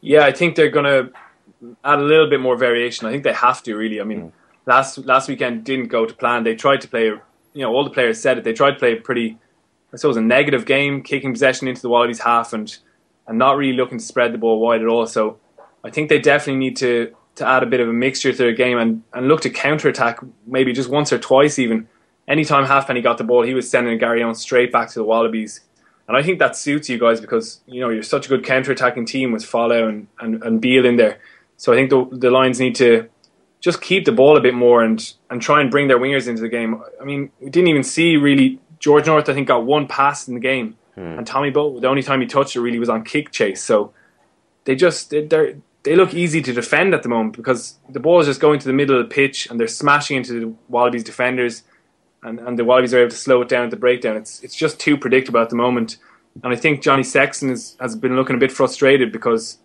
Yeah, 0.00 0.24
I 0.24 0.32
think 0.32 0.56
they're 0.56 0.70
going 0.70 0.86
to 0.86 1.12
add 1.84 1.98
a 1.98 2.02
little 2.02 2.28
bit 2.28 2.40
more 2.40 2.56
variation. 2.56 3.06
I 3.06 3.10
think 3.10 3.24
they 3.24 3.32
have 3.32 3.62
to 3.64 3.74
really. 3.76 4.00
I 4.00 4.04
mean, 4.04 4.22
mm. 4.22 4.32
last 4.66 4.98
last 4.98 5.28
weekend 5.28 5.64
didn't 5.64 5.88
go 5.88 6.06
to 6.06 6.14
plan. 6.14 6.44
They 6.44 6.54
tried 6.54 6.80
to 6.82 6.88
play, 6.88 7.04
you 7.04 7.20
know, 7.62 7.72
all 7.72 7.84
the 7.84 7.90
players 7.90 8.20
said 8.20 8.38
it. 8.38 8.44
They 8.44 8.54
tried 8.54 8.72
to 8.72 8.78
play 8.78 8.92
a 8.92 9.00
pretty, 9.00 9.38
I 9.92 9.96
suppose, 9.96 10.16
a 10.16 10.22
negative 10.22 10.64
game, 10.64 11.02
kicking 11.02 11.32
possession 11.32 11.68
into 11.68 11.82
the 11.82 11.90
Wallabies 11.90 12.20
half 12.20 12.52
and 12.52 12.76
and 13.26 13.38
not 13.38 13.56
really 13.56 13.76
looking 13.76 13.98
to 13.98 14.04
spread 14.04 14.32
the 14.32 14.38
ball 14.38 14.60
wide 14.60 14.82
at 14.82 14.88
all. 14.88 15.06
So 15.06 15.38
I 15.82 15.90
think 15.90 16.08
they 16.08 16.18
definitely 16.18 16.60
need 16.60 16.76
to 16.78 17.14
to 17.36 17.46
add 17.46 17.62
a 17.62 17.66
bit 17.66 17.80
of 17.80 17.88
a 17.88 17.92
mixture 17.92 18.32
to 18.32 18.38
their 18.38 18.52
game 18.52 18.78
and, 18.78 19.02
and 19.12 19.28
look 19.28 19.40
to 19.42 19.50
counter 19.50 19.88
attack 19.88 20.20
maybe 20.46 20.72
just 20.72 20.88
once 20.88 21.12
or 21.12 21.18
twice 21.18 21.58
even. 21.58 21.88
Anytime 22.26 22.64
Halfpenny 22.64 23.02
got 23.02 23.18
the 23.18 23.24
ball, 23.24 23.42
he 23.42 23.54
was 23.54 23.68
sending 23.68 23.98
Garryowen 23.98 24.36
straight 24.36 24.72
back 24.72 24.88
to 24.90 24.94
the 24.94 25.04
Wallabies. 25.04 25.60
And 26.06 26.16
I 26.16 26.22
think 26.22 26.38
that 26.38 26.56
suits 26.56 26.88
you 26.88 26.98
guys 26.98 27.20
because, 27.20 27.60
you 27.66 27.80
know, 27.80 27.88
you're 27.88 28.02
such 28.02 28.26
a 28.26 28.28
good 28.28 28.44
counter 28.44 28.72
attacking 28.72 29.06
team 29.06 29.32
with 29.32 29.42
Folau 29.42 29.88
and, 29.88 30.06
and, 30.20 30.42
and 30.42 30.60
Beale 30.60 30.86
in 30.86 30.96
there. 30.96 31.18
So 31.56 31.72
I 31.72 31.76
think 31.76 31.90
the, 31.90 32.06
the 32.12 32.30
Lions 32.30 32.60
need 32.60 32.74
to 32.76 33.08
just 33.60 33.80
keep 33.80 34.04
the 34.04 34.12
ball 34.12 34.36
a 34.36 34.40
bit 34.40 34.54
more 34.54 34.82
and, 34.82 35.12
and 35.30 35.40
try 35.40 35.60
and 35.60 35.70
bring 35.70 35.88
their 35.88 35.98
wingers 35.98 36.28
into 36.28 36.42
the 36.42 36.48
game. 36.48 36.82
I 37.00 37.04
mean, 37.04 37.30
we 37.40 37.50
didn't 37.50 37.68
even 37.68 37.82
see 37.82 38.16
really 38.16 38.60
George 38.78 39.06
North, 39.06 39.28
I 39.28 39.34
think, 39.34 39.48
got 39.48 39.64
one 39.64 39.86
pass 39.86 40.28
in 40.28 40.34
the 40.34 40.40
game. 40.40 40.76
Hmm. 40.94 41.18
And 41.18 41.26
Tommy 41.26 41.50
Bowe, 41.50 41.80
the 41.80 41.88
only 41.88 42.02
time 42.02 42.20
he 42.20 42.26
touched 42.26 42.54
it 42.54 42.60
really 42.60 42.78
was 42.78 42.90
on 42.90 43.04
kick 43.04 43.32
chase. 43.32 43.62
So 43.62 43.92
they 44.64 44.76
just, 44.76 45.10
they're, 45.10 45.56
they 45.84 45.94
look 45.94 46.14
easy 46.14 46.40
to 46.42 46.52
defend 46.52 46.94
at 46.94 47.02
the 47.02 47.08
moment 47.08 47.36
because 47.36 47.78
the 47.90 48.00
ball 48.00 48.20
is 48.20 48.26
just 48.26 48.40
going 48.40 48.58
to 48.58 48.66
the 48.66 48.72
middle 48.72 48.98
of 48.98 49.08
the 49.08 49.14
pitch 49.14 49.46
and 49.46 49.60
they're 49.60 49.68
smashing 49.68 50.16
into 50.16 50.32
the 50.40 50.54
Wallabies 50.68 51.04
defenders 51.04 51.62
and, 52.22 52.40
and 52.40 52.58
the 52.58 52.64
Wallabies 52.64 52.94
are 52.94 53.00
able 53.00 53.10
to 53.10 53.16
slow 53.16 53.42
it 53.42 53.48
down 53.48 53.64
at 53.64 53.70
the 53.70 53.76
breakdown. 53.76 54.16
It's 54.16 54.42
it's 54.42 54.54
just 54.54 54.80
too 54.80 54.96
predictable 54.96 55.40
at 55.40 55.50
the 55.50 55.56
moment. 55.56 55.98
And 56.42 56.52
I 56.52 56.56
think 56.56 56.82
Johnny 56.82 57.04
Sexton 57.04 57.50
is, 57.50 57.76
has 57.78 57.94
been 57.94 58.16
looking 58.16 58.34
a 58.34 58.38
bit 58.38 58.50
frustrated 58.50 59.12
because 59.12 59.58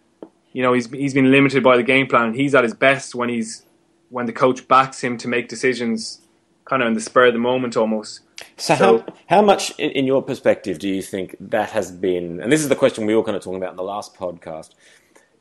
you 0.51 0.61
know 0.61 0.73
he's 0.73 0.89
he's 0.91 1.13
been 1.13 1.31
limited 1.31 1.63
by 1.63 1.77
the 1.77 1.83
game 1.83 2.05
plan. 2.05 2.33
He's 2.33 2.53
at 2.53 2.63
his 2.63 2.73
best 2.73 3.15
when 3.15 3.29
he's 3.29 3.65
when 4.09 4.25
the 4.25 4.33
coach 4.33 4.67
backs 4.67 5.01
him 5.01 5.17
to 5.17 5.27
make 5.27 5.47
decisions 5.47 6.21
kind 6.65 6.81
of 6.83 6.87
in 6.87 6.93
the 6.93 7.01
spur 7.01 7.27
of 7.27 7.33
the 7.33 7.39
moment 7.39 7.77
almost. 7.77 8.21
So, 8.57 8.75
so 8.75 8.97
how, 8.97 9.05
how 9.27 9.41
much, 9.41 9.77
in, 9.79 9.89
in, 9.91 10.05
your 10.05 10.21
perspective, 10.21 10.79
do 10.79 10.87
you 10.87 11.01
think 11.01 11.35
that 11.39 11.71
has 11.71 11.91
been? 11.91 12.39
And 12.39 12.51
this 12.51 12.61
is 12.61 12.69
the 12.69 12.75
question 12.75 13.05
we 13.05 13.15
were 13.15 13.23
kind 13.23 13.35
of 13.35 13.43
talking 13.43 13.57
about 13.57 13.71
in 13.71 13.75
the 13.75 13.83
last 13.83 14.15
podcast. 14.15 14.75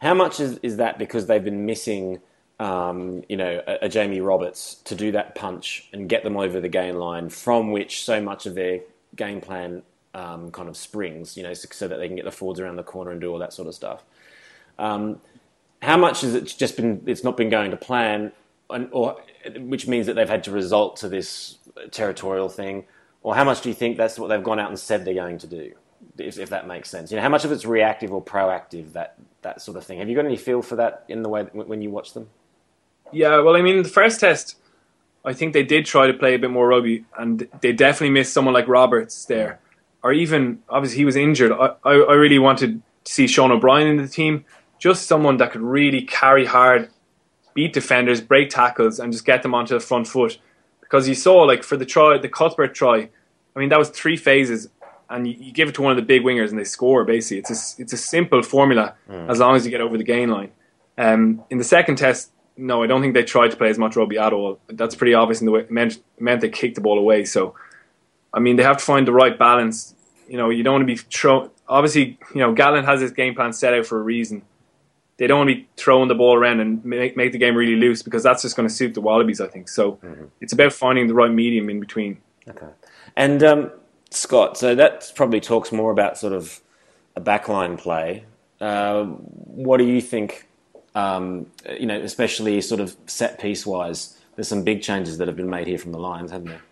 How 0.00 0.14
much 0.14 0.40
is, 0.40 0.58
is 0.62 0.76
that 0.76 0.98
because 0.98 1.26
they've 1.26 1.42
been 1.42 1.66
missing, 1.66 2.20
um, 2.60 3.24
you 3.28 3.36
know, 3.36 3.62
a, 3.66 3.78
a, 3.82 3.88
Jamie 3.88 4.20
Roberts 4.20 4.76
to 4.84 4.94
do 4.94 5.12
that 5.12 5.34
punch 5.34 5.88
and 5.92 6.08
get 6.08 6.22
them 6.22 6.36
over 6.36 6.60
the 6.60 6.68
gain 6.68 6.98
line, 6.98 7.28
from 7.30 7.72
which 7.72 8.04
so 8.04 8.20
much 8.20 8.46
of 8.46 8.54
their 8.54 8.80
game 9.16 9.40
plan 9.40 9.82
um, 10.14 10.50
kind 10.50 10.68
of 10.68 10.76
springs, 10.76 11.36
you 11.36 11.42
know, 11.42 11.52
so, 11.54 11.68
so, 11.70 11.88
that 11.88 11.98
they 11.98 12.06
can 12.06 12.16
get 12.16 12.24
the 12.24 12.30
forwards 12.30 12.60
around 12.60 12.76
the 12.76 12.82
corner 12.82 13.10
and 13.10 13.20
do 13.20 13.30
all 13.30 13.38
that 13.38 13.52
sort 13.52 13.68
of 13.68 13.74
stuff. 13.74 14.04
Um, 14.78 15.20
how 15.82 15.96
much 15.96 16.22
has 16.22 16.34
it 16.34 16.54
just 16.58 16.76
been? 16.76 17.02
It's 17.06 17.22
not 17.22 17.36
been 17.36 17.50
going 17.50 17.70
to 17.70 17.76
plan, 17.76 18.32
and, 18.70 18.88
or 18.92 19.16
which 19.58 19.86
means 19.86 20.06
that 20.06 20.14
they've 20.14 20.28
had 20.28 20.44
to 20.44 20.50
resort 20.50 20.96
to 20.96 21.08
this 21.08 21.58
territorial 21.90 22.48
thing, 22.48 22.84
or 23.22 23.34
how 23.34 23.44
much 23.44 23.60
do 23.60 23.68
you 23.68 23.74
think 23.74 23.96
that's 23.96 24.18
what 24.18 24.28
they've 24.28 24.42
gone 24.42 24.58
out 24.58 24.68
and 24.70 24.78
said 24.78 25.04
they're 25.04 25.14
going 25.14 25.38
to 25.38 25.46
do? 25.46 25.72
If, 26.16 26.38
if 26.38 26.50
that 26.50 26.66
makes 26.66 26.90
sense, 26.90 27.10
you 27.10 27.16
know, 27.16 27.22
how 27.22 27.28
much 27.28 27.44
of 27.44 27.52
it's 27.52 27.64
reactive 27.64 28.12
or 28.12 28.22
proactive 28.22 28.92
that 28.92 29.18
that 29.42 29.60
sort 29.60 29.76
of 29.76 29.84
thing. 29.84 29.98
Have 29.98 30.08
you 30.08 30.16
got 30.16 30.24
any 30.24 30.36
feel 30.36 30.62
for 30.62 30.76
that 30.76 31.04
in 31.08 31.22
the 31.22 31.28
way 31.28 31.44
when 31.44 31.82
you 31.82 31.90
watch 31.90 32.12
them? 32.12 32.28
Yeah, 33.12 33.40
well, 33.40 33.56
I 33.56 33.62
mean, 33.62 33.82
the 33.82 33.88
first 33.88 34.20
test, 34.20 34.56
I 35.24 35.32
think 35.32 35.52
they 35.52 35.62
did 35.62 35.86
try 35.86 36.06
to 36.06 36.12
play 36.12 36.34
a 36.34 36.38
bit 36.38 36.50
more 36.50 36.68
rugby, 36.68 37.04
and 37.18 37.48
they 37.60 37.72
definitely 37.72 38.10
missed 38.10 38.32
someone 38.32 38.54
like 38.54 38.68
Roberts 38.68 39.24
there, 39.24 39.60
or 40.02 40.12
even 40.12 40.62
obviously 40.68 40.98
he 40.98 41.04
was 41.04 41.16
injured. 41.16 41.52
I, 41.52 41.74
I, 41.84 41.92
I 41.92 42.14
really 42.14 42.38
wanted 42.38 42.82
to 43.04 43.12
see 43.12 43.26
Sean 43.26 43.50
O'Brien 43.50 43.86
in 43.86 43.96
the 43.96 44.08
team, 44.08 44.44
just 44.78 45.06
someone 45.06 45.38
that 45.38 45.52
could 45.52 45.62
really 45.62 46.02
carry 46.02 46.44
hard, 46.44 46.90
beat 47.54 47.72
defenders, 47.72 48.20
break 48.20 48.50
tackles, 48.50 48.98
and 48.98 49.12
just 49.12 49.24
get 49.24 49.42
them 49.42 49.54
onto 49.54 49.74
the 49.74 49.80
front 49.80 50.06
foot. 50.06 50.38
Because 50.80 51.08
you 51.08 51.14
saw, 51.14 51.42
like 51.42 51.62
for 51.62 51.76
the 51.76 51.84
try, 51.84 52.18
the 52.18 52.28
Cuthbert 52.28 52.74
try, 52.74 53.08
I 53.56 53.58
mean 53.58 53.70
that 53.70 53.78
was 53.78 53.90
three 53.90 54.16
phases 54.16 54.68
and 55.10 55.26
you, 55.26 55.34
you, 55.38 55.52
give 55.52 55.68
it 55.68 55.74
to 55.76 55.82
one 55.82 55.90
of 55.92 55.96
the 55.96 56.02
big 56.02 56.22
wingers 56.22 56.50
and 56.50 56.58
they 56.58 56.64
score. 56.64 57.04
Basically, 57.04 57.38
it's 57.38 57.50
a, 57.50 57.82
it's 57.82 57.92
a 57.92 57.96
simple 57.96 58.42
formula 58.42 58.94
mm. 59.08 59.30
as 59.30 59.38
long 59.38 59.56
as 59.56 59.64
you 59.64 59.70
get 59.70 59.80
over 59.80 59.96
the 59.96 60.04
gain 60.04 60.28
line. 60.28 60.50
Um, 60.96 61.44
in 61.50 61.58
the 61.58 61.64
second 61.64 61.96
test, 61.96 62.30
no, 62.56 62.82
I 62.82 62.86
don't 62.86 63.00
think 63.00 63.14
they 63.14 63.22
tried 63.22 63.52
to 63.52 63.56
play 63.56 63.70
as 63.70 63.78
much 63.78 63.96
rugby 63.96 64.18
at 64.18 64.32
all. 64.32 64.58
That's 64.68 64.96
pretty 64.96 65.14
obvious 65.14 65.40
in 65.40 65.46
the 65.46 65.52
way 65.52 65.60
it 65.60 65.70
meant, 65.70 65.96
it 65.96 66.20
meant 66.20 66.40
they 66.40 66.48
kicked 66.48 66.74
the 66.74 66.80
ball 66.80 66.98
away. 66.98 67.24
So, 67.24 67.54
I 68.34 68.40
mean, 68.40 68.56
they 68.56 68.64
have 68.64 68.78
to 68.78 68.84
find 68.84 69.06
the 69.06 69.12
right 69.12 69.38
balance. 69.38 69.94
You 70.28 70.36
know, 70.36 70.50
you 70.50 70.62
don't 70.62 70.74
want 70.74 70.82
to 70.82 70.86
be 70.86 70.96
throw. 70.96 71.50
Obviously, 71.68 72.18
you 72.34 72.40
know, 72.40 72.54
Gatland 72.54 72.84
has 72.84 73.00
his 73.00 73.12
game 73.12 73.34
plan 73.34 73.52
set 73.52 73.74
out 73.74 73.86
for 73.86 73.98
a 73.98 74.02
reason. 74.02 74.42
They 75.18 75.26
don't 75.26 75.38
want 75.38 75.50
to 75.50 75.56
be 75.56 75.68
throwing 75.76 76.08
the 76.08 76.14
ball 76.14 76.34
around 76.34 76.60
and 76.60 76.84
make 76.84 77.16
make 77.16 77.32
the 77.32 77.38
game 77.38 77.56
really 77.56 77.76
loose 77.76 78.02
because 78.02 78.22
that's 78.22 78.42
just 78.42 78.56
going 78.56 78.68
to 78.68 78.74
suit 78.74 78.94
the 78.94 79.00
Wallabies. 79.00 79.40
I 79.40 79.48
think 79.48 79.68
so. 79.68 79.92
Mm-hmm. 79.92 80.26
It's 80.40 80.52
about 80.52 80.72
finding 80.72 81.06
the 81.06 81.14
right 81.14 81.30
medium 81.30 81.70
in 81.70 81.80
between. 81.80 82.18
Okay, 82.48 82.68
and 83.16 83.42
um, 83.42 83.70
Scott, 84.10 84.56
so 84.56 84.74
that 84.74 85.12
probably 85.14 85.40
talks 85.40 85.72
more 85.72 85.90
about 85.90 86.18
sort 86.18 86.32
of 86.32 86.60
a 87.16 87.20
backline 87.20 87.78
play. 87.78 88.24
Uh, 88.60 89.04
what 89.04 89.76
do 89.76 89.84
you 89.84 90.00
think? 90.00 90.46
Um, 90.94 91.46
you 91.78 91.86
know, 91.86 92.00
especially 92.00 92.60
sort 92.60 92.80
of 92.80 92.96
set 93.06 93.38
piece 93.38 93.66
wise, 93.66 94.18
there's 94.34 94.48
some 94.48 94.64
big 94.64 94.82
changes 94.82 95.18
that 95.18 95.28
have 95.28 95.36
been 95.36 95.50
made 95.50 95.66
here 95.66 95.78
from 95.78 95.92
the 95.92 95.98
Lions, 95.98 96.30
haven't 96.30 96.48
there? 96.48 96.62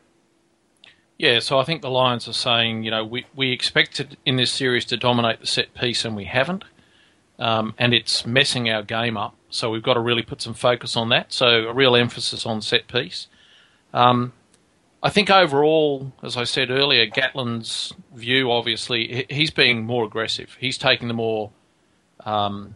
Yeah, 1.18 1.38
so 1.38 1.58
I 1.58 1.64
think 1.64 1.82
the 1.82 1.90
Lions 1.90 2.28
are 2.28 2.32
saying, 2.32 2.82
you 2.82 2.90
know, 2.90 3.04
we, 3.04 3.26
we 3.34 3.52
expected 3.52 4.16
in 4.26 4.36
this 4.36 4.50
series 4.50 4.84
to 4.86 4.96
dominate 4.96 5.40
the 5.40 5.46
set 5.46 5.72
piece 5.74 6.04
and 6.04 6.14
we 6.14 6.24
haven't. 6.24 6.64
Um, 7.38 7.74
and 7.78 7.94
it's 7.94 8.26
messing 8.26 8.70
our 8.70 8.82
game 8.82 9.16
up. 9.16 9.34
So 9.50 9.70
we've 9.70 9.82
got 9.82 9.94
to 9.94 10.00
really 10.00 10.22
put 10.22 10.42
some 10.42 10.54
focus 10.54 10.96
on 10.96 11.08
that. 11.10 11.32
So 11.32 11.68
a 11.68 11.72
real 11.72 11.96
emphasis 11.96 12.46
on 12.46 12.60
set 12.60 12.88
piece. 12.88 13.28
Um, 13.94 14.32
I 15.06 15.08
think 15.08 15.30
overall, 15.30 16.12
as 16.24 16.36
I 16.36 16.42
said 16.42 16.68
earlier, 16.68 17.06
Gatland's 17.06 17.94
view, 18.12 18.50
obviously, 18.50 19.24
he's 19.30 19.52
being 19.52 19.86
more 19.86 20.04
aggressive. 20.04 20.56
He's 20.58 20.76
taking 20.76 21.06
the 21.06 21.14
more 21.14 21.52
um, 22.24 22.74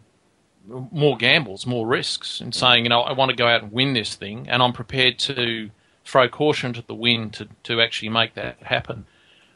more 0.68 1.16
gambles, 1.16 1.66
more 1.66 1.88
risks, 1.88 2.40
and 2.40 2.54
saying, 2.54 2.84
you 2.84 2.88
know, 2.88 3.00
I 3.00 3.14
want 3.14 3.30
to 3.30 3.36
go 3.36 3.48
out 3.48 3.64
and 3.64 3.72
win 3.72 3.94
this 3.94 4.14
thing, 4.14 4.48
and 4.48 4.62
I'm 4.62 4.72
prepared 4.72 5.18
to 5.20 5.70
throw 6.04 6.28
caution 6.28 6.72
to 6.74 6.86
the 6.86 6.94
wind 6.94 7.32
to, 7.32 7.48
to 7.64 7.80
actually 7.80 8.10
make 8.10 8.34
that 8.34 8.62
happen. 8.62 9.06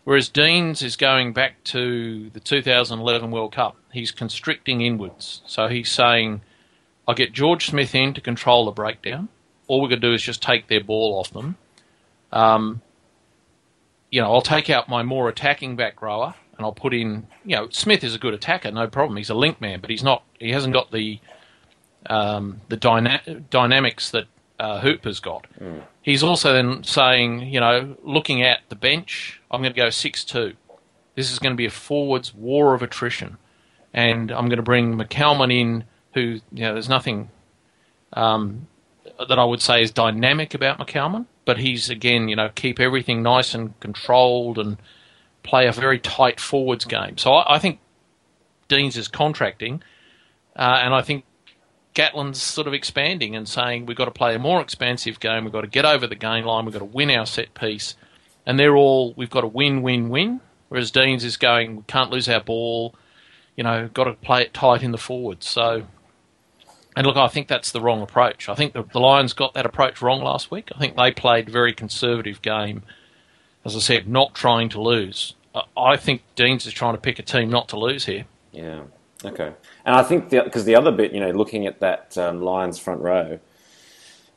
Whereas 0.02 0.28
Deans 0.28 0.82
is 0.82 0.96
going 0.96 1.32
back 1.32 1.62
to 1.64 2.28
the 2.30 2.40
2011 2.40 3.30
World 3.30 3.52
Cup. 3.52 3.76
He's 3.92 4.10
constricting 4.10 4.80
inwards. 4.80 5.42
So 5.46 5.68
he's 5.68 5.92
saying, 5.92 6.40
I 7.06 7.14
get 7.14 7.32
George 7.32 7.66
Smith 7.66 7.94
in 7.94 8.14
to 8.14 8.20
control 8.20 8.64
the 8.64 8.72
breakdown. 8.72 9.28
All 9.68 9.80
we're 9.80 9.90
going 9.90 10.00
to 10.00 10.08
do 10.08 10.12
is 10.12 10.22
just 10.22 10.42
take 10.42 10.66
their 10.66 10.82
ball 10.82 11.20
off 11.20 11.30
them 11.30 11.56
um, 12.34 12.82
you 14.10 14.20
know, 14.20 14.32
I'll 14.32 14.42
take 14.42 14.68
out 14.68 14.88
my 14.88 15.02
more 15.02 15.28
attacking 15.28 15.76
back 15.76 16.02
rower 16.02 16.34
and 16.56 16.66
I'll 16.66 16.72
put 16.72 16.92
in. 16.92 17.26
You 17.44 17.56
know, 17.56 17.68
Smith 17.70 18.04
is 18.04 18.14
a 18.14 18.18
good 18.18 18.34
attacker, 18.34 18.70
no 18.70 18.86
problem. 18.88 19.16
He's 19.16 19.30
a 19.30 19.34
link 19.34 19.60
man, 19.60 19.80
but 19.80 19.88
he's 19.88 20.02
not. 20.02 20.24
He 20.38 20.50
hasn't 20.50 20.74
got 20.74 20.92
the 20.92 21.20
um, 22.06 22.60
the 22.68 22.76
dyna- 22.76 23.22
dynamics 23.50 24.10
that 24.10 24.26
uh, 24.58 24.80
Hooper's 24.80 25.20
got. 25.20 25.46
Mm. 25.60 25.82
He's 26.02 26.22
also 26.22 26.52
then 26.52 26.84
saying, 26.84 27.52
you 27.52 27.60
know, 27.60 27.96
looking 28.02 28.42
at 28.42 28.60
the 28.68 28.76
bench, 28.76 29.40
I'm 29.50 29.62
going 29.62 29.72
to 29.72 29.80
go 29.80 29.90
six 29.90 30.24
two. 30.24 30.54
This 31.14 31.32
is 31.32 31.38
going 31.38 31.52
to 31.52 31.56
be 31.56 31.66
a 31.66 31.70
forwards 31.70 32.34
war 32.34 32.74
of 32.74 32.82
attrition, 32.82 33.38
and 33.92 34.32
I'm 34.32 34.46
going 34.48 34.56
to 34.56 34.62
bring 34.62 34.96
McCalman 34.96 35.52
in, 35.52 35.84
who 36.14 36.20
you 36.20 36.62
know, 36.62 36.72
there's 36.74 36.88
nothing 36.88 37.30
um, 38.12 38.66
that 39.28 39.38
I 39.38 39.44
would 39.44 39.62
say 39.62 39.82
is 39.82 39.92
dynamic 39.92 40.54
about 40.54 40.78
McCalman 40.78 41.26
but 41.44 41.58
he's 41.58 41.90
again, 41.90 42.28
you 42.28 42.36
know, 42.36 42.50
keep 42.54 42.80
everything 42.80 43.22
nice 43.22 43.54
and 43.54 43.78
controlled 43.80 44.58
and 44.58 44.78
play 45.42 45.66
a 45.66 45.72
very 45.72 45.98
tight 45.98 46.40
forwards 46.40 46.84
game. 46.84 47.18
So 47.18 47.32
I, 47.34 47.56
I 47.56 47.58
think 47.58 47.80
Deans 48.68 48.96
is 48.96 49.08
contracting, 49.08 49.82
uh, 50.56 50.80
and 50.82 50.94
I 50.94 51.02
think 51.02 51.24
Gatland's 51.94 52.42
sort 52.42 52.66
of 52.66 52.74
expanding 52.74 53.36
and 53.36 53.48
saying 53.48 53.86
we've 53.86 53.96
got 53.96 54.06
to 54.06 54.10
play 54.10 54.34
a 54.34 54.38
more 54.38 54.60
expansive 54.60 55.20
game. 55.20 55.44
We've 55.44 55.52
got 55.52 55.60
to 55.60 55.66
get 55.68 55.84
over 55.84 56.06
the 56.06 56.16
game 56.16 56.44
line. 56.44 56.64
We've 56.64 56.72
got 56.72 56.80
to 56.80 56.84
win 56.84 57.10
our 57.10 57.26
set 57.26 57.54
piece, 57.54 57.94
and 58.46 58.58
they're 58.58 58.76
all 58.76 59.14
we've 59.16 59.30
got 59.30 59.42
to 59.42 59.46
win, 59.46 59.82
win, 59.82 60.08
win. 60.08 60.40
Whereas 60.68 60.90
Deans 60.90 61.22
is 61.24 61.36
going, 61.36 61.76
we 61.76 61.82
can't 61.86 62.10
lose 62.10 62.28
our 62.28 62.40
ball. 62.40 62.94
You 63.54 63.62
know, 63.62 63.88
got 63.94 64.04
to 64.04 64.14
play 64.14 64.42
it 64.42 64.52
tight 64.52 64.82
in 64.82 64.90
the 64.90 64.98
forwards. 64.98 65.46
So 65.46 65.86
and 66.96 67.06
look, 67.06 67.16
I 67.16 67.28
think 67.28 67.48
that's 67.48 67.72
the 67.72 67.80
wrong 67.80 68.02
approach. 68.02 68.48
I 68.48 68.54
think 68.54 68.72
the, 68.72 68.84
the 68.84 69.00
Lions 69.00 69.32
got 69.32 69.54
that 69.54 69.66
approach 69.66 70.00
wrong 70.00 70.22
last 70.22 70.50
week. 70.50 70.70
I 70.74 70.78
think 70.78 70.96
they 70.96 71.10
played 71.10 71.48
a 71.48 71.52
very 71.52 71.72
conservative 71.72 72.40
game, 72.40 72.82
as 73.64 73.74
I 73.74 73.80
said, 73.80 74.08
not 74.08 74.34
trying 74.34 74.68
to 74.70 74.80
lose. 74.80 75.34
I 75.76 75.96
think 75.96 76.22
Deans 76.34 76.66
is 76.66 76.72
trying 76.72 76.94
to 76.94 77.00
pick 77.00 77.18
a 77.18 77.22
team 77.22 77.50
not 77.50 77.68
to 77.68 77.78
lose 77.78 78.06
here. 78.06 78.24
Yeah. 78.52 78.82
Okay. 79.24 79.52
And 79.84 79.96
I 79.96 80.02
think 80.02 80.30
because 80.30 80.64
the, 80.64 80.72
the, 80.72 80.76
other 80.76 80.92
bit, 80.92 81.12
you 81.12 81.20
know, 81.20 81.30
looking 81.30 81.66
at 81.66 81.80
that 81.80 82.16
um, 82.18 82.42
Lions 82.42 82.78
front 82.78 83.00
row, 83.00 83.38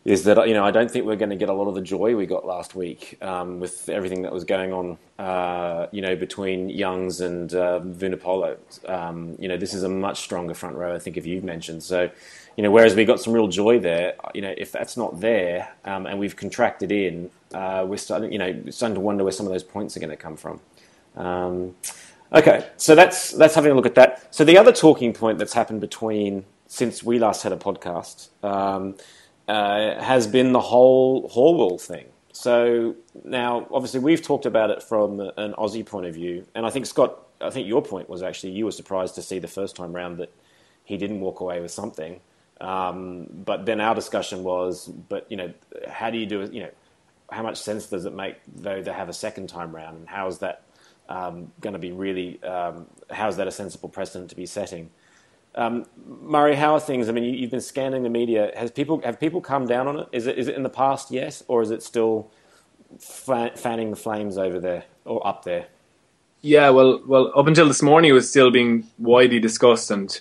is 0.06 0.24
that 0.24 0.48
you 0.48 0.54
know 0.54 0.64
I 0.64 0.72
don't 0.72 0.90
think 0.90 1.06
we're 1.06 1.18
going 1.18 1.32
to 1.32 1.36
get 1.36 1.50
a 1.50 1.54
lot 1.54 1.68
of 1.68 1.76
the 1.76 1.82
joy 1.82 2.16
we 2.16 2.26
got 2.26 2.46
last 2.46 2.76
week 2.76 3.18
um, 3.22 3.60
with 3.60 3.90
everything 3.90 4.22
that 4.22 4.32
was 4.32 4.46
going 4.46 4.72
on. 4.72 4.98
Uh, 5.20 5.88
you 5.92 6.02
know, 6.02 6.16
between 6.16 6.70
Youngs 6.70 7.20
and 7.20 7.54
uh, 7.54 7.82
Vunipola. 7.82 8.58
Um, 8.90 9.36
you 9.38 9.50
know, 9.50 9.58
this 9.58 9.74
is 9.74 9.84
a 9.84 9.90
much 9.90 10.22
stronger 10.22 10.54
front 10.54 10.78
row. 10.78 10.96
I 10.96 11.00
think 11.00 11.18
if 11.18 11.26
you've 11.26 11.44
mentioned 11.44 11.84
so. 11.84 12.10
You 12.58 12.64
know, 12.64 12.72
whereas 12.72 12.96
we 12.96 13.06
got 13.06 13.22
some 13.22 13.34
real 13.34 13.48
joy 13.48 13.80
there. 13.80 14.16
You 14.34 14.42
know, 14.42 14.54
if 14.58 14.72
that's 14.72 14.98
not 14.98 15.20
there 15.22 15.70
um, 15.86 16.08
and 16.08 16.20
we've 16.20 16.36
contracted 16.36 16.92
in, 16.92 17.30
uh, 17.54 17.86
we're 17.88 17.98
starting. 17.98 18.34
You 18.34 18.40
know, 18.40 18.64
starting 18.72 18.96
to 18.96 19.00
wonder 19.00 19.24
where 19.24 19.32
some 19.32 19.46
of 19.46 19.54
those 19.54 19.64
points 19.64 19.96
are 19.96 20.00
going 20.00 20.10
to 20.10 20.18
come 20.18 20.36
from. 20.36 20.60
Um, 21.16 21.76
okay, 22.34 22.68
so 22.78 22.96
that's 22.96 23.32
that's 23.32 23.54
having 23.54 23.72
a 23.72 23.76
look 23.76 23.86
at 23.86 23.96
that. 23.96 24.34
So 24.34 24.44
the 24.44 24.58
other 24.58 24.72
talking 24.72 25.14
point 25.14 25.38
that's 25.38 25.54
happened 25.54 25.82
between 25.82 26.46
since 26.66 27.04
we 27.04 27.20
last 27.20 27.44
had 27.44 27.52
a 27.52 27.58
podcast 27.58 28.30
um, 28.44 28.96
uh, 29.48 30.02
has 30.02 30.26
been 30.28 30.52
the 30.52 30.60
whole 30.60 31.30
Horwill 31.30 31.80
thing. 31.80 32.08
So 32.34 32.96
now, 33.24 33.68
obviously, 33.72 34.00
we've 34.00 34.22
talked 34.22 34.46
about 34.46 34.70
it 34.72 34.84
from 34.84 35.20
an 35.20 35.54
Aussie 35.54 35.86
point 35.86 36.08
of 36.08 36.14
view, 36.16 36.46
and 36.56 36.66
I 36.66 36.72
think 36.72 36.88
Scott, 36.88 37.20
I 37.40 37.50
think 37.52 37.68
your 37.68 37.84
point 37.84 38.10
was 38.10 38.24
actually 38.24 38.54
you 38.54 38.66
were 38.66 38.72
surprised 38.72 39.16
to 39.16 39.22
see 39.22 39.40
the 39.40 39.48
first 39.48 39.76
time 39.76 39.94
round 39.94 40.18
that 40.18 40.32
he 40.84 40.98
didn't 40.98 41.20
walk 41.20 41.40
away 41.40 41.62
with 41.62 41.72
something. 41.72 42.20
Um, 42.60 43.28
but 43.46 43.66
then 43.66 43.80
our 43.80 43.96
discussion 43.96 44.44
was, 44.44 44.88
but 44.88 45.30
you 45.30 45.38
know, 45.38 45.54
how 45.88 46.10
do 46.10 46.18
you 46.18 46.26
do 46.26 46.42
it? 46.42 46.54
You 46.54 46.64
know, 46.64 46.72
how 47.32 47.44
much 47.44 47.58
sense 47.58 47.88
does 47.88 48.06
it 48.06 48.14
make 48.14 48.38
though 48.48 48.82
to 48.82 48.94
have 48.94 49.10
a 49.10 49.14
second 49.14 49.48
time 49.48 49.76
round, 49.76 49.98
and 49.98 50.08
how 50.08 50.28
is 50.28 50.40
that 50.40 50.64
um, 51.10 51.52
going 51.62 51.74
to 51.74 51.80
be 51.80 51.92
really? 51.92 52.42
Um, 52.44 52.88
how 53.12 53.28
is 53.28 53.38
that 53.38 53.48
a 53.48 53.52
sensible 53.52 53.90
precedent 53.90 54.30
to 54.32 54.36
be 54.36 54.46
setting? 54.46 54.90
Um, 55.56 55.86
Murray, 56.06 56.56
how 56.56 56.74
are 56.74 56.80
things? 56.80 57.10
I 57.10 57.12
mean, 57.12 57.24
you, 57.24 57.42
have 57.42 57.52
been 57.52 57.62
scanning 57.62 58.04
the 58.04 58.10
media. 58.10 58.52
Has 58.56 58.72
people 58.72 59.02
have 59.04 59.20
people 59.20 59.42
come 59.42 59.66
down 59.66 59.88
on 59.88 60.00
it? 60.00 60.08
Is 60.12 60.28
it 60.28 60.38
is 60.38 60.48
it 60.48 60.56
in 60.56 60.64
the 60.64 60.70
past 60.70 61.12
Yes, 61.12 61.44
or 61.48 61.62
is 61.62 61.72
it 61.72 61.84
still 61.84 62.32
fanning 63.00 63.90
the 63.90 63.96
flames 63.96 64.38
over 64.38 64.60
there 64.60 64.86
or 65.06 65.26
up 65.26 65.44
there? 65.44 65.68
Yeah, 66.42 66.70
well, 66.70 67.02
well, 67.06 67.32
up 67.36 67.48
until 67.48 67.68
this 67.68 67.82
morning, 67.82 68.12
it 68.12 68.14
was 68.14 68.30
still 68.30 68.52
being 68.52 68.88
widely 69.00 69.40
discussed, 69.40 69.90
and 69.90 70.20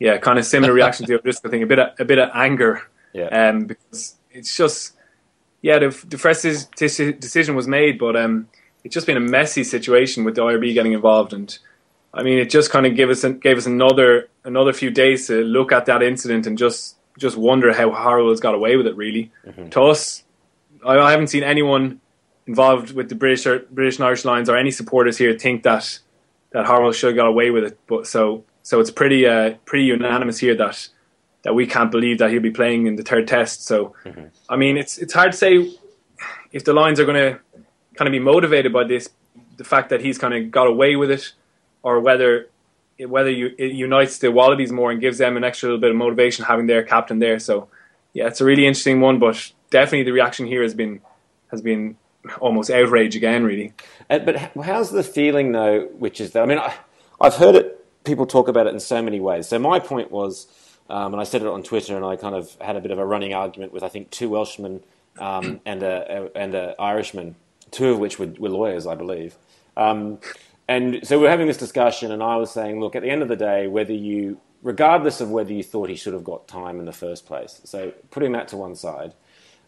yeah, 0.00 0.16
kind 0.16 0.38
of 0.38 0.44
similar 0.44 0.72
reaction 0.72 1.06
to 1.06 1.20
just 1.24 1.46
I 1.46 1.50
think 1.50 1.62
a 1.62 1.66
bit 1.66 1.78
of, 1.78 1.88
a 2.00 2.04
bit 2.04 2.18
of 2.18 2.30
anger. 2.34 2.82
Yeah. 3.12 3.26
Um, 3.26 3.66
because 3.66 4.16
it's 4.32 4.56
just 4.56 4.94
yeah, 5.62 5.78
the 5.78 5.90
the 6.08 6.18
fresh 6.18 6.40
decision 6.40 7.54
was 7.54 7.68
made, 7.68 7.98
but 7.98 8.16
um, 8.16 8.48
it's 8.82 8.94
just 8.94 9.06
been 9.06 9.18
a 9.18 9.20
messy 9.20 9.62
situation 9.62 10.24
with 10.24 10.34
the 10.34 10.42
IRB 10.42 10.74
getting 10.74 10.94
involved, 10.94 11.32
and 11.32 11.56
I 12.14 12.22
mean, 12.22 12.38
it 12.38 12.50
just 12.50 12.70
kind 12.70 12.86
of 12.86 12.96
gave 12.96 13.10
us 13.10 13.24
gave 13.24 13.58
us 13.58 13.66
another 13.66 14.28
another 14.44 14.72
few 14.72 14.90
days 14.90 15.26
to 15.26 15.44
look 15.44 15.70
at 15.70 15.86
that 15.86 16.02
incident 16.02 16.46
and 16.46 16.56
just 16.56 16.96
just 17.18 17.36
wonder 17.36 17.72
how 17.74 17.90
Horwill's 17.90 18.40
got 18.40 18.54
away 18.54 18.76
with 18.76 18.86
it. 18.86 18.96
Really, 18.96 19.30
mm-hmm. 19.46 19.68
to 19.68 19.82
us, 19.82 20.24
I, 20.84 20.96
I 20.98 21.10
haven't 21.10 21.28
seen 21.28 21.42
anyone 21.42 22.00
involved 22.46 22.92
with 22.92 23.10
the 23.10 23.14
British 23.14 23.46
or 23.46 23.60
British 23.70 23.98
and 23.98 24.06
Irish 24.06 24.24
Lions 24.24 24.48
or 24.48 24.56
any 24.56 24.70
supporters 24.70 25.18
here 25.18 25.38
think 25.38 25.62
that 25.64 25.98
that 26.52 26.64
Horwill 26.64 26.94
should 26.94 27.08
have 27.08 27.16
got 27.16 27.26
away 27.26 27.50
with 27.50 27.64
it. 27.64 27.78
But 27.86 28.06
so 28.06 28.44
so 28.70 28.78
it's 28.78 28.92
pretty 28.92 29.26
uh, 29.26 29.54
pretty 29.64 29.86
unanimous 29.86 30.38
here 30.38 30.54
that 30.54 30.88
that 31.42 31.56
we 31.56 31.66
can't 31.66 31.90
believe 31.90 32.18
that 32.18 32.30
he'll 32.30 32.40
be 32.40 32.52
playing 32.52 32.86
in 32.86 32.94
the 32.94 33.02
third 33.02 33.26
test. 33.26 33.64
So 33.64 33.96
mm-hmm. 34.04 34.26
I 34.48 34.54
mean, 34.54 34.76
it's 34.76 34.96
it's 34.96 35.12
hard 35.12 35.32
to 35.32 35.38
say 35.38 35.74
if 36.52 36.62
the 36.62 36.72
Lions 36.72 37.00
are 37.00 37.04
going 37.04 37.32
to 37.32 37.40
kind 37.96 38.06
of 38.06 38.12
be 38.12 38.20
motivated 38.20 38.72
by 38.72 38.84
this, 38.84 39.10
the 39.56 39.64
fact 39.64 39.88
that 39.88 40.00
he's 40.00 40.18
kind 40.18 40.34
of 40.34 40.52
got 40.52 40.68
away 40.68 40.94
with 40.94 41.10
it, 41.10 41.32
or 41.82 41.98
whether 41.98 42.48
whether 43.00 43.28
you, 43.28 43.52
it 43.58 43.72
unites 43.72 44.18
the 44.18 44.30
Wallabies 44.30 44.70
more 44.70 44.92
and 44.92 45.00
gives 45.00 45.18
them 45.18 45.36
an 45.36 45.42
extra 45.42 45.66
little 45.68 45.80
bit 45.80 45.90
of 45.90 45.96
motivation 45.96 46.44
having 46.44 46.68
their 46.68 46.84
captain 46.84 47.18
there. 47.18 47.40
So 47.40 47.66
yeah, 48.12 48.28
it's 48.28 48.40
a 48.40 48.44
really 48.44 48.68
interesting 48.68 49.00
one, 49.00 49.18
but 49.18 49.52
definitely 49.70 50.04
the 50.04 50.12
reaction 50.12 50.46
here 50.46 50.62
has 50.62 50.74
been 50.74 51.00
has 51.50 51.60
been 51.60 51.96
almost 52.38 52.70
outrage 52.70 53.16
again, 53.16 53.42
really. 53.42 53.72
Uh, 54.08 54.20
but 54.20 54.36
how's 54.62 54.92
the 54.92 55.02
feeling 55.02 55.50
though? 55.50 55.88
Which 55.98 56.20
is 56.20 56.30
that 56.34 56.44
I 56.44 56.46
mean, 56.46 56.58
I, 56.58 56.72
I've 57.20 57.34
heard 57.34 57.56
it 57.56 57.79
people 58.04 58.26
talk 58.26 58.48
about 58.48 58.66
it 58.66 58.74
in 58.74 58.80
so 58.80 59.02
many 59.02 59.20
ways. 59.20 59.48
So 59.48 59.58
my 59.58 59.78
point 59.78 60.10
was, 60.10 60.46
um, 60.88 61.12
and 61.14 61.20
I 61.20 61.24
said 61.24 61.42
it 61.42 61.48
on 61.48 61.62
Twitter, 61.62 61.96
and 61.96 62.04
I 62.04 62.16
kind 62.16 62.34
of 62.34 62.56
had 62.60 62.76
a 62.76 62.80
bit 62.80 62.90
of 62.90 62.98
a 62.98 63.06
running 63.06 63.34
argument 63.34 63.72
with 63.72 63.82
I 63.82 63.88
think 63.88 64.10
two 64.10 64.30
Welshmen 64.30 64.82
um, 65.18 65.60
and 65.66 65.82
a, 65.82 66.30
and 66.34 66.54
an 66.54 66.74
Irishman, 66.78 67.36
two 67.70 67.90
of 67.90 67.98
which 67.98 68.18
were, 68.18 68.32
were 68.38 68.48
lawyers, 68.48 68.86
I 68.86 68.94
believe. 68.94 69.36
Um, 69.76 70.18
and 70.68 71.06
so 71.06 71.18
we 71.18 71.24
we're 71.24 71.30
having 71.30 71.46
this 71.48 71.56
discussion, 71.56 72.12
and 72.12 72.22
I 72.22 72.36
was 72.36 72.52
saying, 72.52 72.80
look, 72.80 72.94
at 72.94 73.02
the 73.02 73.10
end 73.10 73.22
of 73.22 73.28
the 73.28 73.36
day, 73.36 73.66
whether 73.66 73.92
you, 73.92 74.40
regardless 74.62 75.20
of 75.20 75.30
whether 75.30 75.52
you 75.52 75.64
thought 75.64 75.88
he 75.88 75.96
should 75.96 76.12
have 76.12 76.24
got 76.24 76.46
time 76.46 76.78
in 76.78 76.86
the 76.86 76.92
first 76.92 77.26
place, 77.26 77.60
so 77.64 77.92
putting 78.10 78.32
that 78.32 78.48
to 78.48 78.56
one 78.56 78.76
side, 78.76 79.14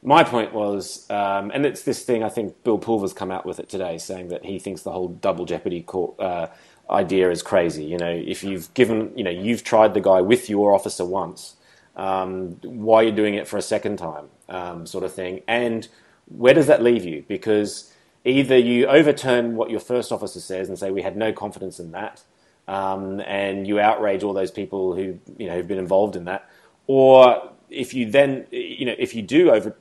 my 0.02 0.24
point 0.24 0.52
was, 0.52 1.08
um, 1.10 1.50
and 1.54 1.64
it's 1.64 1.82
this 1.82 2.04
thing 2.04 2.24
I 2.24 2.28
think 2.28 2.64
Bill 2.64 2.78
Pulver's 2.78 3.12
come 3.12 3.30
out 3.30 3.46
with 3.46 3.60
it 3.60 3.68
today, 3.68 3.98
saying 3.98 4.28
that 4.28 4.44
he 4.44 4.58
thinks 4.58 4.82
the 4.82 4.90
whole 4.90 5.08
double 5.08 5.44
jeopardy 5.44 5.82
court, 5.82 6.18
uh, 6.20 6.48
idea 6.90 7.30
is 7.30 7.42
crazy. 7.42 7.84
You 7.84 7.98
know, 7.98 8.10
if 8.10 8.42
you've 8.44 8.72
given, 8.74 9.12
you 9.16 9.24
know, 9.24 9.30
you've 9.30 9.64
tried 9.64 9.94
the 9.94 10.00
guy 10.00 10.20
with 10.20 10.50
your 10.50 10.74
officer 10.74 11.04
once, 11.04 11.56
um, 11.96 12.56
why 12.62 13.02
are 13.02 13.04
you 13.04 13.12
doing 13.12 13.34
it 13.34 13.46
for 13.46 13.56
a 13.56 13.62
second 13.62 13.98
time, 13.98 14.28
um, 14.48 14.86
sort 14.86 15.04
of 15.04 15.12
thing. 15.12 15.42
And 15.46 15.88
where 16.26 16.54
does 16.54 16.66
that 16.66 16.82
leave 16.82 17.04
you? 17.04 17.24
Because 17.28 17.92
either 18.24 18.56
you 18.56 18.86
overturn 18.86 19.56
what 19.56 19.70
your 19.70 19.80
first 19.80 20.12
officer 20.12 20.40
says 20.40 20.68
and 20.68 20.78
say 20.78 20.90
we 20.90 21.02
had 21.02 21.16
no 21.16 21.32
confidence 21.32 21.78
in 21.78 21.92
that, 21.92 22.22
um, 22.68 23.20
and 23.20 23.66
you 23.66 23.80
outrage 23.80 24.22
all 24.22 24.32
those 24.32 24.50
people 24.50 24.94
who 24.94 25.18
you 25.36 25.46
know 25.46 25.56
have 25.56 25.68
been 25.68 25.78
involved 25.78 26.16
in 26.16 26.24
that, 26.24 26.48
or 26.86 27.50
if 27.68 27.94
you 27.94 28.10
then, 28.10 28.46
you 28.50 28.86
know, 28.86 28.94
if 28.98 29.14
you 29.14 29.22
do 29.22 29.50
over, 29.50 29.74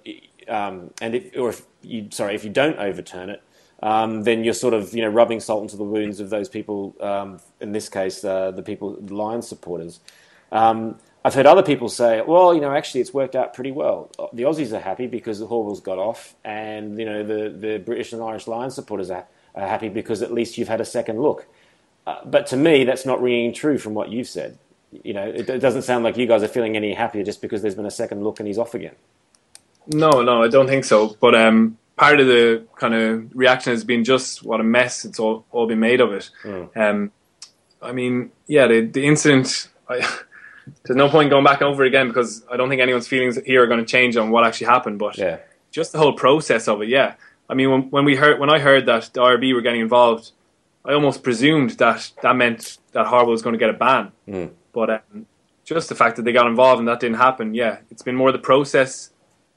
um, 0.47 0.91
and 1.01 1.15
if, 1.15 1.37
or 1.37 1.49
if 1.49 1.61
you 1.81 2.07
sorry, 2.11 2.35
if 2.35 2.43
you 2.43 2.49
don't 2.49 2.77
overturn 2.79 3.29
it, 3.29 3.41
um, 3.81 4.23
then 4.23 4.43
you're 4.43 4.53
sort 4.53 4.73
of 4.73 4.93
you 4.93 5.01
know 5.01 5.09
rubbing 5.09 5.39
salt 5.39 5.63
into 5.63 5.77
the 5.77 5.83
wounds 5.83 6.19
of 6.19 6.29
those 6.29 6.49
people. 6.49 6.95
Um, 6.99 7.39
in 7.59 7.71
this 7.71 7.89
case, 7.89 8.23
uh, 8.23 8.51
the 8.51 8.63
people, 8.63 8.97
the 8.99 9.13
Lions 9.13 9.47
supporters. 9.47 9.99
Um, 10.51 10.99
I've 11.23 11.35
heard 11.35 11.45
other 11.45 11.61
people 11.61 11.87
say, 11.87 12.21
well, 12.21 12.53
you 12.53 12.61
know, 12.61 12.71
actually, 12.71 13.01
it's 13.01 13.13
worked 13.13 13.35
out 13.35 13.53
pretty 13.53 13.71
well. 13.71 14.09
The 14.33 14.43
Aussies 14.43 14.75
are 14.75 14.79
happy 14.79 15.05
because 15.05 15.37
the 15.37 15.47
Horwills 15.47 15.81
got 15.83 15.99
off, 15.99 16.35
and 16.43 16.97
you 16.97 17.05
know, 17.05 17.23
the, 17.23 17.49
the 17.49 17.77
British 17.77 18.11
and 18.11 18.23
Irish 18.23 18.47
Lions 18.47 18.73
supporters 18.73 19.11
are, 19.11 19.25
are 19.53 19.67
happy 19.67 19.89
because 19.89 20.23
at 20.23 20.33
least 20.33 20.57
you've 20.57 20.67
had 20.67 20.81
a 20.81 20.85
second 20.85 21.21
look. 21.21 21.45
Uh, 22.07 22.17
but 22.25 22.47
to 22.47 22.57
me, 22.57 22.83
that's 22.83 23.05
not 23.05 23.21
ringing 23.21 23.53
true 23.53 23.77
from 23.77 23.93
what 23.93 24.09
you've 24.09 24.27
said. 24.27 24.57
You 25.03 25.13
know, 25.13 25.27
it, 25.27 25.47
it, 25.49 25.59
doesn't 25.59 25.83
sound 25.83 26.03
like 26.03 26.17
you 26.17 26.25
guys 26.25 26.41
are 26.43 26.47
feeling 26.47 26.75
any 26.75 26.93
happier 26.93 27.23
just 27.23 27.41
because 27.41 27.61
there's 27.61 27.75
been 27.75 27.85
a 27.85 27.91
second 27.91 28.23
look 28.23 28.39
and 28.39 28.47
he's 28.47 28.57
off 28.57 28.73
again. 28.73 28.95
No, 29.87 30.21
no, 30.21 30.43
I 30.43 30.47
don't 30.47 30.67
think 30.67 30.83
so. 30.83 31.15
But 31.19 31.35
um, 31.35 31.77
part 32.01 32.19
of 32.19 32.25
the 32.25 32.65
kind 32.77 32.95
of 32.95 33.29
reaction 33.35 33.71
has 33.71 33.83
been 33.83 34.03
just 34.03 34.41
what 34.41 34.59
a 34.59 34.63
mess 34.63 35.05
it's 35.05 35.19
all, 35.19 35.45
all 35.51 35.67
been 35.67 35.79
made 35.79 36.01
of 36.01 36.11
it. 36.11 36.31
Mm. 36.43 36.75
Um, 36.75 37.11
I 37.79 37.91
mean, 37.91 38.31
yeah, 38.47 38.65
the, 38.65 38.81
the 38.81 39.05
incident, 39.05 39.69
I, 39.87 39.97
there's 40.83 40.97
no 40.97 41.09
point 41.09 41.29
going 41.29 41.43
back 41.43 41.61
over 41.61 41.83
again 41.83 42.07
because 42.07 42.43
I 42.51 42.57
don't 42.57 42.69
think 42.69 42.81
anyone's 42.81 43.07
feelings 43.07 43.37
here 43.45 43.61
are 43.61 43.67
going 43.67 43.81
to 43.81 43.85
change 43.85 44.17
on 44.17 44.31
what 44.31 44.43
actually 44.43 44.65
happened. 44.65 44.97
But 44.97 45.15
yeah. 45.15 45.41
just 45.69 45.91
the 45.91 45.99
whole 45.99 46.13
process 46.13 46.67
of 46.67 46.81
it, 46.81 46.89
yeah. 46.89 47.13
I 47.47 47.53
mean, 47.53 47.69
when, 47.69 47.81
when 47.91 48.05
we 48.05 48.15
heard, 48.15 48.39
when 48.39 48.49
I 48.49 48.57
heard 48.57 48.87
that 48.87 49.11
the 49.13 49.21
IRB 49.21 49.53
were 49.53 49.61
getting 49.61 49.81
involved, 49.81 50.31
I 50.83 50.93
almost 50.93 51.21
presumed 51.21 51.71
that 51.71 52.11
that 52.23 52.35
meant 52.35 52.79
that 52.93 53.05
Horwill 53.05 53.27
was 53.27 53.43
going 53.43 53.53
to 53.53 53.59
get 53.59 53.69
a 53.69 53.73
ban. 53.73 54.11
Mm. 54.27 54.49
But 54.73 54.89
um, 54.89 55.27
just 55.65 55.87
the 55.87 55.95
fact 55.95 56.15
that 56.15 56.23
they 56.23 56.31
got 56.31 56.47
involved 56.47 56.79
and 56.79 56.87
that 56.87 56.99
didn't 56.99 57.17
happen, 57.17 57.53
yeah, 57.53 57.77
it's 57.91 58.01
been 58.01 58.15
more 58.15 58.31
the 58.31 58.39
process 58.39 59.10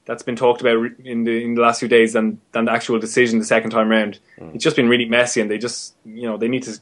that's 0.05 0.23
been 0.23 0.35
talked 0.35 0.61
about 0.61 0.91
in 1.03 1.23
the 1.23 1.43
in 1.43 1.55
the 1.55 1.61
last 1.61 1.79
few 1.79 1.87
days 1.87 2.13
than 2.13 2.39
than 2.51 2.65
the 2.65 2.71
actual 2.71 2.99
decision 2.99 3.39
the 3.39 3.45
second 3.45 3.71
time 3.71 3.89
round. 3.89 4.19
Mm. 4.39 4.55
It's 4.55 4.63
just 4.63 4.75
been 4.75 4.87
really 4.87 5.05
messy, 5.05 5.41
and 5.41 5.49
they 5.49 5.57
just 5.57 5.95
you 6.05 6.23
know 6.23 6.37
they 6.37 6.47
need 6.47 6.63
to 6.63 6.79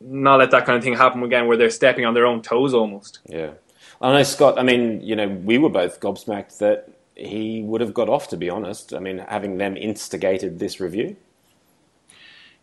not 0.00 0.38
let 0.38 0.50
that 0.50 0.64
kind 0.64 0.76
of 0.76 0.82
thing 0.82 0.94
happen 0.94 1.22
again, 1.22 1.46
where 1.46 1.56
they're 1.56 1.70
stepping 1.70 2.04
on 2.04 2.14
their 2.14 2.26
own 2.26 2.42
toes 2.42 2.74
almost. 2.74 3.20
Yeah, 3.26 3.52
I 4.00 4.12
know 4.12 4.22
Scott. 4.22 4.58
I 4.58 4.62
mean, 4.62 5.00
you 5.00 5.16
know, 5.16 5.28
we 5.28 5.58
were 5.58 5.68
both 5.68 6.00
gobsmacked 6.00 6.58
that 6.58 6.88
he 7.14 7.62
would 7.62 7.80
have 7.80 7.94
got 7.94 8.08
off. 8.08 8.28
To 8.28 8.36
be 8.36 8.48
honest, 8.48 8.94
I 8.94 9.00
mean, 9.00 9.18
having 9.18 9.58
them 9.58 9.76
instigated 9.76 10.58
this 10.58 10.80
review. 10.80 11.16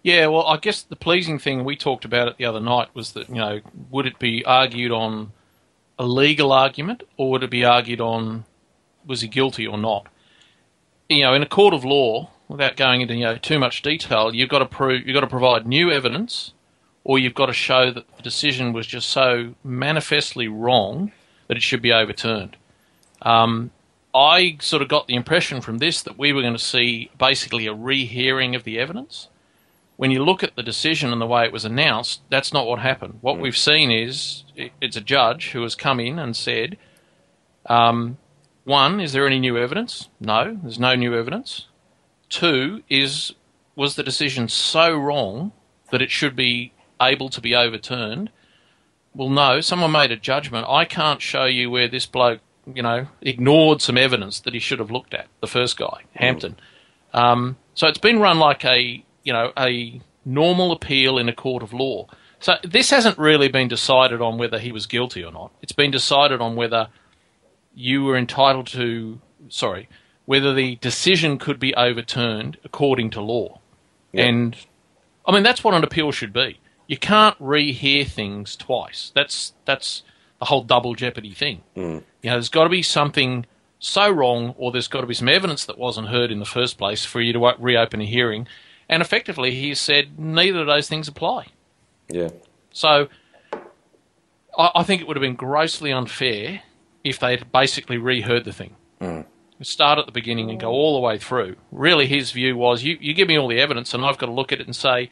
Yeah, 0.01 0.27
well, 0.27 0.47
I 0.47 0.55
guess 0.55 0.81
the 0.81 0.95
pleasing 0.95 1.39
thing 1.39 1.65
we 1.65 1.75
talked 1.75 2.05
about 2.05 2.29
it 2.29 2.37
the 2.37 2.45
other 2.45 2.61
night 2.61 2.87
was 2.93 3.11
that 3.13 3.27
you 3.27 3.35
know, 3.35 3.59
would 3.89 4.05
it 4.05 4.17
be 4.17 4.45
argued 4.45 4.93
on 4.93 5.33
a 5.97 6.05
legal 6.05 6.53
argument 6.53 7.03
or 7.17 7.31
would 7.31 7.43
it 7.43 7.49
be 7.49 7.65
argued 7.65 7.99
on 7.99 8.45
was 9.09 9.21
he 9.21 9.27
guilty 9.27 9.67
or 9.67 9.77
not? 9.77 10.07
You 11.09 11.23
know, 11.23 11.33
in 11.33 11.41
a 11.41 11.47
court 11.47 11.73
of 11.73 11.83
law, 11.83 12.29
without 12.47 12.77
going 12.77 13.01
into 13.01 13.15
you 13.15 13.25
know 13.25 13.35
too 13.35 13.59
much 13.59 13.81
detail, 13.81 14.33
you've 14.33 14.49
got 14.49 14.59
to 14.59 14.65
prove 14.65 15.05
you've 15.05 15.15
got 15.15 15.21
to 15.21 15.27
provide 15.27 15.67
new 15.67 15.91
evidence, 15.91 16.53
or 17.03 17.19
you've 17.19 17.35
got 17.35 17.47
to 17.47 17.53
show 17.53 17.91
that 17.91 18.05
the 18.15 18.23
decision 18.23 18.71
was 18.71 18.87
just 18.87 19.09
so 19.09 19.55
manifestly 19.63 20.47
wrong 20.47 21.11
that 21.47 21.57
it 21.57 21.63
should 21.63 21.81
be 21.81 21.91
overturned. 21.91 22.55
Um, 23.23 23.71
I 24.13 24.57
sort 24.61 24.81
of 24.81 24.87
got 24.87 25.07
the 25.07 25.15
impression 25.15 25.61
from 25.61 25.79
this 25.79 26.01
that 26.03 26.17
we 26.17 26.31
were 26.31 26.41
going 26.41 26.53
to 26.53 26.59
see 26.59 27.11
basically 27.17 27.67
a 27.67 27.73
rehearing 27.73 28.55
of 28.55 28.63
the 28.63 28.79
evidence. 28.79 29.27
When 29.97 30.11
you 30.11 30.23
look 30.23 30.43
at 30.43 30.55
the 30.55 30.63
decision 30.63 31.11
and 31.11 31.21
the 31.21 31.27
way 31.27 31.43
it 31.43 31.51
was 31.51 31.65
announced, 31.65 32.21
that's 32.29 32.53
not 32.53 32.65
what 32.65 32.79
happened. 32.79 33.19
What 33.21 33.37
mm. 33.37 33.41
we've 33.41 33.57
seen 33.57 33.91
is 33.91 34.45
it's 34.55 34.95
a 34.95 35.01
judge 35.01 35.51
who 35.51 35.61
has 35.63 35.75
come 35.75 35.99
in 35.99 36.17
and 36.17 36.35
said, 36.35 36.77
um, 37.65 38.17
one, 38.69 39.01
is 39.01 39.11
there 39.11 39.27
any 39.27 39.39
new 39.39 39.57
evidence? 39.57 40.09
No, 40.19 40.57
there's 40.61 40.79
no 40.79 40.95
new 40.95 41.13
evidence. 41.17 41.67
Two, 42.29 42.83
is 42.87 43.33
was 43.75 43.95
the 43.95 44.03
decision 44.03 44.47
so 44.47 44.95
wrong 44.95 45.51
that 45.91 46.01
it 46.01 46.11
should 46.11 46.35
be 46.35 46.71
able 47.01 47.29
to 47.29 47.41
be 47.41 47.55
overturned? 47.55 48.29
Well, 49.15 49.29
no, 49.29 49.61
someone 49.61 49.91
made 49.91 50.11
a 50.11 50.17
judgment. 50.17 50.67
I 50.69 50.85
can't 50.85 51.21
show 51.21 51.45
you 51.45 51.71
where 51.71 51.87
this 51.87 52.05
bloke, 52.05 52.41
you 52.71 52.83
know, 52.83 53.07
ignored 53.21 53.81
some 53.81 53.97
evidence 53.97 54.39
that 54.41 54.53
he 54.53 54.59
should 54.59 54.79
have 54.79 54.91
looked 54.91 55.13
at, 55.13 55.27
the 55.41 55.47
first 55.47 55.77
guy, 55.77 56.03
Hampton. 56.13 56.57
Um, 57.13 57.57
so 57.73 57.87
it's 57.87 57.97
been 57.97 58.19
run 58.19 58.37
like 58.37 58.63
a, 58.65 59.03
you 59.23 59.33
know, 59.33 59.51
a 59.57 59.99
normal 60.25 60.71
appeal 60.71 61.17
in 61.17 61.27
a 61.27 61.33
court 61.33 61.63
of 61.63 61.73
law. 61.73 62.07
So 62.39 62.55
this 62.63 62.91
hasn't 62.91 63.17
really 63.17 63.47
been 63.47 63.67
decided 63.67 64.21
on 64.21 64.37
whether 64.37 64.59
he 64.59 64.71
was 64.71 64.85
guilty 64.85 65.23
or 65.23 65.31
not. 65.31 65.51
It's 65.61 65.71
been 65.71 65.91
decided 65.91 66.39
on 66.39 66.55
whether 66.55 66.89
you 67.73 68.03
were 68.03 68.17
entitled 68.17 68.67
to, 68.67 69.19
sorry, 69.49 69.87
whether 70.25 70.53
the 70.53 70.75
decision 70.75 71.37
could 71.37 71.59
be 71.59 71.73
overturned 71.75 72.57
according 72.63 73.09
to 73.11 73.21
law. 73.21 73.59
Yeah. 74.11 74.25
And 74.25 74.55
I 75.25 75.31
mean 75.31 75.43
that's 75.43 75.63
what 75.63 75.73
an 75.73 75.83
appeal 75.83 76.11
should 76.11 76.33
be. 76.33 76.59
You 76.87 76.97
can't 76.97 77.37
rehear 77.39 78.07
things 78.07 78.55
twice. 78.55 79.11
That's 79.13 79.53
that's 79.65 80.03
the 80.39 80.45
whole 80.45 80.63
double 80.63 80.95
jeopardy 80.95 81.33
thing. 81.33 81.61
Mm. 81.75 82.03
You 82.21 82.29
know, 82.29 82.35
there's 82.35 82.49
got 82.49 82.63
to 82.63 82.69
be 82.69 82.81
something 82.81 83.45
so 83.79 84.09
wrong, 84.09 84.55
or 84.57 84.71
there's 84.71 84.87
got 84.87 85.01
to 85.01 85.07
be 85.07 85.13
some 85.13 85.29
evidence 85.29 85.65
that 85.65 85.77
wasn't 85.77 86.09
heard 86.09 86.31
in 86.31 86.39
the 86.39 86.45
first 86.45 86.77
place 86.77 87.05
for 87.05 87.21
you 87.21 87.33
to 87.33 87.45
uh, 87.45 87.55
reopen 87.59 88.01
a 88.01 88.05
hearing. 88.05 88.47
And 88.89 89.01
effectively, 89.01 89.51
he 89.51 89.73
said 89.75 90.19
neither 90.19 90.61
of 90.61 90.67
those 90.67 90.89
things 90.89 91.07
apply. 91.07 91.47
Yeah. 92.09 92.29
So 92.71 93.07
I, 94.57 94.71
I 94.75 94.83
think 94.83 95.01
it 95.01 95.07
would 95.07 95.15
have 95.15 95.21
been 95.21 95.35
grossly 95.35 95.91
unfair 95.91 96.63
if 97.03 97.19
they'd 97.19 97.51
basically 97.51 97.97
reheard 97.97 98.45
the 98.45 98.53
thing. 98.53 98.75
Mm. 99.01 99.25
Start 99.61 99.99
at 99.99 100.05
the 100.05 100.11
beginning 100.11 100.49
and 100.49 100.59
go 100.59 100.69
all 100.69 100.95
the 100.95 101.05
way 101.05 101.17
through. 101.17 101.57
Really, 101.71 102.07
his 102.07 102.31
view 102.31 102.55
was 102.55 102.83
you, 102.83 102.97
you 103.01 103.13
give 103.13 103.27
me 103.27 103.37
all 103.37 103.49
the 103.49 103.59
evidence, 103.59 103.93
and 103.93 104.05
I've 104.05 104.17
got 104.17 104.27
to 104.27 104.31
look 104.31 104.53
at 104.53 104.61
it 104.61 104.67
and 104.67 104.75
say, 104.75 105.09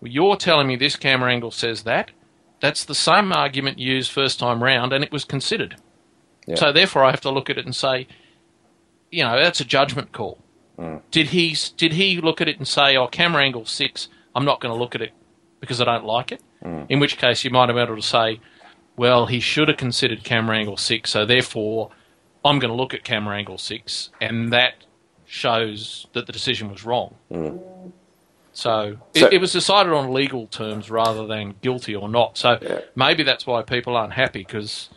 well, 0.00 0.10
you're 0.10 0.36
telling 0.36 0.66
me 0.66 0.76
this 0.76 0.96
camera 0.96 1.32
angle 1.32 1.52
says 1.52 1.84
that. 1.84 2.10
That's 2.60 2.84
the 2.84 2.94
same 2.94 3.32
argument 3.32 3.78
used 3.78 4.10
first 4.10 4.40
time 4.40 4.62
round, 4.62 4.92
and 4.92 5.04
it 5.04 5.12
was 5.12 5.24
considered. 5.24 5.76
Yeah. 6.46 6.56
So 6.56 6.72
therefore, 6.72 7.04
I 7.04 7.10
have 7.10 7.20
to 7.22 7.30
look 7.30 7.48
at 7.48 7.58
it 7.58 7.64
and 7.64 7.76
say, 7.76 8.08
you 9.10 9.22
know, 9.22 9.38
that's 9.40 9.60
a 9.60 9.64
judgment 9.64 10.12
call. 10.12 10.38
Mm. 10.78 11.02
Did 11.10 11.28
he 11.28 11.56
did 11.76 11.92
he 11.92 12.20
look 12.20 12.40
at 12.40 12.48
it 12.48 12.58
and 12.58 12.66
say, 12.66 12.96
oh, 12.96 13.06
camera 13.06 13.42
angle 13.42 13.66
six, 13.66 14.08
I'm 14.34 14.44
not 14.44 14.60
going 14.60 14.74
to 14.74 14.78
look 14.78 14.94
at 14.94 15.02
it 15.02 15.12
because 15.60 15.80
I 15.80 15.84
don't 15.84 16.04
like 16.04 16.32
it? 16.32 16.42
Mm. 16.64 16.86
In 16.88 16.98
which 16.98 17.18
case, 17.18 17.44
you 17.44 17.50
might 17.50 17.68
have 17.68 17.76
been 17.76 17.86
able 17.86 17.96
to 17.96 18.02
say, 18.02 18.40
well, 18.96 19.26
he 19.26 19.40
should 19.40 19.68
have 19.68 19.76
considered 19.76 20.24
camera 20.24 20.56
angle 20.56 20.76
six, 20.76 21.10
so 21.10 21.24
therefore, 21.26 21.90
I'm 22.44 22.58
going 22.58 22.70
to 22.70 22.76
look 22.76 22.94
at 22.94 23.04
camera 23.04 23.36
angle 23.36 23.58
six, 23.58 24.10
and 24.20 24.52
that 24.52 24.74
shows 25.26 26.06
that 26.12 26.26
the 26.26 26.32
decision 26.32 26.70
was 26.70 26.84
wrong. 26.84 27.14
So, 28.52 28.96
So- 29.14 29.26
it, 29.26 29.34
it 29.34 29.40
was 29.40 29.52
decided 29.52 29.92
on 29.92 30.12
legal 30.12 30.46
terms 30.46 30.90
rather 30.90 31.26
than 31.26 31.54
guilty 31.60 31.94
or 31.94 32.08
not. 32.08 32.38
So 32.38 32.58
Yeah. 32.62 32.80
maybe 32.94 33.22
that's 33.22 33.46
why 33.46 33.62
people 33.62 33.96
aren't 33.96 34.14
happy 34.14 34.40
because 34.40 34.88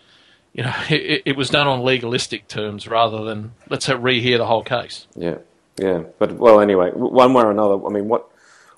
you 0.54 0.64
know 0.64 0.74
it, 0.90 1.24
it 1.26 1.36
was 1.36 1.50
done 1.50 1.68
on 1.68 1.82
legalistic 1.84 2.48
terms 2.48 2.88
rather 2.88 3.24
than 3.24 3.54
let's 3.70 3.88
rehear 3.88 4.38
the 4.38 4.46
whole 4.46 4.64
case. 4.64 5.08
Yeah, 5.16 5.40
yeah. 5.78 6.04
But 6.20 6.34
well, 6.34 6.62
anyway, 6.62 6.92
one 6.92 7.34
way 7.34 7.44
or 7.44 7.52
another. 7.52 7.86
I 7.86 7.90
mean, 7.90 8.08
what 8.08 8.28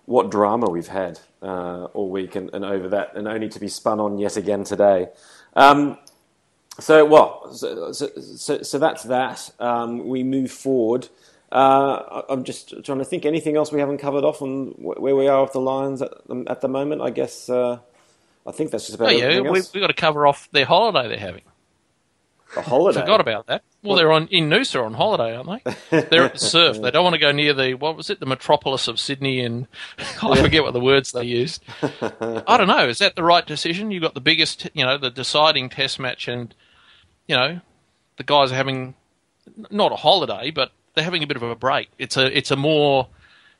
what 0.05 0.31
drama 0.31 0.69
we've 0.69 0.87
had 0.87 1.19
uh, 1.41 1.85
all 1.93 2.09
week 2.09 2.35
and, 2.35 2.49
and 2.53 2.65
over 2.65 2.89
that, 2.89 3.15
and 3.15 3.27
only 3.27 3.49
to 3.49 3.59
be 3.59 3.67
spun 3.67 3.99
on 3.99 4.17
yet 4.17 4.37
again 4.37 4.63
today. 4.63 5.07
Um, 5.55 5.97
so, 6.79 7.05
well, 7.05 7.53
so, 7.53 7.91
so, 7.91 8.09
so, 8.19 8.61
so 8.63 8.79
that's 8.79 9.03
that. 9.03 9.49
Um, 9.59 10.07
we 10.07 10.23
move 10.23 10.51
forward. 10.51 11.09
Uh, 11.51 12.21
I'm 12.29 12.43
just 12.45 12.73
trying 12.85 12.99
to 12.99 13.05
think. 13.05 13.25
Anything 13.25 13.57
else 13.57 13.71
we 13.71 13.79
haven't 13.81 13.97
covered 13.97 14.23
off 14.23 14.41
on 14.41 14.67
where 14.77 15.15
we 15.15 15.27
are 15.27 15.43
with 15.43 15.51
the 15.51 15.59
Lions 15.59 16.01
at 16.01 16.11
the, 16.27 16.45
at 16.47 16.61
the 16.61 16.69
moment? 16.69 17.01
I 17.01 17.09
guess 17.09 17.49
uh, 17.49 17.79
I 18.47 18.51
think 18.51 18.71
that's 18.71 18.85
just 18.87 18.95
about 18.95 19.09
Oh 19.09 19.11
yeah, 19.11 19.25
everything 19.25 19.51
We've 19.51 19.67
we 19.73 19.81
got 19.81 19.87
to 19.87 19.93
cover 19.93 20.25
off 20.25 20.47
their 20.53 20.65
holiday 20.65 21.09
they're 21.09 21.17
having. 21.17 21.43
a 22.55 22.61
holiday. 22.61 22.99
I 22.99 23.03
forgot 23.03 23.19
about 23.21 23.47
that. 23.47 23.63
Well, 23.83 23.97
they're 23.97 24.11
on 24.11 24.27
in 24.27 24.47
Noosa 24.47 24.83
on 24.83 24.93
holiday, 24.93 25.35
aren't 25.35 25.63
they? 25.89 26.01
They're 26.01 26.25
at 26.25 26.33
the 26.33 26.39
surf. 26.39 26.79
They 26.79 26.91
don't 26.91 27.03
want 27.03 27.15
to 27.15 27.19
go 27.19 27.31
near 27.31 27.53
the 27.53 27.73
what 27.73 27.97
was 27.97 28.11
it, 28.11 28.19
the 28.19 28.27
metropolis 28.27 28.87
of 28.87 28.99
Sydney, 28.99 29.39
and 29.39 29.67
I 30.21 30.39
forget 30.39 30.63
what 30.63 30.73
the 30.73 30.79
words 30.79 31.11
they 31.11 31.23
used. 31.23 31.63
I 31.81 32.57
don't 32.57 32.67
know. 32.67 32.87
Is 32.87 32.99
that 32.99 33.15
the 33.15 33.23
right 33.23 33.45
decision? 33.45 33.89
You've 33.89 34.03
got 34.03 34.13
the 34.13 34.21
biggest, 34.21 34.69
you 34.73 34.85
know, 34.85 34.97
the 34.97 35.09
deciding 35.09 35.69
Test 35.69 35.99
match, 35.99 36.27
and 36.27 36.53
you 37.27 37.35
know, 37.35 37.61
the 38.17 38.23
guys 38.23 38.51
are 38.51 38.55
having 38.55 38.93
not 39.71 39.91
a 39.91 39.95
holiday, 39.95 40.51
but 40.51 40.71
they're 40.93 41.03
having 41.03 41.23
a 41.23 41.27
bit 41.27 41.37
of 41.37 41.43
a 41.43 41.55
break. 41.55 41.89
It's 41.97 42.17
a 42.17 42.37
it's 42.37 42.51
a 42.51 42.55
more 42.55 43.07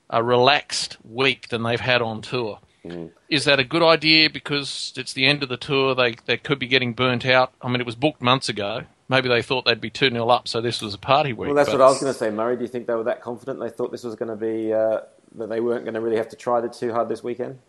a 0.10 0.24
relaxed 0.24 0.98
week 1.04 1.50
than 1.50 1.64
they've 1.64 1.80
had 1.80 2.02
on 2.02 2.22
tour. 2.22 2.60
Mm. 2.86 3.12
Is 3.30 3.46
that 3.46 3.60
a 3.60 3.64
good 3.64 3.84
idea 3.84 4.30
because 4.30 4.94
it's 4.98 5.14
the 5.14 5.26
end 5.26 5.42
of 5.42 5.50
the 5.50 5.58
tour? 5.58 5.96
They 5.96 6.16
they 6.26 6.38
could 6.38 6.60
be 6.60 6.68
getting 6.68 6.94
burnt 6.94 7.26
out. 7.26 7.54
I 7.62 7.70
mean, 7.70 7.80
it 7.80 7.86
was 7.86 7.96
booked 7.96 8.22
months 8.22 8.50
ago. 8.50 8.84
Maybe 9.12 9.28
they 9.28 9.42
thought 9.42 9.66
they'd 9.66 9.82
be 9.82 9.90
2 9.90 10.10
0 10.10 10.30
up, 10.30 10.48
so 10.48 10.62
this 10.62 10.82
was 10.82 10.94
a 10.94 10.98
party 10.98 11.34
week. 11.34 11.48
Well, 11.48 11.54
that's 11.54 11.70
but- 11.70 11.80
what 11.80 11.86
I 11.86 11.90
was 11.90 12.00
going 12.00 12.14
to 12.14 12.18
say, 12.18 12.30
Murray. 12.30 12.56
Do 12.56 12.62
you 12.62 12.70
think 12.70 12.88
they 12.88 12.94
were 12.94 13.04
that 13.04 13.22
confident? 13.22 13.60
They 13.60 13.68
thought 13.68 13.92
this 13.92 14.06
was 14.06 14.16
going 14.16 14.30
to 14.30 14.38
be 14.38 14.72
uh, 14.72 15.02
that 15.36 15.50
they 15.50 15.60
weren't 15.60 15.84
going 15.84 15.96
to 15.96 16.00
really 16.00 16.16
have 16.16 16.30
to 16.30 16.38
try 16.38 16.64
it 16.64 16.72
too 16.72 16.94
hard 16.94 17.10
this 17.10 17.22
weekend. 17.22 17.60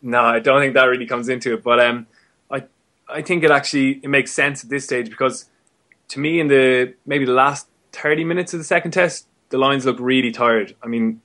No, 0.00 0.22
I 0.22 0.38
don't 0.38 0.62
think 0.62 0.72
that 0.72 0.84
really 0.84 1.04
comes 1.04 1.28
into 1.28 1.52
it. 1.52 1.62
But 1.62 1.78
um, 1.78 2.06
I 2.50 2.62
I 3.06 3.20
think 3.20 3.44
it 3.44 3.50
actually 3.50 4.00
it 4.02 4.08
makes 4.08 4.32
sense 4.32 4.64
at 4.64 4.70
this 4.70 4.84
stage 4.86 5.10
because 5.10 5.50
to 6.08 6.20
me 6.20 6.40
in 6.40 6.48
the 6.48 6.94
maybe 7.04 7.26
the 7.26 7.32
last 7.32 7.68
thirty 7.92 8.24
minutes 8.24 8.54
of 8.54 8.60
the 8.60 8.64
second 8.64 8.92
test, 8.92 9.26
the 9.50 9.58
Lions 9.58 9.84
look 9.84 9.98
really 10.00 10.30
tired. 10.30 10.74
I 10.82 10.86
mean, 10.86 11.20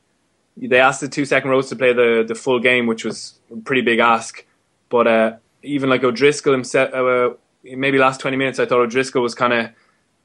they 0.57 0.81
asked 0.81 0.99
the 0.99 1.07
two 1.07 1.23
second 1.23 1.51
rows 1.51 1.69
to 1.69 1.77
play 1.77 1.93
the 1.93 2.25
the 2.27 2.35
full 2.35 2.59
game, 2.59 2.85
which 2.85 3.05
was 3.05 3.39
a 3.49 3.55
pretty 3.61 3.81
big 3.81 3.99
ask. 3.99 4.45
But 4.89 5.07
uh, 5.07 5.35
even 5.61 5.89
like 5.89 6.03
O'Driscoll 6.03 6.51
himself, 6.51 6.93
uh, 6.93 7.35
maybe 7.63 7.97
last 7.97 8.19
twenty 8.19 8.37
minutes, 8.37 8.59
I 8.59 8.65
thought 8.65 8.79
O'Driscoll 8.79 9.21
was 9.21 9.35
kind 9.35 9.53
of 9.53 9.69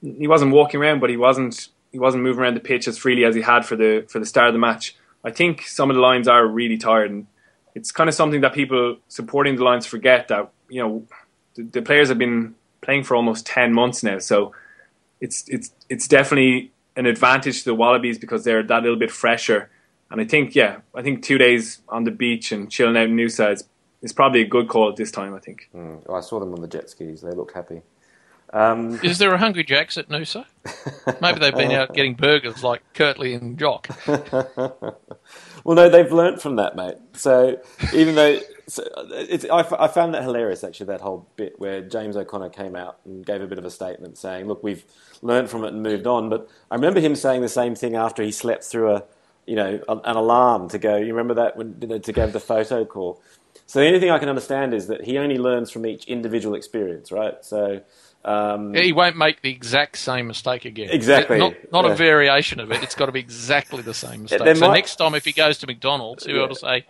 he 0.01 0.26
wasn't 0.26 0.53
walking 0.53 0.80
around, 0.80 1.01
but 1.01 1.11
he 1.11 1.16
wasn't 1.16 1.68
he 1.93 1.99
wasn't 1.99 2.22
moving 2.22 2.43
around 2.43 2.55
the 2.55 2.61
pitch 2.61 2.86
as 2.86 2.99
freely 2.99 3.24
as 3.24 3.34
he 3.34 3.43
had 3.43 3.64
for 3.64 3.76
the 3.76 4.05
for 4.09 4.18
the 4.18 4.26
start 4.26 4.49
of 4.49 4.55
the 4.55 4.59
match. 4.59 4.97
I 5.24 5.30
think 5.30 5.62
some 5.66 5.91
of 5.91 5.97
the 5.97 6.03
Lions 6.03 6.28
are 6.28 6.47
really 6.47 6.78
tired, 6.78 7.11
and 7.11 7.26
it's 7.74 7.91
kind 7.91 8.09
of 8.09 8.14
something 8.14 8.41
that 8.43 8.55
people 8.55 8.99
supporting 9.09 9.57
the 9.57 9.64
Lions 9.64 9.86
forget 9.86 10.28
that 10.28 10.51
you 10.68 10.82
know 10.82 11.07
the, 11.55 11.62
the 11.64 11.82
players 11.82 12.09
have 12.09 12.18
been 12.18 12.55
playing 12.80 13.05
for 13.05 13.16
almost 13.16 13.47
ten 13.47 13.72
months 13.72 14.03
now, 14.03 14.18
so 14.18 14.53
it's 15.20 15.49
it's 15.49 15.72
it's 15.89 16.07
definitely 16.07 16.72
an 16.97 17.07
advantage 17.07 17.61
to 17.61 17.64
the 17.64 17.74
Wallabies 17.74 18.18
because 18.18 18.45
they're 18.45 18.62
that 18.62 18.82
little 18.82 18.99
bit 18.99 19.11
fresher. 19.11 19.70
And 20.11 20.20
I 20.20 20.24
think 20.24 20.55
yeah, 20.55 20.78
I 20.95 21.03
think 21.03 21.22
two 21.22 21.39
days 21.39 21.80
on 21.89 22.05
the 22.05 22.11
beach 22.11 22.53
and 22.53 22.70
chilling 22.70 22.97
out 22.97 23.05
in 23.05 23.16
Noosa 23.16 23.62
is 24.03 24.12
probably 24.12 24.42
a 24.42 24.46
good 24.46 24.68
call 24.68 24.88
at 24.88 24.96
this 24.96 25.11
time. 25.11 25.34
I 25.34 25.38
think. 25.40 25.68
Oh, 25.74 26.14
I 26.14 26.20
saw 26.20 26.40
them 26.40 26.53
on 26.55 26.61
the 26.61 26.68
jet 26.68 26.90
skis. 26.90 27.20
They 27.20 27.30
looked 27.30 27.55
happy. 27.55 27.82
Um, 28.51 28.99
Is 29.03 29.18
there 29.18 29.34
a 29.34 29.38
Hungry 29.38 29.62
Jacks 29.62 29.99
at 29.99 30.09
Noosa? 30.09 30.46
Maybe 31.20 31.38
they've 31.38 31.55
been 31.55 31.72
out 31.72 31.92
getting 31.92 32.14
burgers 32.14 32.64
like 32.64 32.82
Kurtley 32.94 33.36
and 33.38 33.59
Jock. 33.59 33.88
well, 34.07 35.76
no, 35.76 35.90
they've 35.90 36.11
learnt 36.11 36.40
from 36.40 36.57
that, 36.57 36.74
mate. 36.74 36.96
So 37.12 37.61
even 37.92 38.14
though 38.14 38.40
so 38.68 38.84
it's, 39.11 39.44
I, 39.46 39.61
f- 39.61 39.72
I 39.72 39.88
found 39.88 40.14
that 40.14 40.22
hilarious, 40.22 40.62
actually, 40.62 40.86
that 40.86 41.01
whole 41.01 41.26
bit 41.36 41.59
where 41.59 41.80
James 41.80 42.16
O'Connor 42.16 42.51
came 42.51 42.76
out 42.76 42.99
and 43.05 43.24
gave 43.24 43.40
a 43.40 43.46
bit 43.46 43.59
of 43.59 43.64
a 43.64 43.70
statement 43.70 44.18
saying, 44.18 44.46
"Look, 44.46 44.62
we've 44.62 44.84
learnt 45.22 45.49
from 45.49 45.64
it 45.64 45.72
and 45.72 45.82
moved 45.82 46.07
on." 46.07 46.28
But 46.28 46.49
I 46.70 46.74
remember 46.74 47.01
him 47.01 47.16
saying 47.16 47.40
the 47.40 47.49
same 47.49 47.74
thing 47.74 47.96
after 47.96 48.22
he 48.22 48.30
slept 48.30 48.64
through 48.64 48.92
a, 48.94 49.05
you 49.46 49.57
know, 49.57 49.80
a, 49.88 49.96
an 49.96 50.16
alarm 50.16 50.68
to 50.68 50.78
go. 50.78 50.96
You 50.96 51.14
remember 51.14 51.34
that 51.34 51.57
when 51.57 51.76
you 51.80 51.88
know, 51.88 51.99
to 51.99 52.12
give 52.12 52.32
the 52.32 52.40
photo 52.40 52.84
call. 52.84 53.22
So 53.69 53.81
the 53.81 53.87
only 53.87 54.01
thing 54.01 54.11
I 54.11 54.19
can 54.19 54.31
understand 54.31 54.73
is 54.73 54.87
that 54.87 55.05
he 55.05 55.19
only 55.19 55.37
learns 55.37 55.71
from 55.71 55.85
each 55.85 56.07
individual 56.07 56.55
experience, 56.57 57.12
right? 57.12 57.45
So. 57.45 57.83
Um, 58.25 58.73
He 58.75 58.93
won't 58.93 59.16
make 59.16 59.43
the 59.43 59.51
exact 59.51 59.99
same 59.99 60.27
mistake 60.27 60.64
again. 60.64 60.89
Exactly. 60.91 61.39
Not, 61.39 61.53
not 61.71 61.85
Yeah. 61.85 61.93
a 61.93 61.95
variation 61.95 62.61
of 62.61 62.73
it. 62.73 62.83
It's 62.83 62.95
got 62.95 63.07
to 63.07 63.12
be 63.12 63.21
exactly 63.21 63.83
the 63.83 63.93
same 63.95 64.23
mistake. 64.23 64.43
there 64.43 64.55
so 64.55 64.69
might- 64.69 64.75
next 64.75 64.97
time, 64.97 65.14
if 65.14 65.25
he 65.27 65.33
goes 65.33 65.59
to 65.59 65.66
McDonald's, 65.66 66.25
he'll 66.25 66.35
be 66.37 66.43
able 66.43 66.55
to 66.55 66.61
say, 66.61 66.87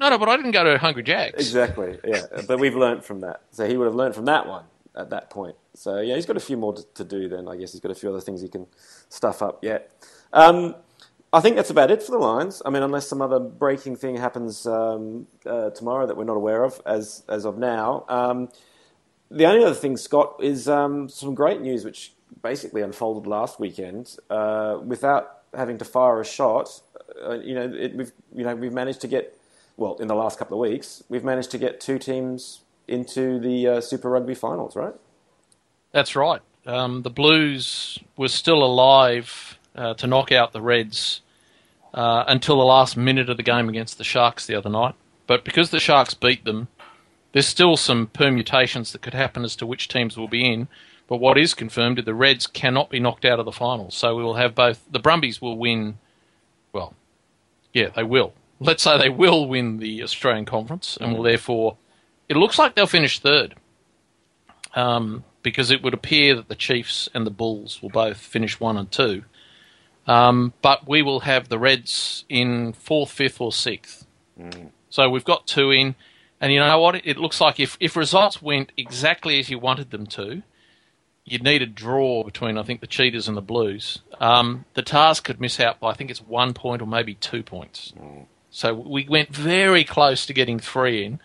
"No, 0.00 0.10
no, 0.10 0.18
but 0.18 0.28
I 0.28 0.36
didn't 0.36 0.50
go 0.50 0.64
to 0.64 0.76
Hungry 0.78 1.04
Jacks." 1.04 1.38
Exactly. 1.38 1.98
Yeah, 2.04 2.26
but 2.48 2.58
we've 2.58 2.74
learned 2.76 3.04
from 3.04 3.20
that. 3.20 3.40
So 3.52 3.66
he 3.66 3.76
would 3.76 3.86
have 3.86 3.94
learned 3.94 4.16
from 4.16 4.24
that 4.26 4.46
one 4.48 4.64
at 4.96 5.10
that 5.10 5.30
point. 5.30 5.54
So 5.74 6.00
yeah, 6.00 6.16
he's 6.16 6.26
got 6.26 6.36
a 6.36 6.40
few 6.40 6.56
more 6.56 6.74
to, 6.74 6.82
to 6.94 7.04
do. 7.04 7.28
Then 7.28 7.46
I 7.48 7.56
guess 7.56 7.70
he's 7.72 7.80
got 7.80 7.92
a 7.92 7.94
few 7.94 8.10
other 8.10 8.20
things 8.20 8.40
he 8.42 8.48
can 8.48 8.66
stuff 9.08 9.42
up 9.42 9.62
yet. 9.62 9.90
Um, 10.32 10.74
I 11.36 11.40
think 11.42 11.56
that's 11.56 11.68
about 11.68 11.90
it 11.90 12.02
for 12.02 12.12
the 12.12 12.18
Lions. 12.18 12.62
I 12.64 12.70
mean, 12.70 12.82
unless 12.82 13.08
some 13.08 13.20
other 13.20 13.38
breaking 13.38 13.96
thing 13.96 14.16
happens 14.16 14.66
um, 14.66 15.26
uh, 15.44 15.68
tomorrow 15.68 16.06
that 16.06 16.16
we're 16.16 16.24
not 16.24 16.38
aware 16.38 16.64
of 16.64 16.80
as 16.86 17.24
as 17.28 17.44
of 17.44 17.58
now. 17.58 18.06
Um, 18.08 18.48
the 19.30 19.44
only 19.44 19.62
other 19.62 19.74
thing, 19.74 19.98
Scott, 19.98 20.36
is 20.40 20.66
um, 20.66 21.10
some 21.10 21.34
great 21.34 21.60
news 21.60 21.84
which 21.84 22.14
basically 22.42 22.80
unfolded 22.80 23.28
last 23.28 23.60
weekend 23.60 24.16
uh, 24.30 24.78
without 24.82 25.42
having 25.52 25.76
to 25.76 25.84
fire 25.84 26.22
a 26.22 26.24
shot. 26.24 26.80
Uh, 27.22 27.34
you 27.34 27.54
know, 27.54 27.70
it, 27.70 27.94
we've 27.94 28.12
you 28.34 28.42
know 28.42 28.56
we've 28.56 28.72
managed 28.72 29.02
to 29.02 29.08
get 29.08 29.38
well 29.76 29.96
in 29.96 30.08
the 30.08 30.14
last 30.14 30.38
couple 30.38 30.56
of 30.56 30.70
weeks 30.70 31.02
we've 31.10 31.24
managed 31.24 31.50
to 31.50 31.58
get 31.58 31.82
two 31.82 31.98
teams 31.98 32.62
into 32.88 33.38
the 33.38 33.68
uh, 33.68 33.80
Super 33.82 34.08
Rugby 34.08 34.34
finals, 34.34 34.74
right? 34.74 34.94
That's 35.92 36.16
right. 36.16 36.40
um, 36.64 37.02
the 37.02 37.10
Blues 37.10 37.98
were 38.16 38.28
still 38.28 38.64
alive 38.64 39.58
uh, 39.74 39.92
to 39.94 40.06
knock 40.06 40.32
out 40.32 40.54
the 40.54 40.62
Reds 40.62 41.20
uh, 41.94 42.24
until 42.26 42.58
the 42.58 42.64
last 42.64 42.96
minute 42.96 43.30
of 43.30 43.36
the 43.36 43.42
game 43.42 43.68
against 43.68 43.98
the 43.98 44.04
Sharks 44.04 44.46
the 44.46 44.54
other 44.54 44.70
night. 44.70 44.94
But 45.26 45.44
because 45.44 45.70
the 45.70 45.80
Sharks 45.80 46.14
beat 46.14 46.44
them, 46.44 46.68
there's 47.32 47.46
still 47.46 47.76
some 47.76 48.06
permutations 48.06 48.92
that 48.92 49.02
could 49.02 49.14
happen 49.14 49.44
as 49.44 49.56
to 49.56 49.66
which 49.66 49.88
teams 49.88 50.16
will 50.16 50.28
be 50.28 50.50
in. 50.50 50.68
But 51.08 51.18
what 51.18 51.38
is 51.38 51.54
confirmed 51.54 51.98
is 51.98 52.04
the 52.04 52.14
Reds 52.14 52.46
cannot 52.46 52.90
be 52.90 53.00
knocked 53.00 53.24
out 53.24 53.38
of 53.38 53.44
the 53.44 53.52
finals. 53.52 53.94
So 53.94 54.16
we 54.16 54.22
will 54.22 54.34
have 54.34 54.54
both. 54.54 54.84
The 54.90 54.98
Brumbies 54.98 55.40
will 55.40 55.56
win. 55.56 55.98
Well, 56.72 56.94
yeah, 57.72 57.90
they 57.94 58.02
will. 58.02 58.32
Let's 58.58 58.82
say 58.82 58.98
they 58.98 59.10
will 59.10 59.46
win 59.46 59.78
the 59.78 60.02
Australian 60.02 60.46
Conference, 60.46 60.96
and 61.00 61.14
will 61.14 61.22
therefore. 61.22 61.76
It 62.28 62.36
looks 62.36 62.58
like 62.58 62.74
they'll 62.74 62.86
finish 62.86 63.20
third. 63.20 63.54
Um, 64.74 65.24
because 65.42 65.70
it 65.70 65.82
would 65.82 65.94
appear 65.94 66.34
that 66.34 66.48
the 66.48 66.54
Chiefs 66.56 67.08
and 67.14 67.24
the 67.24 67.30
Bulls 67.30 67.80
will 67.80 67.88
both 67.88 68.16
finish 68.16 68.58
one 68.58 68.76
and 68.76 68.90
two. 68.90 69.24
Um, 70.06 70.52
but 70.62 70.86
we 70.88 71.02
will 71.02 71.20
have 71.20 71.48
the 71.48 71.58
Reds 71.58 72.24
in 72.28 72.72
fourth, 72.72 73.10
fifth, 73.10 73.40
or 73.40 73.52
sixth. 73.52 74.06
So 74.88 75.10
we've 75.10 75.24
got 75.24 75.46
two 75.46 75.70
in. 75.70 75.94
And 76.40 76.52
you 76.52 76.60
know 76.60 76.78
what? 76.78 77.06
It 77.06 77.16
looks 77.16 77.40
like 77.40 77.58
if, 77.58 77.76
if 77.80 77.96
results 77.96 78.42
went 78.42 78.70
exactly 78.76 79.38
as 79.38 79.48
you 79.50 79.58
wanted 79.58 79.90
them 79.90 80.06
to, 80.08 80.42
you'd 81.24 81.42
need 81.42 81.62
a 81.62 81.66
draw 81.66 82.22
between, 82.22 82.58
I 82.58 82.62
think, 82.62 82.80
the 82.80 82.86
Cheetahs 82.86 83.26
and 83.26 83.36
the 83.36 83.42
Blues. 83.42 84.00
Um, 84.20 84.64
the 84.74 84.82
Tahs 84.82 85.18
could 85.20 85.40
miss 85.40 85.58
out 85.58 85.80
by, 85.80 85.90
I 85.90 85.94
think 85.94 86.10
it's 86.10 86.20
one 86.20 86.52
point 86.54 86.82
or 86.82 86.86
maybe 86.86 87.14
two 87.14 87.42
points. 87.42 87.92
So 88.50 88.74
we 88.74 89.08
went 89.08 89.30
very 89.34 89.82
close 89.82 90.24
to 90.26 90.32
getting 90.32 90.58
three 90.60 91.04
in. 91.04 91.20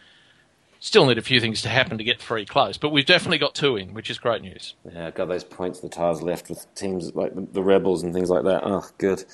Still 0.84 1.06
need 1.06 1.20
a 1.20 1.22
few 1.22 1.40
things 1.40 1.62
to 1.62 1.70
happen 1.70 2.00
to 2.00 2.04
get 2.04 2.20
three 2.20 2.44
close, 2.44 2.76
but 2.76 2.90
we've 2.90 3.06
definitely 3.06 3.38
got 3.38 3.54
two 3.54 3.78
in, 3.78 3.94
which 3.94 4.10
is 4.10 4.18
great 4.18 4.42
news. 4.42 4.74
Yeah, 4.92 5.12
got 5.12 5.28
those 5.28 5.44
points 5.44 5.80
the 5.80 5.90
Tahs 5.90 6.24
left 6.24 6.50
with 6.50 6.66
teams 6.74 7.14
like 7.14 7.36
the, 7.36 7.42
the 7.52 7.62
Rebels 7.62 8.02
and 8.02 8.12
things 8.12 8.32
like 8.32 8.44
that. 8.46 8.64
Oh, 8.66 8.84
good. 8.98 9.20
it 9.20 9.28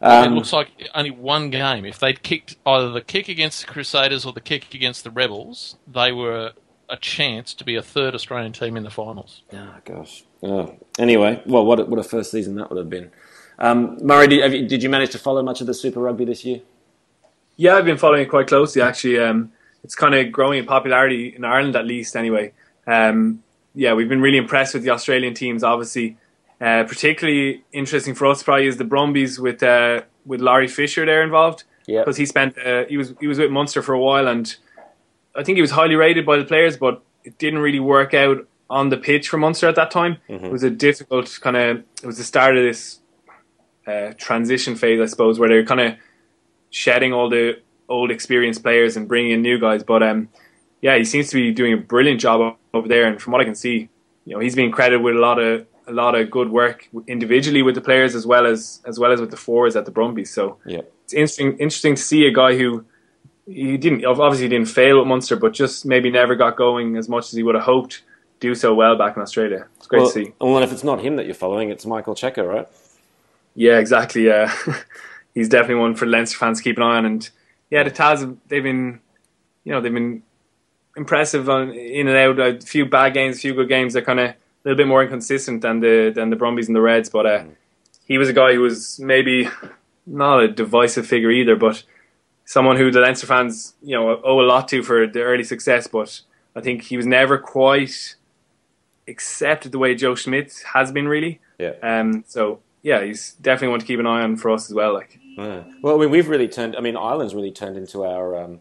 Um, 0.00 0.36
looks 0.36 0.52
like 0.52 0.68
only 0.94 1.10
one 1.10 1.50
game. 1.50 1.84
If 1.84 1.98
they'd 1.98 2.22
kicked 2.22 2.54
either 2.64 2.90
the 2.92 3.00
kick 3.00 3.28
against 3.28 3.66
the 3.66 3.72
Crusaders 3.72 4.24
or 4.24 4.32
the 4.32 4.40
kick 4.40 4.72
against 4.74 5.02
the 5.02 5.10
Rebels, 5.10 5.74
they 5.88 6.12
were 6.12 6.52
a 6.88 6.96
chance 6.98 7.52
to 7.54 7.64
be 7.64 7.74
a 7.74 7.82
third 7.82 8.14
Australian 8.14 8.52
team 8.52 8.76
in 8.76 8.84
the 8.84 8.90
finals. 8.90 9.42
Oh 9.52 9.74
gosh. 9.84 10.22
Oh. 10.40 10.76
Anyway, 11.00 11.42
well, 11.46 11.64
what 11.66 11.80
a, 11.80 11.84
what 11.84 11.98
a 11.98 12.04
first 12.04 12.30
season 12.30 12.54
that 12.54 12.70
would 12.70 12.78
have 12.78 12.90
been. 12.90 13.10
Um, 13.58 13.98
Murray, 14.02 14.28
did, 14.28 14.40
have 14.42 14.54
you, 14.54 14.68
did 14.68 14.84
you 14.84 14.88
manage 14.88 15.10
to 15.10 15.18
follow 15.18 15.42
much 15.42 15.60
of 15.60 15.66
the 15.66 15.74
Super 15.74 15.98
Rugby 15.98 16.26
this 16.26 16.44
year? 16.44 16.60
Yeah, 17.56 17.74
I've 17.74 17.84
been 17.84 17.98
following 17.98 18.22
it 18.22 18.30
quite 18.30 18.46
closely. 18.46 18.82
Actually, 18.82 19.18
um, 19.18 19.52
it's 19.84 19.94
kind 19.94 20.14
of 20.14 20.30
growing 20.32 20.58
in 20.58 20.66
popularity 20.66 21.34
in 21.34 21.44
Ireland, 21.44 21.76
at 21.76 21.86
least. 21.86 22.16
Anyway, 22.16 22.52
um, 22.86 23.42
yeah, 23.74 23.94
we've 23.94 24.08
been 24.08 24.20
really 24.20 24.38
impressed 24.38 24.74
with 24.74 24.82
the 24.84 24.90
Australian 24.90 25.34
teams. 25.34 25.64
Obviously, 25.64 26.16
uh, 26.60 26.84
particularly 26.84 27.64
interesting 27.72 28.14
for 28.14 28.26
us 28.26 28.42
probably 28.42 28.66
is 28.66 28.76
the 28.76 28.84
Brumbies 28.84 29.40
with 29.40 29.62
uh, 29.62 30.02
with 30.24 30.40
Laurie 30.40 30.68
Fisher 30.68 31.04
there 31.04 31.22
involved. 31.22 31.64
Yeah. 31.86 32.02
because 32.02 32.16
he 32.16 32.26
spent 32.26 32.56
uh, 32.58 32.84
he 32.88 32.96
was 32.96 33.12
he 33.20 33.26
was 33.26 33.38
with 33.38 33.50
Munster 33.50 33.82
for 33.82 33.92
a 33.92 33.98
while, 33.98 34.28
and 34.28 34.54
I 35.34 35.42
think 35.42 35.56
he 35.56 35.62
was 35.62 35.72
highly 35.72 35.96
rated 35.96 36.24
by 36.24 36.36
the 36.36 36.44
players, 36.44 36.76
but 36.76 37.02
it 37.24 37.38
didn't 37.38 37.58
really 37.58 37.80
work 37.80 38.14
out 38.14 38.46
on 38.70 38.88
the 38.88 38.96
pitch 38.96 39.28
for 39.28 39.36
Munster 39.36 39.66
at 39.68 39.74
that 39.74 39.90
time. 39.90 40.18
It 40.28 40.50
was 40.50 40.62
a 40.62 40.70
difficult 40.70 41.38
kind 41.40 41.56
of 41.56 41.78
it 42.02 42.06
was 42.06 42.18
the 42.18 42.24
start 42.24 42.56
of 42.56 42.62
this 42.62 43.00
uh, 43.86 44.12
transition 44.16 44.76
phase, 44.76 45.00
I 45.00 45.06
suppose, 45.06 45.38
where 45.40 45.48
they're 45.48 45.64
kind 45.64 45.80
of 45.80 45.94
shedding 46.70 47.12
all 47.12 47.28
the 47.28 47.60
old 47.92 48.10
experienced 48.10 48.62
players 48.62 48.96
and 48.96 49.06
bringing 49.06 49.32
in 49.32 49.42
new 49.42 49.58
guys. 49.58 49.82
But 49.92 50.02
um, 50.02 50.28
yeah, 50.80 50.96
he 50.96 51.04
seems 51.04 51.28
to 51.30 51.36
be 51.36 51.52
doing 51.52 51.72
a 51.74 51.76
brilliant 51.76 52.20
job 52.20 52.56
over 52.74 52.88
there. 52.88 53.06
And 53.06 53.20
from 53.20 53.32
what 53.32 53.40
I 53.42 53.44
can 53.44 53.54
see, 53.54 53.88
you 54.26 54.34
know, 54.34 54.40
he's 54.40 54.56
being 54.56 54.70
credited 54.72 55.02
with 55.02 55.16
a 55.16 55.20
lot 55.20 55.38
of 55.38 55.66
a 55.88 55.92
lot 55.92 56.14
of 56.14 56.30
good 56.30 56.48
work 56.50 56.88
individually 57.08 57.60
with 57.62 57.74
the 57.74 57.80
players 57.80 58.14
as 58.14 58.24
well 58.26 58.46
as 58.46 58.80
as 58.90 58.98
well 58.98 59.12
as 59.12 59.20
with 59.20 59.30
the 59.30 59.36
forwards 59.36 59.76
at 59.76 59.84
the 59.84 59.90
Brumbies. 59.90 60.30
So 60.38 60.44
Yeah. 60.64 60.82
it's 61.04 61.12
interesting 61.12 61.48
interesting 61.58 61.94
to 61.96 62.02
see 62.02 62.26
a 62.26 62.32
guy 62.32 62.56
who 62.56 62.84
he 63.46 63.76
didn't 63.76 64.04
obviously 64.04 64.48
didn't 64.48 64.68
fail 64.68 65.00
at 65.00 65.06
Munster, 65.06 65.36
but 65.36 65.52
just 65.52 65.84
maybe 65.84 66.08
never 66.10 66.34
got 66.36 66.56
going 66.56 66.96
as 66.96 67.08
much 67.08 67.24
as 67.30 67.32
he 67.32 67.42
would 67.42 67.56
have 67.56 67.64
hoped. 67.64 68.02
Do 68.38 68.54
so 68.56 68.74
well 68.74 68.96
back 68.96 69.16
in 69.16 69.22
Australia. 69.22 69.66
It's 69.76 69.86
great 69.86 70.00
Well, 70.02 70.10
to 70.10 70.24
see. 70.24 70.32
well, 70.40 70.56
and 70.56 70.64
if 70.64 70.72
it's 70.72 70.82
not 70.90 71.00
him 71.00 71.14
that 71.16 71.26
you're 71.26 71.34
following, 71.44 71.70
it's 71.70 71.86
Michael 71.86 72.14
Cheika, 72.16 72.42
right? 72.54 72.66
Yeah, 73.54 73.78
exactly. 73.78 74.26
Yeah, 74.26 74.52
he's 75.34 75.48
definitely 75.48 75.76
one 75.86 75.94
for 75.94 76.06
Leinster 76.06 76.38
fans 76.38 76.58
to 76.58 76.64
keep 76.64 76.76
an 76.76 76.82
eye 76.82 76.96
on. 76.96 77.06
And 77.06 77.30
yeah, 77.72 77.82
the 77.84 77.90
Tahs 77.90 78.20
have- 78.20 78.36
they've 78.48 78.62
been, 78.62 79.00
you 79.64 79.72
know, 79.72 79.80
they've 79.80 79.92
been 80.00 80.22
impressive 80.94 81.48
on 81.48 81.70
in 81.70 82.06
and 82.06 82.16
out. 82.16 82.38
A 82.38 82.60
few 82.60 82.84
bad 82.84 83.14
games, 83.14 83.38
a 83.38 83.40
few 83.40 83.54
good 83.54 83.68
games. 83.68 83.94
They're 83.94 84.02
kind 84.04 84.20
of 84.20 84.28
a 84.28 84.36
little 84.64 84.76
bit 84.76 84.86
more 84.86 85.02
inconsistent 85.02 85.62
than 85.62 85.80
the 85.80 86.12
than 86.14 86.28
the 86.30 86.36
Brumbies 86.36 86.68
and 86.68 86.76
the 86.76 86.82
Reds. 86.82 87.08
But 87.08 87.24
uh, 87.26 87.44
he 88.04 88.18
was 88.18 88.28
a 88.28 88.34
guy 88.34 88.52
who 88.54 88.60
was 88.60 89.00
maybe 89.00 89.48
not 90.06 90.42
a 90.42 90.48
divisive 90.48 91.06
figure 91.06 91.30
either, 91.30 91.56
but 91.56 91.82
someone 92.44 92.76
who 92.76 92.90
the 92.90 93.00
Leinster 93.00 93.26
fans, 93.26 93.74
you 93.82 93.96
know, 93.96 94.20
owe 94.22 94.40
a 94.40 94.46
lot 94.52 94.68
to 94.68 94.82
for 94.82 95.06
the 95.06 95.22
early 95.22 95.44
success. 95.44 95.86
But 95.86 96.20
I 96.54 96.60
think 96.60 96.82
he 96.82 96.98
was 96.98 97.06
never 97.06 97.38
quite 97.38 98.16
accepted 99.08 99.72
the 99.72 99.78
way 99.78 99.94
Joe 99.94 100.14
Schmidt 100.14 100.62
has 100.74 100.92
been 100.92 101.08
really. 101.08 101.40
Yeah. 101.58 101.74
Um, 101.82 102.24
so 102.26 102.60
yeah, 102.82 103.02
he's 103.02 103.32
definitely 103.40 103.68
one 103.68 103.80
to 103.80 103.86
keep 103.86 104.00
an 104.00 104.06
eye 104.06 104.22
on 104.22 104.36
for 104.36 104.50
us 104.50 104.68
as 104.68 104.74
well. 104.74 104.92
Like, 104.92 105.18
Yeah. 105.36 105.62
Well, 105.82 105.96
I 105.96 106.00
mean, 106.00 106.10
we've 106.10 106.28
really 106.28 106.48
turned. 106.48 106.76
I 106.76 106.80
mean, 106.80 106.96
Ireland's 106.96 107.34
really 107.34 107.52
turned 107.52 107.76
into 107.76 108.04
our 108.04 108.36
um, 108.42 108.60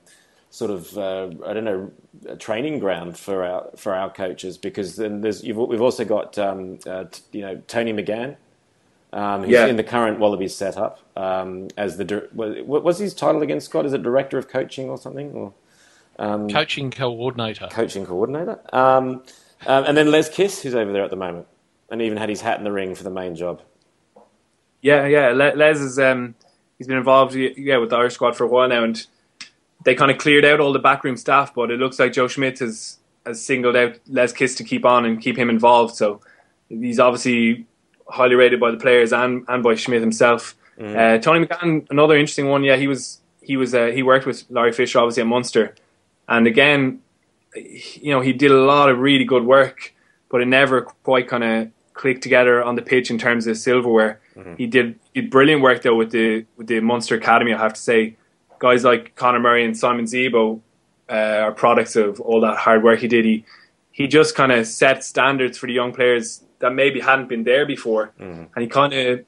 sort 0.49 0.71
of 0.71 0.97
uh, 0.97 1.29
I 1.45 1.53
don't 1.53 1.63
know 1.65 1.91
a 2.27 2.35
training 2.35 2.79
ground 2.79 3.17
for 3.17 3.43
our 3.43 3.69
for 3.75 3.93
our 3.93 4.09
coaches 4.11 4.57
because 4.57 4.95
then 4.95 5.21
there's 5.21 5.43
you've, 5.43 5.57
we've 5.57 5.81
also 5.81 6.05
got 6.05 6.37
um, 6.37 6.79
uh, 6.87 7.05
t- 7.05 7.21
you 7.33 7.41
know 7.41 7.61
Tony 7.67 7.93
McGahan. 7.93 8.37
Um, 9.13 9.41
who's 9.41 9.49
Yeah. 9.51 9.65
in 9.65 9.75
the 9.75 9.83
current 9.83 10.19
Wallabies 10.19 10.55
setup 10.55 10.99
um, 11.17 11.67
as 11.75 11.97
the 11.97 12.05
dir- 12.05 12.29
what 12.31 12.65
what 12.65 12.83
was 12.85 12.97
his 12.99 13.13
title 13.13 13.41
again, 13.41 13.59
Scott? 13.59 13.85
Is 13.85 13.91
it 13.91 14.01
director 14.03 14.37
of 14.37 14.47
coaching 14.47 14.89
or 14.89 14.97
something, 14.97 15.33
or 15.33 15.53
Coaching 16.49 16.91
coordinator. 16.91 17.67
coaching 17.71 18.05
coordinator? 18.05 18.59
Um, 18.71 19.23
um, 19.67 19.83
and 19.85 19.97
then 19.97 20.11
Les 20.11 20.29
Kiss, 20.29 20.61
who's 20.61 20.75
over 20.75 20.93
there 20.93 21.03
at 21.03 21.09
the 21.09 21.17
moment, 21.17 21.47
and 21.89 22.01
even 22.01 22.17
had 22.17 22.29
his 22.29 22.39
hat 22.39 22.57
in 22.57 22.63
the 22.63 22.71
ring 22.71 22.95
for 22.95 23.03
the 23.03 23.09
main 23.09 23.35
job. 23.35 23.61
yeah, 24.81 25.05
yeah, 25.07 25.31
Les 25.31 25.79
is 25.81 25.99
um, 25.99 26.35
he's 26.81 26.87
been 26.87 26.97
involved 26.97 27.35
yeah 27.35 27.77
with 27.77 27.91
the 27.91 27.95
Irish 27.95 28.15
squad 28.15 28.35
for 28.35 28.43
a 28.43 28.47
while 28.47 28.67
now, 28.67 28.83
and 28.83 29.05
they 29.85 29.93
kind 29.93 30.09
of 30.09 30.17
cleared 30.17 30.43
out 30.43 30.59
all 30.59 30.73
the 30.73 30.79
backroom 30.79 31.15
staff, 31.15 31.53
but 31.53 31.69
it 31.69 31.79
looks 31.79 31.99
like 31.99 32.11
Joe 32.11 32.27
Schmidt 32.27 32.57
has 32.57 32.97
has 33.23 33.45
singled 33.45 33.75
out 33.75 33.99
Les 34.07 34.33
Kiss 34.33 34.55
to 34.55 34.63
keep 34.63 34.83
on 34.83 35.05
and 35.05 35.21
keep 35.21 35.37
him 35.37 35.51
involved. 35.51 35.95
So 35.95 36.21
he's 36.69 36.99
obviously 36.99 37.67
highly 38.09 38.33
rated 38.33 38.59
by 38.59 38.71
the 38.71 38.77
players 38.77 39.13
and, 39.13 39.45
and 39.47 39.61
by 39.61 39.75
Schmidt 39.75 40.01
himself. 40.01 40.55
Uh, 40.79 41.19
Tony 41.19 41.45
McGahan, 41.45 41.87
another 41.91 42.17
interesting 42.17 42.49
one. 42.49 42.63
Yeah, 42.63 42.77
he 42.77 42.87
was 42.87 43.21
he 43.43 43.57
was 43.57 43.75
uh, 43.75 43.87
he 43.87 44.01
worked 44.01 44.25
with 44.25 44.43
Laurie 44.49 44.73
Fisher 44.73 44.97
obviously 44.97 45.21
at 45.21 45.27
Munster, 45.27 45.75
and 46.27 46.47
again, 46.47 47.01
you 47.55 48.11
know, 48.11 48.21
he 48.21 48.33
did 48.33 48.49
a 48.49 48.63
lot 48.63 48.89
of 48.89 48.97
really 48.97 49.25
good 49.25 49.45
work, 49.45 49.93
but 50.29 50.41
it 50.41 50.47
never 50.47 50.81
quite 50.81 51.27
kind 51.27 51.43
of 51.43 51.71
clicked 52.01 52.23
together 52.23 52.63
on 52.63 52.73
the 52.75 52.81
pitch 52.81 53.11
in 53.11 53.19
terms 53.19 53.45
of 53.45 53.55
silverware. 53.55 54.19
Mm-hmm. 54.35 54.55
He 54.55 54.65
did 54.65 54.99
did 55.13 55.29
brilliant 55.29 55.61
work 55.61 55.83
though 55.83 55.95
with 55.95 56.11
the 56.11 56.45
with 56.57 56.65
the 56.65 56.79
Munster 56.79 57.15
Academy. 57.15 57.53
I 57.53 57.59
have 57.59 57.75
to 57.75 57.79
say, 57.79 58.17
guys 58.57 58.83
like 58.83 59.15
Conor 59.15 59.39
Murray 59.39 59.63
and 59.63 59.77
Simon 59.77 60.05
Zebo 60.05 60.61
uh, 61.07 61.45
are 61.45 61.51
products 61.51 61.95
of 61.95 62.19
all 62.19 62.41
that 62.41 62.57
hard 62.57 62.83
work 62.83 62.99
he 62.99 63.07
did. 63.07 63.23
He 63.25 63.45
he 63.91 64.07
just 64.07 64.33
kind 64.33 64.51
of 64.51 64.65
set 64.65 65.03
standards 65.03 65.59
for 65.59 65.67
the 65.67 65.73
young 65.73 65.93
players 65.93 66.43
that 66.57 66.73
maybe 66.73 66.99
hadn't 66.99 67.29
been 67.29 67.43
there 67.43 67.67
before, 67.67 68.13
mm-hmm. 68.19 68.45
and 68.55 68.63
he 68.63 68.67
kind 68.67 68.93
of 68.93 69.23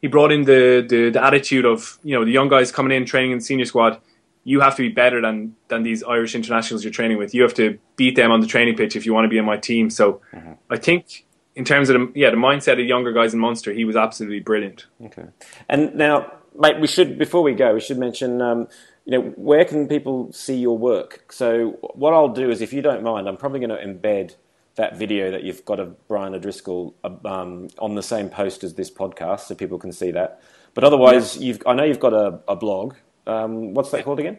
he 0.00 0.06
brought 0.06 0.30
in 0.30 0.44
the, 0.44 0.86
the 0.88 1.10
the 1.10 1.22
attitude 1.28 1.64
of 1.64 1.98
you 2.04 2.14
know 2.16 2.24
the 2.24 2.30
young 2.38 2.48
guys 2.48 2.70
coming 2.70 2.96
in 2.96 3.04
training 3.04 3.32
in 3.32 3.38
the 3.38 3.44
senior 3.44 3.64
squad. 3.64 4.00
You 4.44 4.60
have 4.60 4.76
to 4.76 4.82
be 4.88 4.90
better 4.90 5.20
than 5.20 5.56
than 5.66 5.82
these 5.82 6.04
Irish 6.04 6.36
internationals 6.36 6.84
you're 6.84 6.92
training 7.00 7.18
with. 7.18 7.34
You 7.34 7.42
have 7.42 7.54
to 7.54 7.80
beat 7.96 8.14
them 8.14 8.30
on 8.30 8.40
the 8.40 8.46
training 8.46 8.76
pitch 8.76 8.94
if 8.94 9.04
you 9.04 9.12
want 9.12 9.24
to 9.24 9.28
be 9.28 9.38
in 9.38 9.44
my 9.44 9.56
team. 9.56 9.90
So 9.90 10.20
mm-hmm. 10.32 10.52
I 10.70 10.76
think 10.76 11.25
in 11.56 11.64
terms 11.64 11.88
of 11.88 11.98
the, 11.98 12.12
yeah 12.14 12.30
the 12.30 12.36
mindset 12.36 12.74
of 12.74 12.86
younger 12.86 13.12
guys 13.12 13.34
in 13.34 13.40
Munster, 13.40 13.72
he 13.72 13.84
was 13.84 13.96
absolutely 13.96 14.40
brilliant. 14.40 14.86
Okay. 15.06 15.24
And 15.68 15.94
now, 15.94 16.32
mate, 16.56 16.78
we 16.80 16.86
should 16.86 17.18
before 17.18 17.42
we 17.42 17.54
go, 17.54 17.74
we 17.74 17.80
should 17.80 17.98
mention, 17.98 18.40
um, 18.40 18.68
you 19.04 19.12
know, 19.12 19.28
where 19.36 19.64
can 19.64 19.88
people 19.88 20.32
see 20.32 20.56
your 20.56 20.76
work? 20.78 21.32
So, 21.32 21.70
what 21.94 22.12
I'll 22.12 22.28
do 22.28 22.50
is, 22.50 22.60
if 22.60 22.72
you 22.72 22.82
don't 22.82 23.02
mind, 23.02 23.28
I'm 23.28 23.36
probably 23.36 23.60
going 23.60 23.70
to 23.70 23.76
embed 23.76 24.36
that 24.76 24.96
video 24.96 25.30
that 25.30 25.42
you've 25.42 25.64
got 25.64 25.80
of 25.80 26.06
Brian 26.06 26.34
O'Driscoll 26.34 26.94
um, 27.24 27.68
on 27.78 27.94
the 27.94 28.02
same 28.02 28.28
post 28.28 28.62
as 28.62 28.74
this 28.74 28.90
podcast, 28.90 29.40
so 29.40 29.54
people 29.54 29.78
can 29.78 29.90
see 29.90 30.10
that. 30.10 30.42
But 30.74 30.84
otherwise, 30.84 31.38
you've 31.38 31.62
I 31.66 31.72
know 31.72 31.84
you've 31.84 32.00
got 32.00 32.12
a, 32.12 32.40
a 32.46 32.54
blog. 32.54 32.94
Um, 33.26 33.72
what's 33.72 33.90
that 33.90 34.04
called 34.04 34.20
again? 34.20 34.38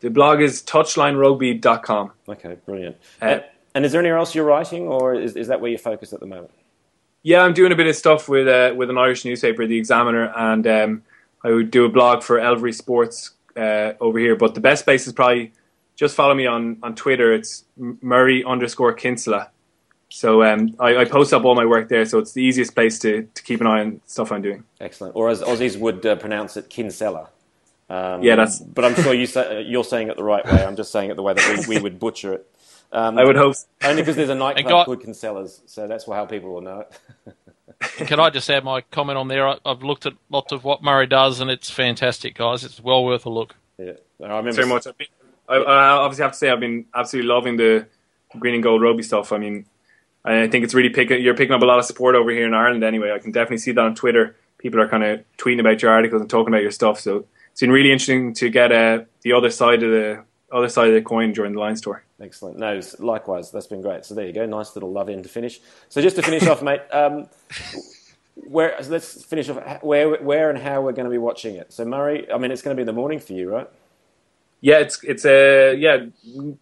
The 0.00 0.10
blog 0.10 0.42
is 0.42 0.62
touchlinerugby.com. 0.62 2.12
Okay, 2.28 2.58
brilliant. 2.66 2.96
Uh, 3.22 3.38
and, 3.74 3.84
is 3.84 3.92
there 3.92 4.00
anywhere 4.00 4.18
else 4.18 4.34
you're 4.34 4.44
writing, 4.44 4.86
or 4.86 5.14
is, 5.14 5.36
is 5.36 5.48
that 5.48 5.60
where 5.60 5.70
you're 5.70 5.78
focused 5.78 6.12
at 6.12 6.20
the 6.20 6.26
moment? 6.26 6.50
Yeah, 7.22 7.40
I'm 7.42 7.54
doing 7.54 7.72
a 7.72 7.76
bit 7.76 7.86
of 7.86 7.96
stuff 7.96 8.28
with 8.28 8.46
uh, 8.48 8.74
with 8.76 8.90
an 8.90 8.98
Irish 8.98 9.24
newspaper, 9.24 9.66
The 9.66 9.78
Examiner, 9.78 10.32
and 10.36 10.66
um, 10.66 11.02
I 11.42 11.50
would 11.50 11.70
do 11.70 11.84
a 11.84 11.88
blog 11.88 12.22
for 12.22 12.38
Elvery 12.38 12.72
Sports 12.72 13.30
uh, 13.56 13.92
over 14.00 14.18
here. 14.18 14.36
But 14.36 14.54
the 14.54 14.60
best 14.60 14.84
place 14.84 15.06
is 15.06 15.12
probably 15.12 15.52
just 15.96 16.14
follow 16.14 16.34
me 16.34 16.46
on, 16.46 16.78
on 16.82 16.94
Twitter. 16.94 17.32
It's 17.32 17.64
Murray 17.76 18.44
underscore 18.44 18.92
Kinsella. 18.92 19.50
So 20.10 20.42
um, 20.44 20.76
I, 20.78 20.98
I 20.98 21.04
post 21.06 21.32
up 21.32 21.44
all 21.44 21.54
my 21.54 21.64
work 21.64 21.88
there, 21.88 22.04
so 22.04 22.18
it's 22.18 22.32
the 22.32 22.42
easiest 22.42 22.74
place 22.74 22.98
to, 23.00 23.22
to 23.34 23.42
keep 23.42 23.60
an 23.60 23.66
eye 23.66 23.80
on 23.80 24.00
stuff 24.06 24.30
I'm 24.30 24.42
doing. 24.42 24.64
Excellent. 24.80 25.16
Or 25.16 25.28
as 25.30 25.40
Aussies 25.40 25.76
would 25.78 26.04
uh, 26.06 26.16
pronounce 26.16 26.56
it, 26.56 26.68
Kinsella. 26.70 27.30
Um, 27.90 28.22
Yeah, 28.22 28.36
that's- 28.36 28.60
But 28.60 28.84
I'm 28.84 28.94
sure 28.94 29.12
you 29.14 29.26
say, 29.26 29.62
you're 29.62 29.82
saying 29.82 30.08
it 30.08 30.16
the 30.16 30.22
right 30.22 30.44
way. 30.44 30.64
I'm 30.64 30.76
just 30.76 30.92
saying 30.92 31.10
it 31.10 31.16
the 31.16 31.22
way 31.22 31.32
that 31.34 31.66
we, 31.66 31.76
we 31.76 31.82
would 31.82 31.98
butcher 31.98 32.34
it. 32.34 32.50
Um, 32.94 33.18
I 33.18 33.24
would 33.24 33.36
hope. 33.36 33.56
Only 33.82 34.02
because 34.02 34.16
there's 34.16 34.28
a 34.30 34.34
nightclub 34.36 34.68
got- 34.68 34.86
called 34.86 35.02
Kinsella's, 35.02 35.62
so 35.66 35.86
that's 35.88 36.06
how 36.06 36.24
people 36.26 36.54
will 36.54 36.60
know 36.62 36.80
it. 36.80 37.34
Can 38.06 38.20
I 38.20 38.30
just 38.30 38.48
add 38.48 38.64
my 38.64 38.80
comment 38.82 39.18
on 39.18 39.28
there? 39.28 39.46
I, 39.48 39.58
I've 39.66 39.82
looked 39.82 40.06
at 40.06 40.14
lots 40.30 40.52
of 40.52 40.64
what 40.64 40.82
Murray 40.82 41.06
does, 41.06 41.40
and 41.40 41.50
it's 41.50 41.68
fantastic, 41.68 42.36
guys. 42.36 42.64
It's 42.64 42.80
well 42.80 43.04
worth 43.04 43.26
a 43.26 43.30
look. 43.30 43.56
Yeah. 43.78 43.92
I 44.22 44.26
remember. 44.28 44.52
very 44.52 44.68
much. 44.68 44.86
I've 44.86 44.96
been- 44.96 45.08
I, 45.48 45.56
I 45.56 45.88
obviously 45.96 46.22
have 46.22 46.32
to 46.32 46.38
say 46.38 46.48
I've 46.50 46.60
been 46.60 46.86
absolutely 46.94 47.28
loving 47.28 47.56
the 47.58 47.86
green 48.38 48.54
and 48.54 48.62
gold 48.62 48.80
rugby 48.80 49.02
stuff. 49.02 49.30
I 49.32 49.36
mean, 49.38 49.66
I 50.24 50.46
think 50.48 50.64
it's 50.64 50.72
really 50.72 50.88
picking. 50.88 51.20
You're 51.20 51.34
picking 51.34 51.52
up 51.54 51.60
a 51.60 51.66
lot 51.66 51.78
of 51.78 51.84
support 51.84 52.14
over 52.14 52.30
here 52.30 52.46
in 52.46 52.54
Ireland. 52.54 52.82
Anyway, 52.82 53.12
I 53.12 53.18
can 53.18 53.30
definitely 53.32 53.58
see 53.58 53.72
that 53.72 53.84
on 53.84 53.94
Twitter. 53.94 54.36
People 54.56 54.80
are 54.80 54.88
kind 54.88 55.04
of 55.04 55.22
tweeting 55.36 55.60
about 55.60 55.82
your 55.82 55.90
articles 55.90 56.22
and 56.22 56.30
talking 56.30 56.48
about 56.54 56.62
your 56.62 56.70
stuff. 56.70 56.98
So 57.00 57.26
it's 57.52 57.60
been 57.60 57.70
really 57.72 57.92
interesting 57.92 58.32
to 58.34 58.48
get 58.48 58.72
uh, 58.72 59.00
the 59.20 59.32
other 59.34 59.50
side 59.50 59.82
of 59.82 59.90
the 59.90 60.24
other 60.50 60.68
side 60.70 60.88
of 60.88 60.94
the 60.94 61.02
coin 61.02 61.32
during 61.32 61.52
the 61.52 61.60
Lions 61.60 61.82
tour. 61.82 62.02
Excellent. 62.24 62.56
No, 62.58 62.80
likewise, 62.98 63.50
that's 63.52 63.66
been 63.66 63.82
great. 63.82 64.04
So 64.06 64.14
there 64.14 64.26
you 64.26 64.32
go, 64.32 64.46
nice 64.46 64.74
little 64.74 64.90
love 64.98 65.08
in 65.10 65.22
to 65.22 65.28
finish. 65.28 65.60
So 65.90 66.00
just 66.00 66.16
to 66.16 66.22
finish 66.22 66.46
off, 66.46 66.62
mate, 66.62 66.80
um, 66.90 67.28
where 68.34 68.70
so 68.82 68.90
let's 68.90 69.22
finish 69.24 69.48
off. 69.50 69.82
Where, 69.82 70.06
where, 70.22 70.48
and 70.50 70.58
how 70.58 70.80
we're 70.80 70.92
going 70.98 71.04
to 71.04 71.10
be 71.10 71.18
watching 71.18 71.54
it. 71.56 71.72
So 71.72 71.84
Murray, 71.84 72.26
I 72.32 72.38
mean, 72.38 72.50
it's 72.50 72.62
going 72.62 72.74
to 72.74 72.78
be 72.78 72.82
in 72.82 72.86
the 72.86 73.00
morning 73.02 73.20
for 73.20 73.34
you, 73.34 73.50
right? 73.50 73.68
Yeah, 74.60 74.78
it's 74.78 74.96
it's 75.04 75.26
a 75.26 75.70
uh, 75.70 75.72
yeah, 75.72 75.96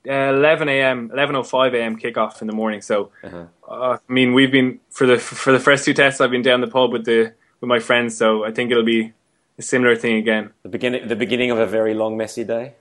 eleven 0.05 0.69
a.m. 0.69 1.11
eleven 1.13 1.37
oh 1.37 1.45
five 1.45 1.73
a.m. 1.75 1.97
kickoff 1.97 2.41
in 2.43 2.49
the 2.49 2.53
morning. 2.63 2.83
So, 2.83 3.11
Uh-huh. 3.23 3.45
uh, 3.69 3.99
I 4.09 4.13
mean, 4.13 4.35
we've 4.35 4.51
been 4.51 4.81
for 4.91 5.07
the 5.07 5.19
for 5.19 5.53
the 5.53 5.61
first 5.61 5.85
two 5.85 5.95
tests. 5.95 6.21
I've 6.21 6.33
been 6.33 6.43
down 6.43 6.61
the 6.61 6.67
pub 6.67 6.91
with 6.91 7.05
the 7.05 7.33
with 7.61 7.69
my 7.69 7.79
friends. 7.79 8.17
So 8.17 8.45
I 8.45 8.51
think 8.51 8.73
it'll 8.73 8.83
be 8.99 9.13
a 9.57 9.63
similar 9.63 9.95
thing 9.95 10.17
again. 10.17 10.51
The 10.65 10.69
beginning, 10.69 11.07
the 11.07 11.15
beginning 11.15 11.53
of 11.53 11.59
a 11.59 11.67
very 11.67 11.95
long, 11.95 12.17
messy 12.17 12.43
day. 12.43 12.75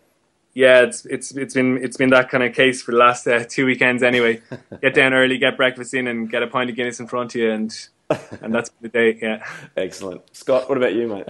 Yeah, 0.54 0.82
it's 0.82 1.06
it's 1.06 1.32
it's 1.32 1.54
been 1.54 1.78
it's 1.84 1.95
been 1.97 2.10
that 2.10 2.30
kind 2.30 2.43
of 2.43 2.54
case 2.54 2.82
for 2.82 2.91
the 2.91 2.97
last 2.97 3.26
uh, 3.28 3.45
two 3.47 3.66
weekends. 3.66 4.04
Anyway, 4.04 4.41
get 4.82 4.93
down 4.93 5.14
early, 5.14 5.38
get 5.38 5.56
breakfast 5.56 5.93
in, 5.93 6.08
and 6.08 6.30
get 6.30 6.43
a 6.43 6.47
pint 6.47 6.70
of 6.70 6.76
Guinness 6.76 6.99
in 6.99 7.08
front 7.08 7.34
of 7.36 7.41
you, 7.41 7.52
and 7.52 7.74
and 8.41 8.54
that's 8.54 8.70
the 8.82 8.89
day. 8.89 9.18
Yeah, 9.22 9.45
Excellent. 9.78 10.22
Scott, 10.36 10.68
what 10.68 10.78
about 10.78 10.93
you, 10.93 11.08
mate? 11.08 11.26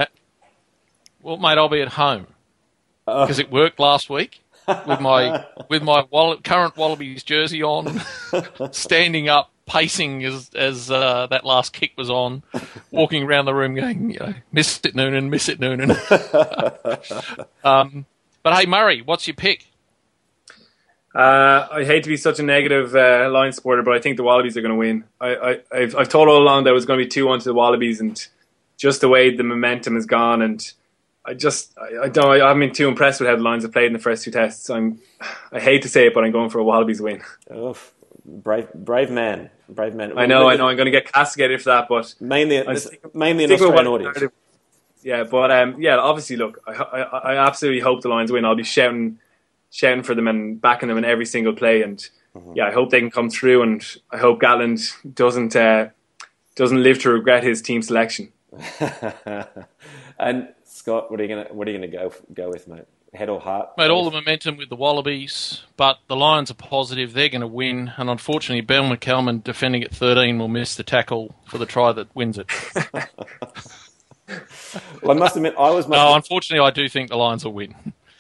Well, 1.22 1.38
mate, 1.38 1.58
I'll 1.60 1.70
be 1.70 1.82
at 1.82 1.90
home 1.90 2.26
because 3.06 3.38
it 3.38 3.52
worked 3.52 3.80
last 3.80 4.10
week 4.10 4.42
with 4.88 5.00
my 5.00 5.46
with 5.70 5.84
my 5.84 6.04
wall- 6.10 6.38
current 6.38 6.76
Wallabies 6.76 7.22
jersey 7.24 7.62
on, 7.62 8.02
standing 8.72 9.30
up, 9.30 9.52
pacing 9.68 10.26
as 10.26 10.50
as 10.56 10.90
uh, 10.90 11.28
that 11.28 11.46
last 11.46 11.74
kick 11.74 11.92
was 11.96 12.10
on, 12.10 12.42
walking 12.90 13.22
around 13.22 13.46
the 13.46 13.54
room 13.54 13.76
going, 13.76 14.10
you 14.10 14.20
know, 14.20 14.34
miss 14.52 14.80
it 14.84 14.96
Noonan, 14.96 15.30
miss 15.30 15.48
it 15.48 15.60
Noonan. 15.60 15.92
um, 17.64 18.06
but 18.44 18.54
hey, 18.58 18.66
Murray, 18.66 19.02
what's 19.02 19.28
your 19.28 19.36
pick? 19.36 19.68
uh, 21.14 21.68
I 21.72 21.84
hate 21.84 22.04
to 22.04 22.10
be 22.10 22.18
such 22.18 22.40
a 22.40 22.44
negative 22.44 22.96
uh, 22.96 23.30
line 23.32 23.52
supporter, 23.52 23.84
but 23.84 23.94
I 23.94 24.00
think 24.00 24.18
the 24.18 24.24
Wallabies 24.24 24.56
are 24.56 24.62
going 24.62 24.72
to 24.74 24.78
win. 24.78 25.04
I, 25.20 25.36
I 25.36 25.60
I've 25.72 25.96
I've 25.96 26.10
told 26.10 26.30
all 26.30 26.42
along 26.42 26.64
that 26.64 26.70
it 26.72 26.74
was 26.74 26.86
going 26.86 27.00
to 27.00 27.06
be 27.06 27.10
two 27.10 27.28
one 27.28 27.40
to 27.40 27.46
the 27.46 27.54
Wallabies, 27.54 28.00
and 28.00 28.26
just 28.78 29.02
the 29.02 29.10
way 29.10 29.36
the 29.36 29.44
momentum 29.44 29.96
has 29.96 30.06
gone, 30.06 30.42
and 30.42 30.72
I 31.26 31.34
just 31.34 31.78
I, 31.78 32.04
I 32.06 32.08
don't 32.10 32.30
I 32.42 32.48
haven't 32.48 32.62
been 32.62 32.74
too 32.74 32.88
impressed 32.88 33.20
with 33.20 33.30
how 33.30 33.36
the 33.36 33.42
Lions 33.42 33.64
have 33.64 33.74
played 33.74 33.88
in 33.88 33.94
the 33.94 34.00
first 34.00 34.24
two 34.24 34.32
tests. 34.32 34.70
I'm 34.70 35.00
I 35.52 35.60
hate 35.60 35.82
to 35.82 35.90
say 35.90 36.08
it, 36.08 36.14
but 36.14 36.24
I'm 36.24 36.32
going 36.32 36.50
for 36.50 36.60
a 36.60 36.64
Wallabies 36.64 37.02
win. 37.02 37.22
Oof. 37.54 37.94
Brave, 38.24 38.72
brave 38.74 39.10
man, 39.10 39.50
brave 39.68 39.96
man. 39.96 40.16
I 40.18 40.28
know, 40.28 40.48
I 40.48 40.56
know, 40.56 40.68
I'm 40.68 40.76
going 40.78 40.86
to 40.86 40.92
get 40.92 41.12
castigated 41.12 41.60
for 41.60 41.70
that, 41.72 41.88
but 41.90 42.14
Mainly, 42.22 42.64
I 42.66 42.76
stick- 42.76 43.16
mainly 43.16 43.46
an 43.46 43.52
Australian 43.52 43.90
what- 43.90 44.02
audience. 44.02 44.32
Yeah, 45.04 45.24
but 45.24 45.52
um, 45.52 45.82
yeah, 45.82 45.98
obviously, 45.98 46.36
look, 46.36 46.62
I, 46.68 46.72
I, 46.74 47.02
I 47.34 47.48
absolutely 47.48 47.82
hope 47.82 48.02
the 48.02 48.10
Lions 48.10 48.32
win. 48.32 48.46
I'll 48.46 48.56
be 48.56 48.64
shouting, 48.64 49.20
shouting 49.72 50.04
for 50.04 50.14
them 50.16 50.28
and 50.28 50.62
backing 50.62 50.90
them 50.90 50.98
in 50.98 51.06
every 51.06 51.26
single 51.26 51.54
play. 51.54 51.82
And 51.82 52.08
Mm-hmm. 52.36 52.54
yeah, 52.56 52.68
I 52.68 52.72
hope 52.72 52.92
they 52.92 53.00
can 53.02 53.12
come 53.12 53.30
through. 53.30 53.62
And 53.62 53.86
I 54.10 54.18
hope 54.18 54.40
Gatland 54.42 54.90
doesn't 55.16 55.54
uh, 55.54 55.90
doesn't 56.56 56.82
live 56.82 57.00
to 57.00 57.10
regret 57.12 57.44
his 57.44 57.62
team 57.62 57.82
selection. 57.82 58.32
and 60.18 60.48
Scott, 60.64 61.12
what 61.12 61.20
are 61.20 61.24
you 61.24 61.30
gonna 61.30 61.48
what 61.52 61.68
are 61.68 61.72
you 61.72 61.78
gonna 61.78 61.88
go 61.92 62.14
go 62.34 62.50
with, 62.50 62.68
mate? 62.68 62.86
Head 63.14 63.28
or 63.28 63.42
heart? 63.42 63.72
Mate, 63.78 63.92
all 63.92 64.06
the 64.06 64.12
momentum 64.12 64.56
with 64.56 64.70
the 64.70 64.78
Wallabies, 64.78 65.64
but 65.76 65.98
the 66.08 66.16
Lions 66.16 66.50
are 66.50 66.54
positive. 66.54 67.12
They're 67.12 67.28
going 67.28 67.42
to 67.42 67.48
win, 67.48 67.92
and 67.98 68.10
unfortunately, 68.10 68.62
Bill 68.62 68.84
McCalman 68.84 69.44
defending 69.44 69.84
at 69.84 69.94
13 69.94 70.40
will 70.40 70.48
miss 70.48 70.76
the 70.76 70.84
tackle 70.84 71.36
for 71.46 71.58
the 71.58 71.66
try 71.66 71.92
that 71.92 72.16
wins 72.16 72.38
it. 72.38 72.48
Well, 75.02 75.18
I 75.18 75.20
must 75.20 75.36
admit, 75.36 75.56
I 75.58 75.72
was. 75.72 75.88
No, 75.88 76.14
unfortunately, 76.16 76.66
I 76.66 76.72
do 76.72 76.88
think 76.88 77.10
the 77.10 77.18
Lions 77.18 77.44
will 77.44 77.54
win. 77.54 77.76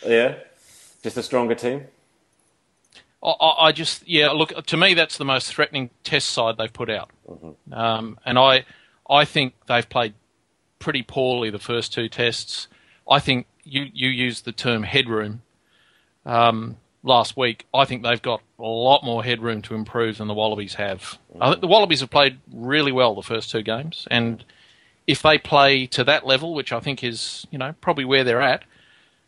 yeah, 0.06 0.36
just 1.04 1.16
a 1.16 1.24
stronger 1.24 1.56
team. 1.56 1.86
I, 3.24 3.56
I 3.60 3.72
just, 3.72 4.08
yeah, 4.08 4.30
look, 4.32 4.66
to 4.66 4.78
me, 4.78 4.94
that's 4.96 5.18
the 5.18 5.26
most 5.26 5.54
threatening 5.54 5.92
test 6.04 6.32
side 6.32 6.58
they've 6.58 6.74
put 6.74 6.90
out. 6.90 7.12
Um, 7.72 8.20
and 8.26 8.40
I, 8.40 8.66
I 9.10 9.26
think 9.26 9.54
they've 9.68 9.88
played 9.88 10.16
pretty 10.80 11.04
poorly 11.04 11.52
the 11.52 11.60
first 11.60 11.94
two 11.94 12.10
tests. 12.10 12.68
I 13.10 13.20
think 13.20 13.46
you, 13.64 13.86
you 13.94 14.10
used 14.10 14.46
the 14.46 14.52
term 14.52 14.82
headroom 14.84 15.44
um, 16.26 16.78
last 17.04 17.38
week. 17.38 17.68
I 17.74 17.86
think 17.86 18.02
they've 18.02 18.22
got 18.22 18.42
a 18.58 18.64
lot 18.64 19.04
more 19.04 19.24
headroom 19.24 19.62
to 19.64 19.76
improve 19.76 20.18
than 20.18 20.28
the 20.28 20.34
Wallabies 20.34 20.74
have. 20.76 21.20
I 21.40 21.50
think 21.52 21.62
the 21.62 21.68
Wallabies 21.68 22.00
have 22.00 22.10
played 22.10 22.40
really 22.52 22.92
well 22.92 23.14
the 23.14 23.22
first 23.22 23.52
two 23.52 23.62
games, 23.62 24.08
and 24.10 24.44
if 25.08 25.22
they 25.22 25.38
play 25.38 25.88
to 25.88 26.04
that 26.04 26.26
level, 26.26 26.54
which 26.54 26.72
I 26.72 26.80
think 26.80 27.04
is, 27.04 27.48
you 27.52 27.58
know, 27.58 27.74
probably 27.82 28.06
where 28.06 28.24
they're 28.24 28.42
at 28.42 28.64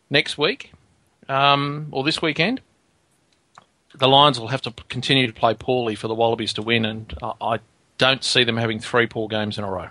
next 0.10 0.38
week 0.38 0.72
um, 1.28 1.88
or 1.92 2.04
this 2.04 2.22
weekend, 2.22 2.62
the 3.96 4.08
Lions 4.08 4.40
will 4.40 4.48
have 4.48 4.62
to 4.62 4.72
continue 4.90 5.28
to 5.28 5.34
play 5.34 5.54
poorly 5.54 5.96
for 5.96 6.08
the 6.08 6.16
Wallabies 6.16 6.54
to 6.54 6.62
win, 6.62 6.86
and 6.86 7.14
I, 7.22 7.34
I 7.42 7.60
don't 7.98 8.24
see 8.24 8.44
them 8.44 8.58
having 8.58 8.80
three 8.80 9.08
poor 9.08 9.28
games 9.28 9.58
in 9.58 9.64
a 9.64 9.72
row. 9.72 9.90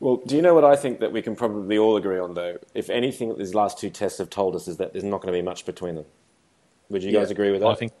Well, 0.00 0.16
do 0.26 0.36
you 0.36 0.42
know 0.42 0.54
what 0.54 0.64
I 0.64 0.76
think 0.76 1.00
that 1.00 1.10
we 1.12 1.22
can 1.22 1.34
probably 1.36 1.78
all 1.78 1.96
agree 1.96 2.18
on, 2.18 2.34
though? 2.34 2.58
If 2.74 2.90
anything 2.90 3.30
that 3.30 3.38
these 3.38 3.54
last 3.54 3.78
two 3.78 3.88
tests 3.90 4.18
have 4.18 4.28
told 4.28 4.54
us 4.54 4.68
is 4.68 4.76
that 4.76 4.92
there's 4.92 5.04
not 5.04 5.22
going 5.22 5.32
to 5.32 5.38
be 5.38 5.42
much 5.42 5.64
between 5.64 5.94
them. 5.94 6.04
Would 6.90 7.02
you 7.02 7.10
Yeah. 7.10 7.20
guys 7.20 7.30
agree 7.30 7.50
with 7.50 7.60
that? 7.60 7.68
I 7.68 7.74
think, 7.74 7.92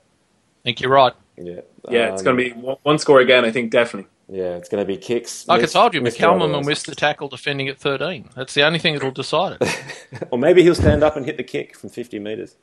think 0.62 0.80
you're 0.80 0.90
right. 0.90 1.14
Yeah. 1.38 1.60
Yeah, 1.88 2.12
it's 2.12 2.20
Um, 2.20 2.24
going 2.24 2.36
to 2.36 2.44
be 2.44 2.52
one, 2.52 2.76
one 2.82 2.98
score 2.98 3.20
again. 3.20 3.44
I 3.44 3.50
think 3.50 3.70
definitely. 3.70 4.10
Yeah, 4.28 4.56
it's 4.56 4.68
going 4.68 4.82
to 4.82 4.86
be 4.86 4.96
kicks. 4.96 5.46
Like 5.46 5.58
I 5.58 5.62
missed- 5.62 5.72
told 5.74 5.94
you, 5.94 6.00
McCalman 6.00 6.50
will 6.52 6.62
miss 6.62 6.82
the 6.82 6.94
tackle 6.96 7.28
defending 7.28 7.68
at 7.68 7.78
13. 7.78 8.30
That's 8.34 8.54
the 8.54 8.64
only 8.64 8.78
thing 8.80 8.94
that'll 8.94 9.10
decide 9.12 9.58
it. 9.60 9.82
Or 10.30 10.38
maybe 10.38 10.62
he'll 10.62 10.74
stand 10.74 11.02
up 11.04 11.16
and 11.16 11.24
hit 11.26 11.36
the 11.36 11.44
kick 11.44 11.76
from 11.76 11.90
50 11.90 12.18
metres. 12.18 12.56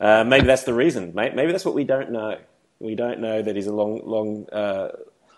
uh, 0.00 0.24
maybe 0.24 0.46
that's 0.46 0.64
the 0.64 0.74
reason. 0.74 1.12
Maybe 1.14 1.52
that's 1.52 1.64
what 1.64 1.74
we 1.74 1.84
don't 1.84 2.10
know. 2.10 2.38
We 2.78 2.94
don't 2.94 3.20
know 3.20 3.42
that 3.42 3.56
he's 3.56 3.66
a 3.66 3.72
long, 3.74 4.00
long, 4.04 4.48
uh, 4.50 4.88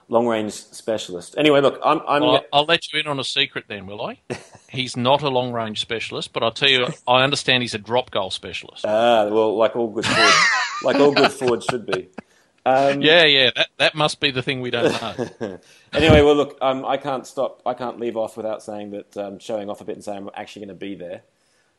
long 0.08 0.26
range 0.26 0.52
specialist. 0.52 1.34
Anyway, 1.36 1.60
look, 1.60 1.80
I'm, 1.84 2.00
I'm 2.06 2.22
Well, 2.22 2.44
I'll 2.52 2.64
let 2.64 2.92
you 2.92 3.00
in 3.00 3.06
on 3.06 3.18
a 3.18 3.24
secret 3.24 3.64
then, 3.68 3.86
will 3.86 4.00
I? 4.04 4.20
He's 4.68 4.96
not 4.96 5.20
a 5.22 5.28
long 5.28 5.52
range 5.52 5.80
specialist, 5.80 6.32
but 6.32 6.42
I'll 6.42 6.50
tell 6.52 6.68
you, 6.70 6.86
I 7.06 7.22
understand 7.24 7.62
he's 7.62 7.74
a 7.74 7.78
drop 7.78 8.10
goal 8.10 8.30
specialist. 8.30 8.86
ah, 8.86 9.26
well, 9.28 9.54
like 9.56 9.76
all 9.76 9.88
good 9.88 10.06
forwards, 10.06 10.36
like 10.82 10.96
all 10.96 11.12
good 11.12 11.30
forwards 11.32 11.66
should 11.70 11.84
be. 11.84 12.08
Um, 12.64 13.00
Yeah, 13.00 13.24
yeah, 13.24 13.50
that, 13.56 13.68
that 13.78 13.94
must 13.94 14.20
be 14.20 14.30
the 14.30 14.42
thing 14.42 14.60
we 14.60 14.70
don't 14.70 14.92
know. 14.92 15.58
anyway, 15.92 16.22
well, 16.22 16.36
look, 16.36 16.58
um, 16.60 16.84
I 16.84 16.96
can't 16.96 17.26
stop. 17.26 17.62
I 17.66 17.74
can't 17.74 17.98
leave 17.98 18.16
off 18.16 18.36
without 18.36 18.62
saying 18.62 18.90
that, 18.90 19.16
um, 19.16 19.38
showing 19.38 19.68
off 19.68 19.80
a 19.80 19.84
bit 19.84 19.96
and 19.96 20.04
saying 20.04 20.18
I'm 20.18 20.30
actually 20.34 20.66
going 20.66 20.78
to 20.78 20.86
be 20.86 20.94
there. 20.94 21.22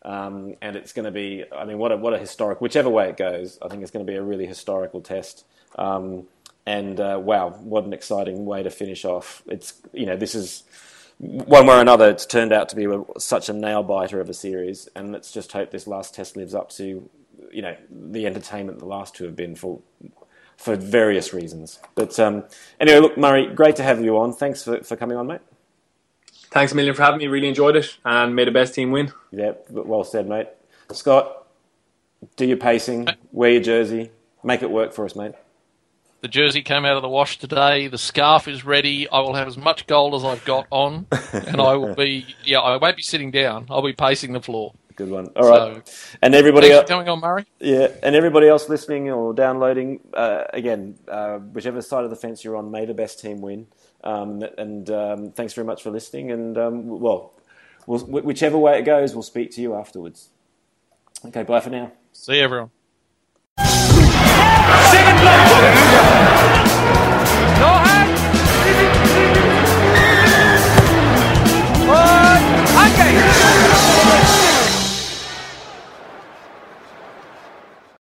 Um, 0.05 0.55
and 0.61 0.75
it's 0.75 0.91
going 0.91 1.05
to 1.05 1.11
be, 1.11 1.45
I 1.55 1.63
mean, 1.63 1.77
what 1.77 1.93
a, 1.93 1.97
what 1.97 2.13
a 2.13 2.17
historic, 2.17 2.59
whichever 2.59 2.89
way 2.89 3.09
it 3.09 3.17
goes, 3.17 3.57
I 3.61 3.69
think 3.69 3.81
it's 3.81 3.91
going 3.91 4.05
to 4.05 4.11
be 4.11 4.17
a 4.17 4.21
really 4.21 4.45
historical 4.45 4.99
test. 4.99 5.45
Um, 5.77 6.27
and 6.65 6.99
uh, 6.99 7.19
wow, 7.21 7.51
what 7.51 7.86
an 7.86 7.93
exciting 7.93 8.45
way 8.45 8.63
to 8.63 8.69
finish 8.69 9.05
off. 9.05 9.43
It's, 9.47 9.81
you 9.93 10.05
know, 10.05 10.17
this 10.17 10.36
is 10.36 10.63
one 11.19 11.67
way 11.67 11.75
or 11.75 11.81
another, 11.81 12.09
it's 12.09 12.25
turned 12.25 12.51
out 12.51 12.67
to 12.69 12.75
be 12.75 12.86
a, 12.86 13.01
such 13.17 13.47
a 13.47 13.53
nail 13.53 13.81
biter 13.81 14.19
of 14.19 14.29
a 14.29 14.34
series. 14.34 14.89
And 14.93 15.13
let's 15.13 15.31
just 15.31 15.53
hope 15.53 15.71
this 15.71 15.88
last 15.88 16.13
test 16.13 16.36
lives 16.36 16.53
up 16.53 16.69
to, 16.71 17.09
you 17.51 17.61
know, 17.61 17.75
the 17.89 18.25
entertainment 18.25 18.79
the 18.79 18.86
last 18.86 19.15
two 19.15 19.23
have 19.23 19.38
been 19.38 19.55
for 19.55 19.79
for 20.58 20.76
various 20.76 21.34
reasons. 21.34 21.80
But 21.95 22.20
um, 22.20 22.43
anyway, 22.80 22.99
look, 22.99 23.18
Murray, 23.18 23.54
great 23.54 23.76
to 23.78 23.84
have 23.84 24.04
you 24.04 24.18
on. 24.18 24.34
Thanks 24.34 24.64
for, 24.64 24.82
for 24.84 24.95
coming 24.95 25.18
on, 25.18 25.28
mate. 25.28 25.41
Thanks 26.51 26.72
a 26.72 26.76
million 26.76 26.93
for 26.93 27.01
having 27.01 27.18
me. 27.20 27.28
Really 27.28 27.47
enjoyed 27.47 27.76
it, 27.76 27.97
and 28.06 28.36
made 28.36 28.47
the 28.47 28.51
best 28.51 28.76
team 28.76 28.91
win. 28.91 29.12
Yeah, 29.32 29.54
well 29.70 30.04
said, 30.04 30.28
mate. 30.28 30.47
Scott, 30.91 31.47
do 32.36 32.45
your 32.45 32.58
pacing, 32.58 33.08
wear 33.32 33.51
your 33.51 33.62
jersey, 33.62 34.12
make 34.43 34.62
it 34.62 34.70
work 34.70 34.93
for 34.93 35.06
us, 35.06 35.16
mate. 35.16 35.34
The 36.22 36.30
jersey 36.30 36.62
came 36.62 36.86
out 36.86 36.95
of 36.95 37.01
the 37.01 37.10
wash 37.10 37.38
today. 37.38 37.88
The 37.88 37.97
scarf 37.97 38.47
is 38.47 38.64
ready. 38.64 39.10
I 39.10 39.20
will 39.20 39.34
have 39.34 39.47
as 39.47 39.58
much 39.58 39.88
gold 39.88 40.16
as 40.16 40.24
I've 40.24 40.45
got 40.45 40.68
on, 40.70 41.08
and 41.34 41.60
I 41.60 41.76
will 41.76 41.95
be. 41.95 42.26
Yeah, 42.45 42.60
I 42.60 42.78
won't 42.78 42.95
be 42.95 43.01
sitting 43.01 43.30
down. 43.30 43.66
I'll 43.70 43.82
be 43.82 43.91
pacing 43.91 44.32
the 44.32 44.39
floor. 44.39 44.74
Good 44.95 45.09
one. 45.09 45.27
All 45.35 45.49
right. 45.49 45.87
So, 45.87 46.17
and 46.21 46.35
everybody 46.35 46.71
else, 46.71 46.87
coming 46.87 47.09
on, 47.09 47.19
Murray. 47.19 47.45
yeah, 47.59 47.87
and 48.03 48.15
everybody 48.15 48.47
else 48.47 48.69
listening 48.69 49.09
or 49.09 49.33
downloading, 49.33 49.99
uh, 50.13 50.43
again, 50.53 50.95
uh, 51.07 51.37
whichever 51.37 51.81
side 51.81 52.03
of 52.03 52.09
the 52.09 52.15
fence 52.15 52.43
you're 52.43 52.55
on, 52.55 52.71
may 52.71 52.85
the 52.85 52.93
best 52.93 53.19
team 53.19 53.41
win. 53.41 53.67
Um, 54.03 54.43
and 54.57 54.89
um, 54.89 55.31
thanks 55.31 55.53
very 55.53 55.65
much 55.65 55.81
for 55.81 55.89
listening. 55.89 56.31
And 56.31 56.57
um, 56.57 56.87
well, 56.87 57.33
we'll, 57.87 57.99
whichever 58.05 58.57
way 58.57 58.79
it 58.79 58.83
goes, 58.83 59.13
we'll 59.13 59.23
speak 59.23 59.51
to 59.51 59.61
you 59.61 59.75
afterwards. 59.75 60.29
Okay, 61.25 61.43
bye 61.43 61.59
for 61.59 61.69
now. 61.69 61.91
See 62.11 62.37
you, 62.37 62.43
everyone. 62.43 62.71